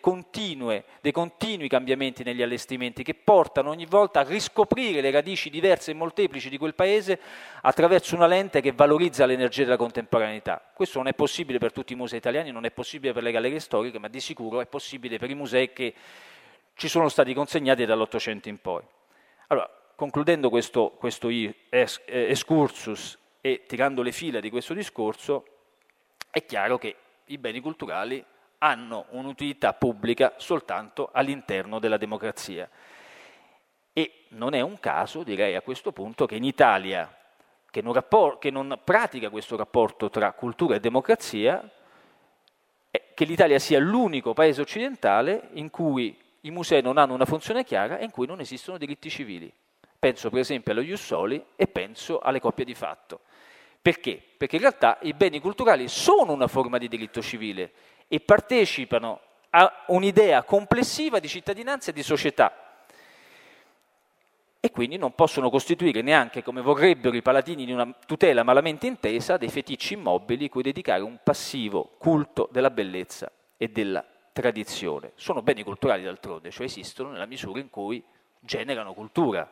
continue, 0.00 0.84
dei 1.00 1.12
continui 1.12 1.66
cambiamenti 1.66 2.22
negli 2.22 2.42
allestimenti 2.42 3.02
che 3.02 3.14
portano 3.14 3.70
ogni 3.70 3.86
volta 3.86 4.20
a 4.20 4.24
riscoprire 4.24 5.00
le 5.00 5.10
radici 5.10 5.48
diverse 5.48 5.92
e 5.92 5.94
molteplici 5.94 6.50
di 6.50 6.58
quel 6.58 6.74
paese 6.74 7.18
attraverso 7.62 8.14
una 8.14 8.26
lente 8.26 8.60
che 8.60 8.72
valorizza 8.72 9.24
l'energia 9.24 9.64
della 9.64 9.78
contemporaneità. 9.78 10.62
Questo 10.74 10.98
non 10.98 11.06
è 11.08 11.14
possibile 11.14 11.56
per 11.58 11.72
tutti 11.72 11.94
i 11.94 11.96
musei 11.96 12.18
italiani, 12.18 12.50
non 12.50 12.66
è 12.66 12.70
possibile 12.70 13.14
per 13.14 13.22
le 13.22 13.32
gallerie 13.32 13.60
storiche, 13.60 13.98
ma 13.98 14.08
di 14.08 14.20
sicuro 14.20 14.60
è 14.60 14.66
possibile 14.66 15.16
per 15.16 15.30
i 15.30 15.34
musei 15.34 15.72
che 15.72 15.94
ci 16.74 16.86
sono 16.86 17.08
stati 17.08 17.32
consegnati 17.32 17.86
dall'Ottocento 17.86 18.50
in 18.50 18.58
poi. 18.58 18.82
Allora, 19.46 19.70
concludendo 19.94 20.50
questo, 20.50 20.90
questo 20.98 21.30
excursus 21.70 23.16
e 23.40 23.64
tirando 23.66 24.02
le 24.02 24.12
fila 24.12 24.40
di 24.40 24.50
questo 24.50 24.74
discorso, 24.74 25.44
è 26.30 26.44
chiaro 26.44 26.78
che 26.78 26.96
i 27.26 27.38
beni 27.38 27.60
culturali 27.60 28.24
hanno 28.58 29.06
un'utilità 29.10 29.72
pubblica 29.72 30.34
soltanto 30.36 31.10
all'interno 31.12 31.78
della 31.78 31.96
democrazia. 31.96 32.68
E 33.92 34.24
non 34.28 34.54
è 34.54 34.60
un 34.60 34.78
caso, 34.78 35.22
direi 35.22 35.56
a 35.56 35.62
questo 35.62 35.92
punto, 35.92 36.26
che 36.26 36.36
in 36.36 36.44
Italia, 36.44 37.14
che 37.70 37.82
non, 37.82 37.92
rapport- 37.92 38.38
che 38.38 38.50
non 38.50 38.80
pratica 38.84 39.30
questo 39.30 39.56
rapporto 39.56 40.10
tra 40.10 40.32
cultura 40.32 40.76
e 40.76 40.80
democrazia, 40.80 41.68
che 42.90 43.24
l'Italia 43.24 43.58
sia 43.58 43.78
l'unico 43.78 44.32
paese 44.32 44.60
occidentale 44.60 45.48
in 45.52 45.70
cui 45.70 46.16
i 46.42 46.50
musei 46.50 46.82
non 46.82 46.96
hanno 46.96 47.14
una 47.14 47.26
funzione 47.26 47.64
chiara 47.64 47.98
e 47.98 48.04
in 48.04 48.10
cui 48.10 48.26
non 48.26 48.40
esistono 48.40 48.78
diritti 48.78 49.10
civili. 49.10 49.52
Penso 49.98 50.30
per 50.30 50.40
esempio 50.40 50.72
allo 50.72 50.80
Ius 50.80 51.04
Soli 51.04 51.44
e 51.54 51.66
penso 51.66 52.18
alle 52.20 52.40
coppie 52.40 52.64
di 52.64 52.74
fatto. 52.74 53.20
Perché? 53.82 54.22
Perché 54.36 54.56
in 54.56 54.62
realtà 54.62 54.98
i 55.02 55.14
beni 55.14 55.40
culturali 55.40 55.88
sono 55.88 56.32
una 56.32 56.48
forma 56.48 56.78
di 56.78 56.88
diritto 56.88 57.22
civile 57.22 57.72
e 58.08 58.20
partecipano 58.20 59.20
a 59.50 59.84
un'idea 59.88 60.42
complessiva 60.42 61.18
di 61.18 61.28
cittadinanza 61.28 61.90
e 61.90 61.94
di 61.94 62.02
società 62.02 62.70
e 64.62 64.70
quindi 64.70 64.98
non 64.98 65.14
possono 65.14 65.48
costituire 65.48 66.02
neanche, 66.02 66.42
come 66.42 66.60
vorrebbero 66.60 67.16
i 67.16 67.22
paladini 67.22 67.64
di 67.64 67.72
una 67.72 67.94
tutela 68.06 68.42
malamente 68.42 68.86
intesa, 68.86 69.38
dei 69.38 69.48
feticci 69.48 69.94
immobili 69.94 70.50
cui 70.50 70.62
dedicare 70.62 71.02
un 71.02 71.18
passivo 71.24 71.92
culto 71.96 72.46
della 72.52 72.68
bellezza 72.68 73.32
e 73.56 73.68
della 73.68 74.04
tradizione. 74.32 75.12
Sono 75.14 75.40
beni 75.40 75.62
culturali 75.62 76.02
d'altronde, 76.02 76.50
cioè 76.50 76.66
esistono 76.66 77.10
nella 77.10 77.24
misura 77.24 77.58
in 77.58 77.70
cui 77.70 78.04
generano 78.38 78.92
cultura, 78.92 79.50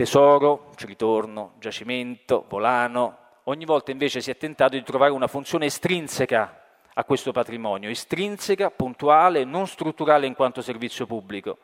tesoro, 0.00 0.70
ci 0.76 0.86
ritorno, 0.86 1.52
giacimento, 1.58 2.46
volano. 2.48 3.18
Ogni 3.44 3.66
volta 3.66 3.90
invece 3.90 4.22
si 4.22 4.30
è 4.30 4.36
tentato 4.38 4.74
di 4.74 4.82
trovare 4.82 5.12
una 5.12 5.26
funzione 5.26 5.66
estrinseca 5.66 6.58
a 6.94 7.04
questo 7.04 7.32
patrimonio, 7.32 7.90
estrinseca, 7.90 8.70
puntuale, 8.70 9.44
non 9.44 9.66
strutturale 9.66 10.26
in 10.26 10.34
quanto 10.34 10.62
servizio 10.62 11.04
pubblico. 11.04 11.58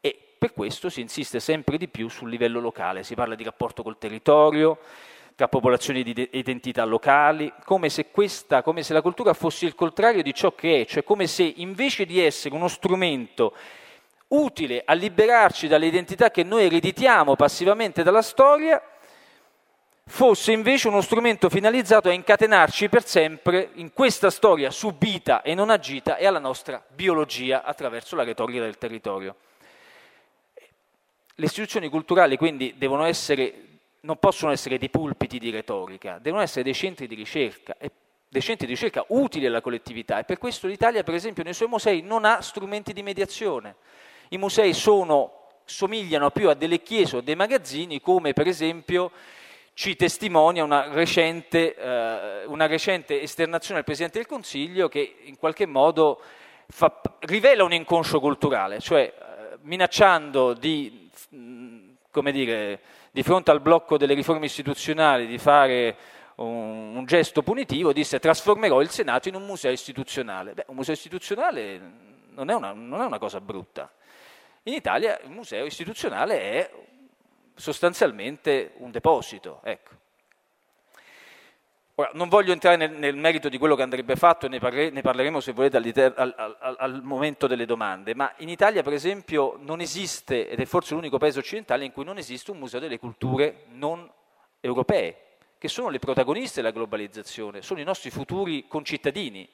E 0.00 0.18
per 0.38 0.54
questo 0.54 0.88
si 0.88 1.02
insiste 1.02 1.40
sempre 1.40 1.76
di 1.76 1.88
più 1.88 2.08
sul 2.08 2.30
livello 2.30 2.58
locale, 2.58 3.02
si 3.02 3.14
parla 3.14 3.34
di 3.34 3.44
rapporto 3.44 3.82
col 3.82 3.98
territorio, 3.98 4.78
tra 5.34 5.48
popolazioni 5.48 6.02
di 6.02 6.28
identità 6.32 6.86
locali, 6.86 7.52
come 7.66 7.90
se, 7.90 8.10
questa, 8.10 8.62
come 8.62 8.82
se 8.82 8.94
la 8.94 9.02
cultura 9.02 9.34
fosse 9.34 9.66
il 9.66 9.74
contrario 9.74 10.22
di 10.22 10.32
ciò 10.32 10.54
che 10.54 10.80
è, 10.80 10.86
cioè 10.86 11.04
come 11.04 11.26
se 11.26 11.52
invece 11.56 12.06
di 12.06 12.18
essere 12.18 12.54
uno 12.54 12.68
strumento 12.68 13.52
utile 14.34 14.82
a 14.84 14.92
liberarci 14.94 15.68
dalle 15.68 15.86
identità 15.86 16.30
che 16.30 16.42
noi 16.42 16.64
ereditiamo 16.64 17.36
passivamente 17.36 18.02
dalla 18.02 18.22
storia, 18.22 18.82
fosse 20.06 20.52
invece 20.52 20.88
uno 20.88 21.00
strumento 21.00 21.48
finalizzato 21.48 22.08
a 22.08 22.12
incatenarci 22.12 22.88
per 22.88 23.06
sempre 23.06 23.70
in 23.74 23.92
questa 23.92 24.30
storia 24.30 24.70
subita 24.70 25.42
e 25.42 25.54
non 25.54 25.70
agita 25.70 26.16
e 26.16 26.26
alla 26.26 26.38
nostra 26.38 26.82
biologia 26.88 27.62
attraverso 27.62 28.14
la 28.14 28.24
retorica 28.24 28.60
del 28.60 28.76
territorio. 28.76 29.36
Le 31.36 31.46
istituzioni 31.46 31.88
culturali 31.88 32.36
quindi 32.36 32.76
essere, 33.06 33.54
non 34.00 34.18
possono 34.18 34.52
essere 34.52 34.78
dei 34.78 34.90
pulpiti 34.90 35.38
di 35.38 35.50
retorica, 35.50 36.18
devono 36.20 36.42
essere 36.42 36.62
dei 36.62 36.74
centri 36.74 37.06
di 37.06 37.14
ricerca, 37.14 37.74
dei 38.28 38.42
centri 38.42 38.66
di 38.66 38.74
ricerca 38.74 39.04
utili 39.08 39.46
alla 39.46 39.60
collettività 39.60 40.18
e 40.18 40.24
per 40.24 40.38
questo 40.38 40.66
l'Italia 40.66 41.02
per 41.02 41.14
esempio 41.14 41.42
nei 41.42 41.54
suoi 41.54 41.68
musei 41.68 42.02
non 42.02 42.24
ha 42.24 42.40
strumenti 42.40 42.92
di 42.92 43.02
mediazione. 43.02 43.76
I 44.28 44.38
musei 44.38 44.72
sono, 44.72 45.48
somigliano 45.64 46.30
più 46.30 46.48
a 46.48 46.54
delle 46.54 46.82
chiese 46.82 47.16
o 47.16 47.20
dei 47.20 47.36
magazzini 47.36 48.00
come 48.00 48.32
per 48.32 48.46
esempio 48.46 49.10
ci 49.74 49.96
testimonia 49.96 50.62
una 50.62 50.92
recente, 50.92 51.74
eh, 51.74 52.44
una 52.46 52.66
recente, 52.66 53.20
esternazione 53.20 53.76
del 53.76 53.84
Presidente 53.84 54.18
del 54.18 54.26
Consiglio 54.26 54.88
che 54.88 55.16
in 55.24 55.36
qualche 55.36 55.66
modo 55.66 56.20
fa, 56.68 57.00
rivela 57.20 57.64
un 57.64 57.72
inconscio 57.72 58.20
culturale, 58.20 58.78
cioè 58.78 59.12
eh, 59.12 59.56
minacciando 59.62 60.54
di, 60.54 61.10
come 62.10 62.32
dire, 62.32 62.80
di 63.10 63.22
fronte 63.24 63.50
al 63.50 63.60
blocco 63.60 63.96
delle 63.96 64.14
riforme 64.14 64.46
istituzionali 64.46 65.26
di 65.26 65.38
fare 65.38 65.96
un, 66.36 66.96
un, 66.96 67.04
gesto 67.04 67.42
punitivo, 67.42 67.92
disse 67.92 68.18
trasformerò 68.18 68.80
il 68.80 68.90
Senato 68.90 69.28
in 69.28 69.34
un 69.34 69.44
museo 69.44 69.72
istituzionale. 69.72 70.54
Beh, 70.54 70.64
un 70.68 70.76
museo 70.76 70.94
istituzionale 70.94 71.80
non 72.30 72.48
è 72.48 72.54
una, 72.54 72.72
non 72.72 73.00
è 73.00 73.04
una 73.04 73.18
cosa 73.18 73.40
brutta. 73.40 73.90
In 74.66 74.72
Italia 74.72 75.20
il 75.22 75.30
museo 75.30 75.66
istituzionale 75.66 76.40
è 76.40 76.70
sostanzialmente 77.54 78.72
un 78.78 78.90
deposito. 78.90 79.60
Ecco. 79.62 79.90
Ora, 81.96 82.10
non 82.14 82.28
voglio 82.28 82.52
entrare 82.52 82.76
nel, 82.76 82.92
nel, 82.92 83.14
merito 83.14 83.48
di 83.48 83.58
quello 83.58 83.76
che 83.76 83.82
andrebbe 83.82 84.16
fatto, 84.16 84.48
ne, 84.48 84.58
parle, 84.58 84.90
ne 84.90 85.00
parleremo 85.00 85.38
se 85.38 85.52
volete 85.52 85.76
al, 85.76 86.34
al, 86.36 86.76
al, 86.78 87.02
momento 87.04 87.46
delle 87.46 87.66
domande, 87.66 88.14
ma 88.14 88.32
in 88.38 88.48
Italia 88.48 88.82
per 88.82 88.94
esempio 88.94 89.56
non 89.60 89.80
esiste, 89.80 90.48
ed 90.48 90.58
è 90.58 90.64
forse 90.64 90.94
l'unico 90.94 91.18
paese 91.18 91.38
occidentale 91.38 91.84
in 91.84 91.92
cui 91.92 92.04
non 92.04 92.18
esiste 92.18 92.50
un 92.50 92.58
museo 92.58 92.80
delle 92.80 92.98
culture 92.98 93.66
non 93.72 94.10
europee, 94.60 95.36
che 95.58 95.68
sono 95.68 95.88
le 95.88 96.00
protagoniste 96.00 96.62
della 96.62 96.72
globalizzazione, 96.72 97.62
sono 97.62 97.80
i 97.80 97.84
nostri 97.84 98.10
futuri 98.10 98.66
concittadini. 98.66 99.48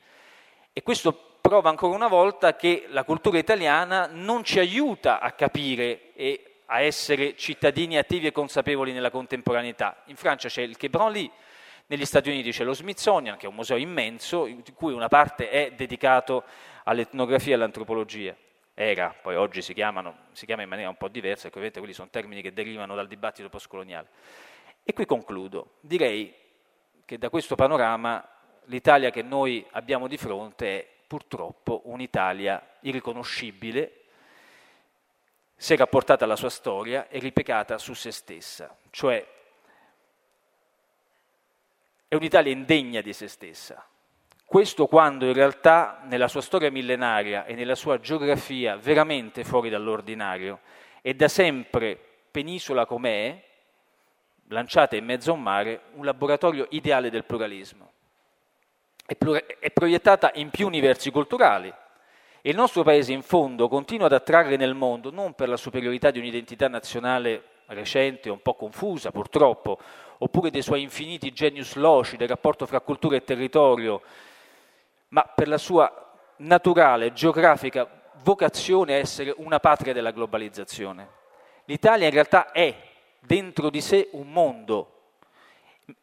E 0.73 0.83
questo 0.83 1.30
prova 1.51 1.69
ancora 1.69 1.97
una 1.97 2.07
volta 2.07 2.55
che 2.55 2.85
la 2.91 3.03
cultura 3.03 3.37
italiana 3.37 4.09
non 4.09 4.45
ci 4.45 4.61
aiuta 4.61 5.19
a 5.19 5.33
capire 5.33 6.13
e 6.15 6.61
a 6.67 6.81
essere 6.81 7.35
cittadini 7.37 7.99
attivi 7.99 8.29
e 8.29 8.31
consapevoli 8.31 8.93
nella 8.93 9.11
contemporaneità. 9.11 10.05
In 10.05 10.15
Francia 10.15 10.49
c'è 10.49 10.63
il 10.63 10.79
Quai 10.79 10.91
Branly, 10.91 11.29
negli 11.87 12.05
Stati 12.05 12.29
Uniti 12.29 12.53
c'è 12.53 12.63
lo 12.63 12.73
Smithsonian, 12.73 13.37
che 13.37 13.47
è 13.47 13.49
un 13.49 13.57
museo 13.57 13.77
immenso, 13.77 14.45
di 14.45 14.73
cui 14.73 14.93
una 14.93 15.09
parte 15.09 15.51
è 15.51 15.73
dedicato 15.73 16.45
all'etnografia 16.85 17.51
e 17.51 17.55
all'antropologia. 17.57 18.37
Era, 18.73 19.13
poi 19.21 19.35
oggi 19.35 19.61
si, 19.61 19.75
chiamano, 19.75 20.27
si 20.31 20.47
chiama 20.47 20.63
in 20.63 20.69
maniera 20.69 20.89
un 20.89 20.97
po' 20.97 21.09
diversa, 21.09 21.51
perché 21.51 21.59
ovviamente 21.59 21.81
quelli 21.81 21.95
sono 21.95 22.11
termini 22.13 22.43
che 22.43 22.53
derivano 22.53 22.95
dal 22.95 23.09
dibattito 23.09 23.49
postcoloniale. 23.49 24.07
E 24.85 24.93
qui 24.93 25.05
concludo. 25.05 25.79
Direi 25.81 26.33
che 27.05 27.19
da 27.19 27.29
questo 27.29 27.57
panorama 27.57 28.25
l'Italia 28.67 29.11
che 29.11 29.23
noi 29.23 29.67
abbiamo 29.73 30.07
di 30.07 30.17
fronte 30.17 30.67
è 30.69 30.99
purtroppo 31.11 31.83
un'Italia 31.87 32.77
irriconoscibile, 32.83 34.03
è 35.57 35.77
rapportata 35.77 36.25
alla 36.25 36.37
sua 36.37 36.51
storia 36.51 37.09
e 37.09 37.19
ripiegata 37.19 37.79
su 37.79 37.95
se 37.95 38.13
stessa, 38.13 38.79
cioè 38.91 39.27
è 42.07 42.15
un'Italia 42.15 42.53
indegna 42.53 43.01
di 43.01 43.13
se 43.13 43.27
stessa. 43.27 43.85
Questo 44.45 44.87
quando 44.87 45.27
in 45.27 45.33
realtà 45.33 46.01
nella 46.05 46.29
sua 46.29 46.43
storia 46.43 46.71
millenaria 46.71 47.45
e 47.45 47.55
nella 47.55 47.75
sua 47.75 47.99
geografia 47.99 48.77
veramente 48.77 49.43
fuori 49.43 49.69
dall'ordinario 49.69 50.61
è 51.03 51.13
da 51.15 51.27
sempre 51.27 51.99
penisola 52.31 52.87
com'è, 52.87 53.45
lanciata 54.47 54.95
in 54.95 55.07
mezzo 55.07 55.33
a 55.33 55.35
un 55.35 55.43
mare, 55.43 55.81
un 55.95 56.05
laboratorio 56.05 56.69
ideale 56.71 57.11
del 57.11 57.25
pluralismo. 57.25 57.91
È, 59.11 59.71
proiettata 59.73 60.31
in 60.35 60.51
più 60.51 60.69
universi 60.69 61.11
culturali, 61.11 61.75
il 62.43 62.55
nostro 62.55 62.85
paese 62.85 63.13
in 63.13 63.23
fondo 63.23 63.67
continua 63.67 64.07
ad 64.07 64.13
attrarre 64.13 64.55
nel 64.55 64.75
mondo 64.75 65.11
non 65.11 65.35
per 65.35 65.49
la 65.49 65.57
superiorità 65.57 66.13
di 66.13 66.21
un'identità 66.21 66.69
nazionale 66.69 67.43
recente, 67.67 68.31
un 68.31 68.41
po' 68.41 68.55
confusa 68.55 69.11
purtroppo, 69.11 69.81
oppure 70.19 70.51
dei 70.51 70.63
suoi 70.63 70.83
infiniti 70.83 71.33
genius 71.33 71.75
loci 71.75 72.17
del 72.17 72.29
rapporto 72.29 72.67
fra 72.67 72.79
cultura 72.79 73.17
e 73.17 73.25
territorio, 73.25 74.01
ma 75.09 75.23
per 75.23 75.49
la 75.49 75.59
sua 75.59 76.13
naturale, 76.37 77.13
geografica 77.13 77.89
vocazione 78.23 78.95
a 78.95 78.99
essere 78.99 79.35
una 79.39 79.59
patria 79.59 79.93
della 79.93 80.13
globalizzazione. 80.13 81.09
L'Italia 81.65 82.07
in 82.07 82.13
realtà 82.13 82.53
è 82.53 82.73
dentro 83.19 83.71
di 83.71 83.81
sé 83.81 84.09
un 84.13 84.31
mondo 84.31 85.01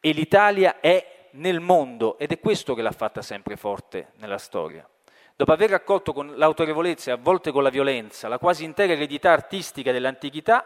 e 0.01 0.11
l'Italia 0.11 0.81
è 0.81 1.15
nel 1.37 1.59
mondo 1.59 2.17
ed 2.17 2.31
è 2.31 2.39
questo 2.39 2.73
che 2.73 2.81
l'ha 2.81 2.91
fatta 2.91 3.21
sempre 3.21 3.55
forte 3.55 4.11
nella 4.17 4.37
storia. 4.37 4.87
Dopo 5.35 5.51
aver 5.51 5.69
raccolto 5.69 6.13
con 6.13 6.33
l'autorevolezza 6.35 7.11
e 7.11 7.13
a 7.13 7.17
volte 7.17 7.51
con 7.51 7.63
la 7.63 7.69
violenza 7.69 8.27
la 8.27 8.39
quasi 8.39 8.63
intera 8.63 8.93
eredità 8.93 9.31
artistica 9.31 9.91
dell'antichità, 9.91 10.65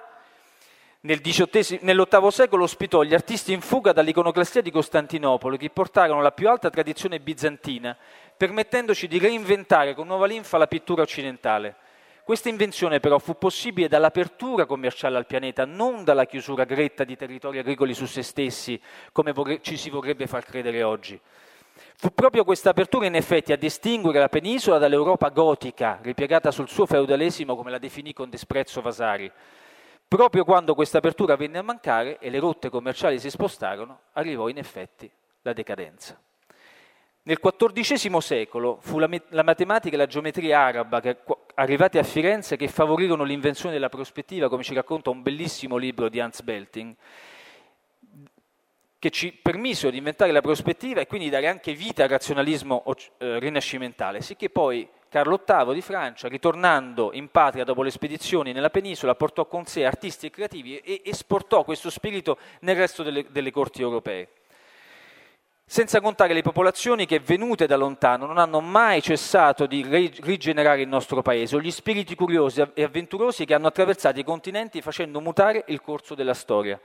nel 1.01 1.19
nell'VIII 1.24 2.32
secolo 2.32 2.63
ospitò 2.63 3.01
gli 3.01 3.13
artisti 3.13 3.53
in 3.53 3.61
fuga 3.61 3.91
dall'iconoclastia 3.91 4.61
di 4.61 4.69
Costantinopoli 4.69 5.57
che 5.57 5.72
portarono 5.72 6.22
la 6.22 6.32
più 6.32 6.47
alta 6.47 6.69
tradizione 6.69 7.19
bizantina, 7.19 7.97
permettendoci 8.38 9.07
di 9.07 9.17
reinventare 9.17 9.95
con 9.95 10.07
nuova 10.07 10.28
linfa 10.28 10.57
la 10.57 10.67
pittura 10.67 11.01
occidentale. 11.01 11.76
Questa 12.24 12.49
invenzione 12.49 12.99
però 12.99 13.17
fu 13.17 13.38
possibile 13.38 13.88
dall'apertura 13.88 14.65
commerciale 14.65 15.17
al 15.17 15.26
pianeta, 15.26 15.65
non 15.65 16.03
dalla 16.03 16.26
chiusura 16.26 16.63
gretta 16.63 17.03
di 17.03 17.15
territori 17.15 17.57
agricoli 17.57 17.93
su 17.93 18.05
se 18.05 18.22
stessi, 18.22 18.80
come 19.11 19.34
ci 19.61 19.76
si 19.76 19.89
vorrebbe 19.89 20.28
far 20.28 20.45
credere 20.45 20.84
oggi. 20.84 21.19
Fu 21.95 22.13
proprio 22.13 22.43
questa 22.43 22.72
apertura 22.72 23.05
in 23.05 23.15
effetti 23.15 23.51
a 23.51 23.57
distinguere 23.57 24.19
la 24.19 24.30
penisola 24.30 24.78
dall'Europa 24.78 25.30
gotica, 25.30 25.99
ripiegata 26.01 26.51
sul 26.51 26.69
suo 26.69 26.86
feudalesimo 26.86 27.55
come 27.55 27.72
la 27.72 27.78
definì 27.80 28.13
con 28.13 28.30
disprezzo 28.30 28.82
Vasari. 28.82 29.32
Proprio 30.07 30.43
quando 30.43 30.76
questa 30.76 30.97
apertura 30.97 31.36
venne 31.36 31.59
a 31.59 31.63
mancare 31.63 32.19
e 32.19 32.30
le 32.30 32.39
rotte 32.39 32.69
commerciali 32.69 33.19
si 33.19 33.30
spostarono, 33.30 34.01
arrivò 34.13 34.47
in 34.49 34.57
effetti 34.57 35.09
la 35.41 35.53
decadenza. 35.53 36.19
Nel 37.24 37.39
XIV 37.39 38.17
secolo 38.17 38.80
fu 38.82 38.97
la, 38.97 39.07
matematica 39.43 39.93
e 39.93 39.97
la 39.97 40.07
geometria 40.07 40.59
araba, 40.59 40.99
che, 40.99 41.17
arrivate 41.56 41.99
a 41.99 42.04
Firenze, 42.04 42.58
che 42.58 42.68
favorirono 42.68 43.24
l'invenzione 43.24 43.74
della 43.74 43.89
prospettiva, 43.89 44.49
come 44.49 44.64
ci 44.64 44.74
racconta 44.74 45.10
un 45.10 45.22
bellissimo 45.22 45.78
libro 45.78 46.10
di 46.10 46.20
Hans 46.20 46.41
Belting, 46.41 46.95
che 48.99 49.10
ci 49.10 49.34
permisero 49.34 49.91
di 49.91 49.97
inventare 49.97 50.32
la 50.32 50.41
prospettiva 50.41 51.02
e 51.02 51.08
quindi 51.08 51.30
dare 51.30 51.47
anche 51.47 51.74
vita 51.74 52.04
al 52.04 52.10
razionalismo 52.10 52.84
eh, 53.18 53.39
rinascimentale, 53.39 54.22
sicché 54.22 54.49
poi 54.49 54.88
Carlo 55.10 55.43
VIII 55.45 55.74
di 55.74 55.82
Francia, 55.82 56.28
ritornando 56.28 57.12
in 57.14 57.30
patria 57.30 57.64
dopo 57.64 57.84
le 57.84 57.91
spedizioni 57.91 58.54
nella 58.54 58.70
penisola, 58.70 59.16
portò 59.16 59.45
con 59.45 59.66
sé 59.66 59.86
artisti 59.86 60.28
e 60.28 60.30
creativi 60.30 60.78
e 60.78 61.02
esportò 61.04 61.64
questo 61.64 61.89
spirito 61.89 62.38
nel 62.62 62.76
resto 62.76 63.04
delle, 63.04 63.26
delle 63.30 63.52
corti 63.52 63.82
europee. 63.82 64.30
Senza 65.74 66.01
contare 66.01 66.34
le 66.34 66.41
popolazioni 66.41 67.05
che, 67.05 67.22
venute 67.22 67.65
da 67.65 67.78
lontano, 67.78 68.26
non 68.26 68.38
hanno 68.38 68.59
mai 68.59 69.01
cessato 69.01 69.67
di 69.67 69.86
rigenerare 70.19 70.82
il 70.82 70.89
nostro 70.89 71.22
paese, 71.22 71.55
o 71.55 71.61
gli 71.61 71.72
spiriti 71.72 72.13
curiosi 72.13 72.61
e 72.74 72.84
avventurosi 72.84 73.45
che 73.45 73.53
hanno 73.53 73.67
attraversato 73.67 74.19
i 74.19 74.26
continenti 74.26 74.82
facendo 74.82 75.22
mutare 75.22 75.63
il 75.67 75.80
corso 75.80 76.13
della 76.13 76.34
storia. 76.34 76.78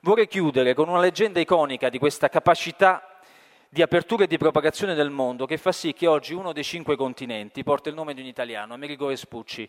Vorrei 0.00 0.26
chiudere 0.26 0.72
con 0.72 0.88
una 0.88 1.00
leggenda 1.00 1.38
iconica 1.38 1.90
di 1.90 1.98
questa 1.98 2.30
capacità 2.30 3.20
di 3.68 3.82
apertura 3.82 4.24
e 4.24 4.26
di 4.26 4.38
propagazione 4.38 4.94
del 4.94 5.10
mondo 5.10 5.44
che 5.44 5.58
fa 5.58 5.70
sì 5.70 5.92
che 5.92 6.06
oggi 6.06 6.32
uno 6.32 6.54
dei 6.54 6.64
cinque 6.64 6.96
continenti 6.96 7.62
porta 7.62 7.90
il 7.90 7.94
nome 7.94 8.14
di 8.14 8.22
un 8.22 8.26
italiano, 8.26 8.72
Amerigo 8.72 9.08
Vespucci. 9.08 9.68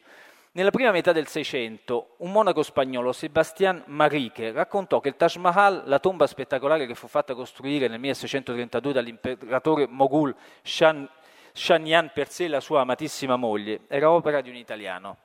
Nella 0.56 0.72
prima 0.72 0.91
metà 0.91 1.12
del 1.12 1.28
Seicento, 1.28 2.16
un 2.20 2.32
monaco 2.32 2.64
spagnolo, 2.64 3.12
Sebastián 3.12 3.84
Marique, 3.88 4.53
raccontò 4.53 5.01
che 5.01 5.10
il 5.10 5.18
Taj 5.18 5.36
Mahal, 5.36 5.84
la 5.84 5.99
tomba 5.99 6.28
spettacolare 6.28 6.86
che 6.86 6.95
fu 6.95 7.08
fatta 7.08 7.36
costruire 7.36 7.89
nel 7.89 7.99
1632 7.99 8.93
dall'imperatore 8.93 9.86
Moghul 9.86 10.34
Shah 10.64 11.10
Chagnan 11.51 12.12
per 12.14 12.30
sé 12.30 12.45
e 12.45 12.47
la 12.47 12.62
sua 12.62 12.80
amatissima 12.80 13.36
moglie, 13.36 13.82
era 13.89 14.10
opera 14.10 14.39
di 14.39 14.49
un 14.49 14.56
italiano. 14.56 15.18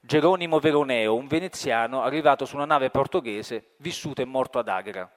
Geronimo 0.00 0.60
Veroneo, 0.60 1.16
un 1.16 1.26
veneziano 1.26 2.02
arrivato 2.02 2.44
su 2.44 2.54
una 2.54 2.66
nave 2.66 2.90
portoghese, 2.90 3.70
vissuto 3.78 4.22
e 4.22 4.26
morto 4.26 4.60
ad 4.60 4.68
Agra. 4.68 5.10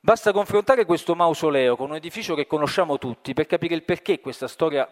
Basta 0.00 0.32
confrontare 0.32 0.84
questo 0.84 1.14
mausoleo 1.14 1.76
con 1.76 1.88
un 1.88 1.96
edificio 1.96 2.34
che 2.34 2.46
conosciamo 2.46 2.98
tutti 2.98 3.32
per 3.32 3.46
capire 3.46 3.74
il 3.74 3.84
perché 3.84 4.20
questa 4.20 4.48
storia 4.48 4.86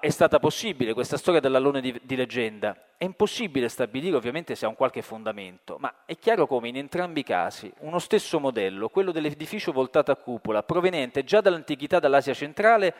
è 0.00 0.10
stata 0.10 0.38
possibile, 0.38 0.92
questa 0.92 1.16
storia 1.16 1.40
dell'allone 1.40 1.80
di, 1.80 1.98
di, 2.02 2.16
leggenda. 2.16 2.76
È 2.98 3.04
impossibile 3.04 3.68
stabilire 3.68 4.16
ovviamente 4.16 4.54
se 4.54 4.66
ha 4.66 4.68
un 4.68 4.74
qualche 4.74 5.00
fondamento, 5.00 5.78
ma 5.78 6.02
è 6.04 6.18
chiaro 6.18 6.46
come 6.46 6.68
in 6.68 6.76
entrambi 6.76 7.20
i 7.20 7.24
casi 7.24 7.72
uno 7.78 7.98
stesso 7.98 8.38
modello, 8.38 8.90
quello 8.90 9.10
dell'edificio 9.10 9.72
voltato 9.72 10.10
a 10.10 10.16
cupola, 10.16 10.62
proveniente 10.62 11.24
già 11.24 11.40
dall'antichità 11.40 11.98
dall'Asia 11.98 12.34
centrale, 12.34 12.94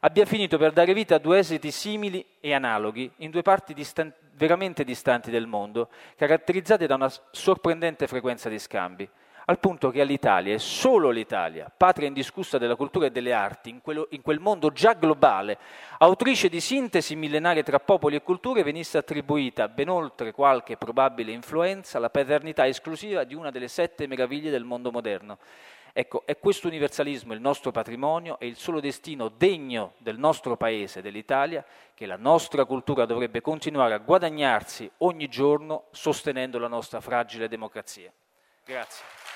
abbia 0.00 0.26
finito 0.26 0.58
per 0.58 0.72
dare 0.72 0.92
vita 0.92 1.14
a 1.14 1.18
due 1.18 1.38
esiti 1.38 1.70
simili 1.70 2.24
e 2.40 2.52
analoghi 2.52 3.10
in 3.16 3.30
due 3.30 3.42
parti 3.42 3.72
distan- 3.72 4.12
veramente 4.32 4.84
distanti 4.84 5.30
del 5.30 5.46
mondo, 5.46 5.88
caratterizzate 6.14 6.86
da 6.86 6.94
una 6.94 7.10
sorprendente 7.30 8.06
frequenza 8.06 8.50
di 8.50 8.58
scambi 8.58 9.08
al 9.48 9.58
punto 9.60 9.90
che 9.90 10.02
all'Italia, 10.02 10.52
e 10.52 10.58
solo 10.58 11.08
l'Italia, 11.08 11.72
patria 11.74 12.06
indiscussa 12.06 12.58
della 12.58 12.76
cultura 12.76 13.06
e 13.06 13.10
delle 13.10 13.32
arti, 13.32 13.70
in, 13.70 13.80
quello, 13.80 14.06
in, 14.10 14.20
quel 14.20 14.40
mondo 14.40 14.70
già 14.72 14.92
globale, 14.92 15.56
autrice 15.98 16.50
di 16.50 16.60
sintesi 16.60 17.16
millenarie 17.16 17.62
tra 17.62 17.80
popoli 17.80 18.16
e 18.16 18.22
culture, 18.22 18.62
venisse 18.62 18.98
attribuita, 18.98 19.68
ben 19.68 19.88
oltre 19.88 20.32
qualche 20.32 20.76
probabile 20.76 21.32
influenza, 21.32 21.98
la 21.98 22.10
paternità 22.10 22.66
esclusiva 22.66 23.24
di 23.24 23.34
una 23.34 23.50
delle 23.50 23.68
sette 23.68 24.06
meraviglie 24.06 24.50
del 24.50 24.64
mondo 24.64 24.90
moderno. 24.90 25.38
Ecco, 25.94 26.24
è 26.26 26.38
questo 26.38 26.66
universalismo 26.66 27.32
il 27.32 27.40
nostro 27.40 27.70
patrimonio 27.70 28.38
e 28.38 28.46
il 28.46 28.56
solo 28.56 28.80
destino 28.80 29.30
degno 29.30 29.94
del 29.96 30.18
nostro 30.18 30.58
paese, 30.58 31.00
dell'Italia, 31.00 31.64
che 31.94 32.04
la 32.04 32.16
nostra 32.16 32.66
cultura 32.66 33.06
dovrebbe 33.06 33.40
continuare 33.40 33.94
a 33.94 33.98
guadagnarsi 33.98 34.90
ogni 34.98 35.26
giorno 35.28 35.84
sostenendo 35.90 36.58
la 36.58 36.68
nostra 36.68 37.00
fragile 37.00 37.48
democrazia. 37.48 38.12
Grazie. 38.62 39.27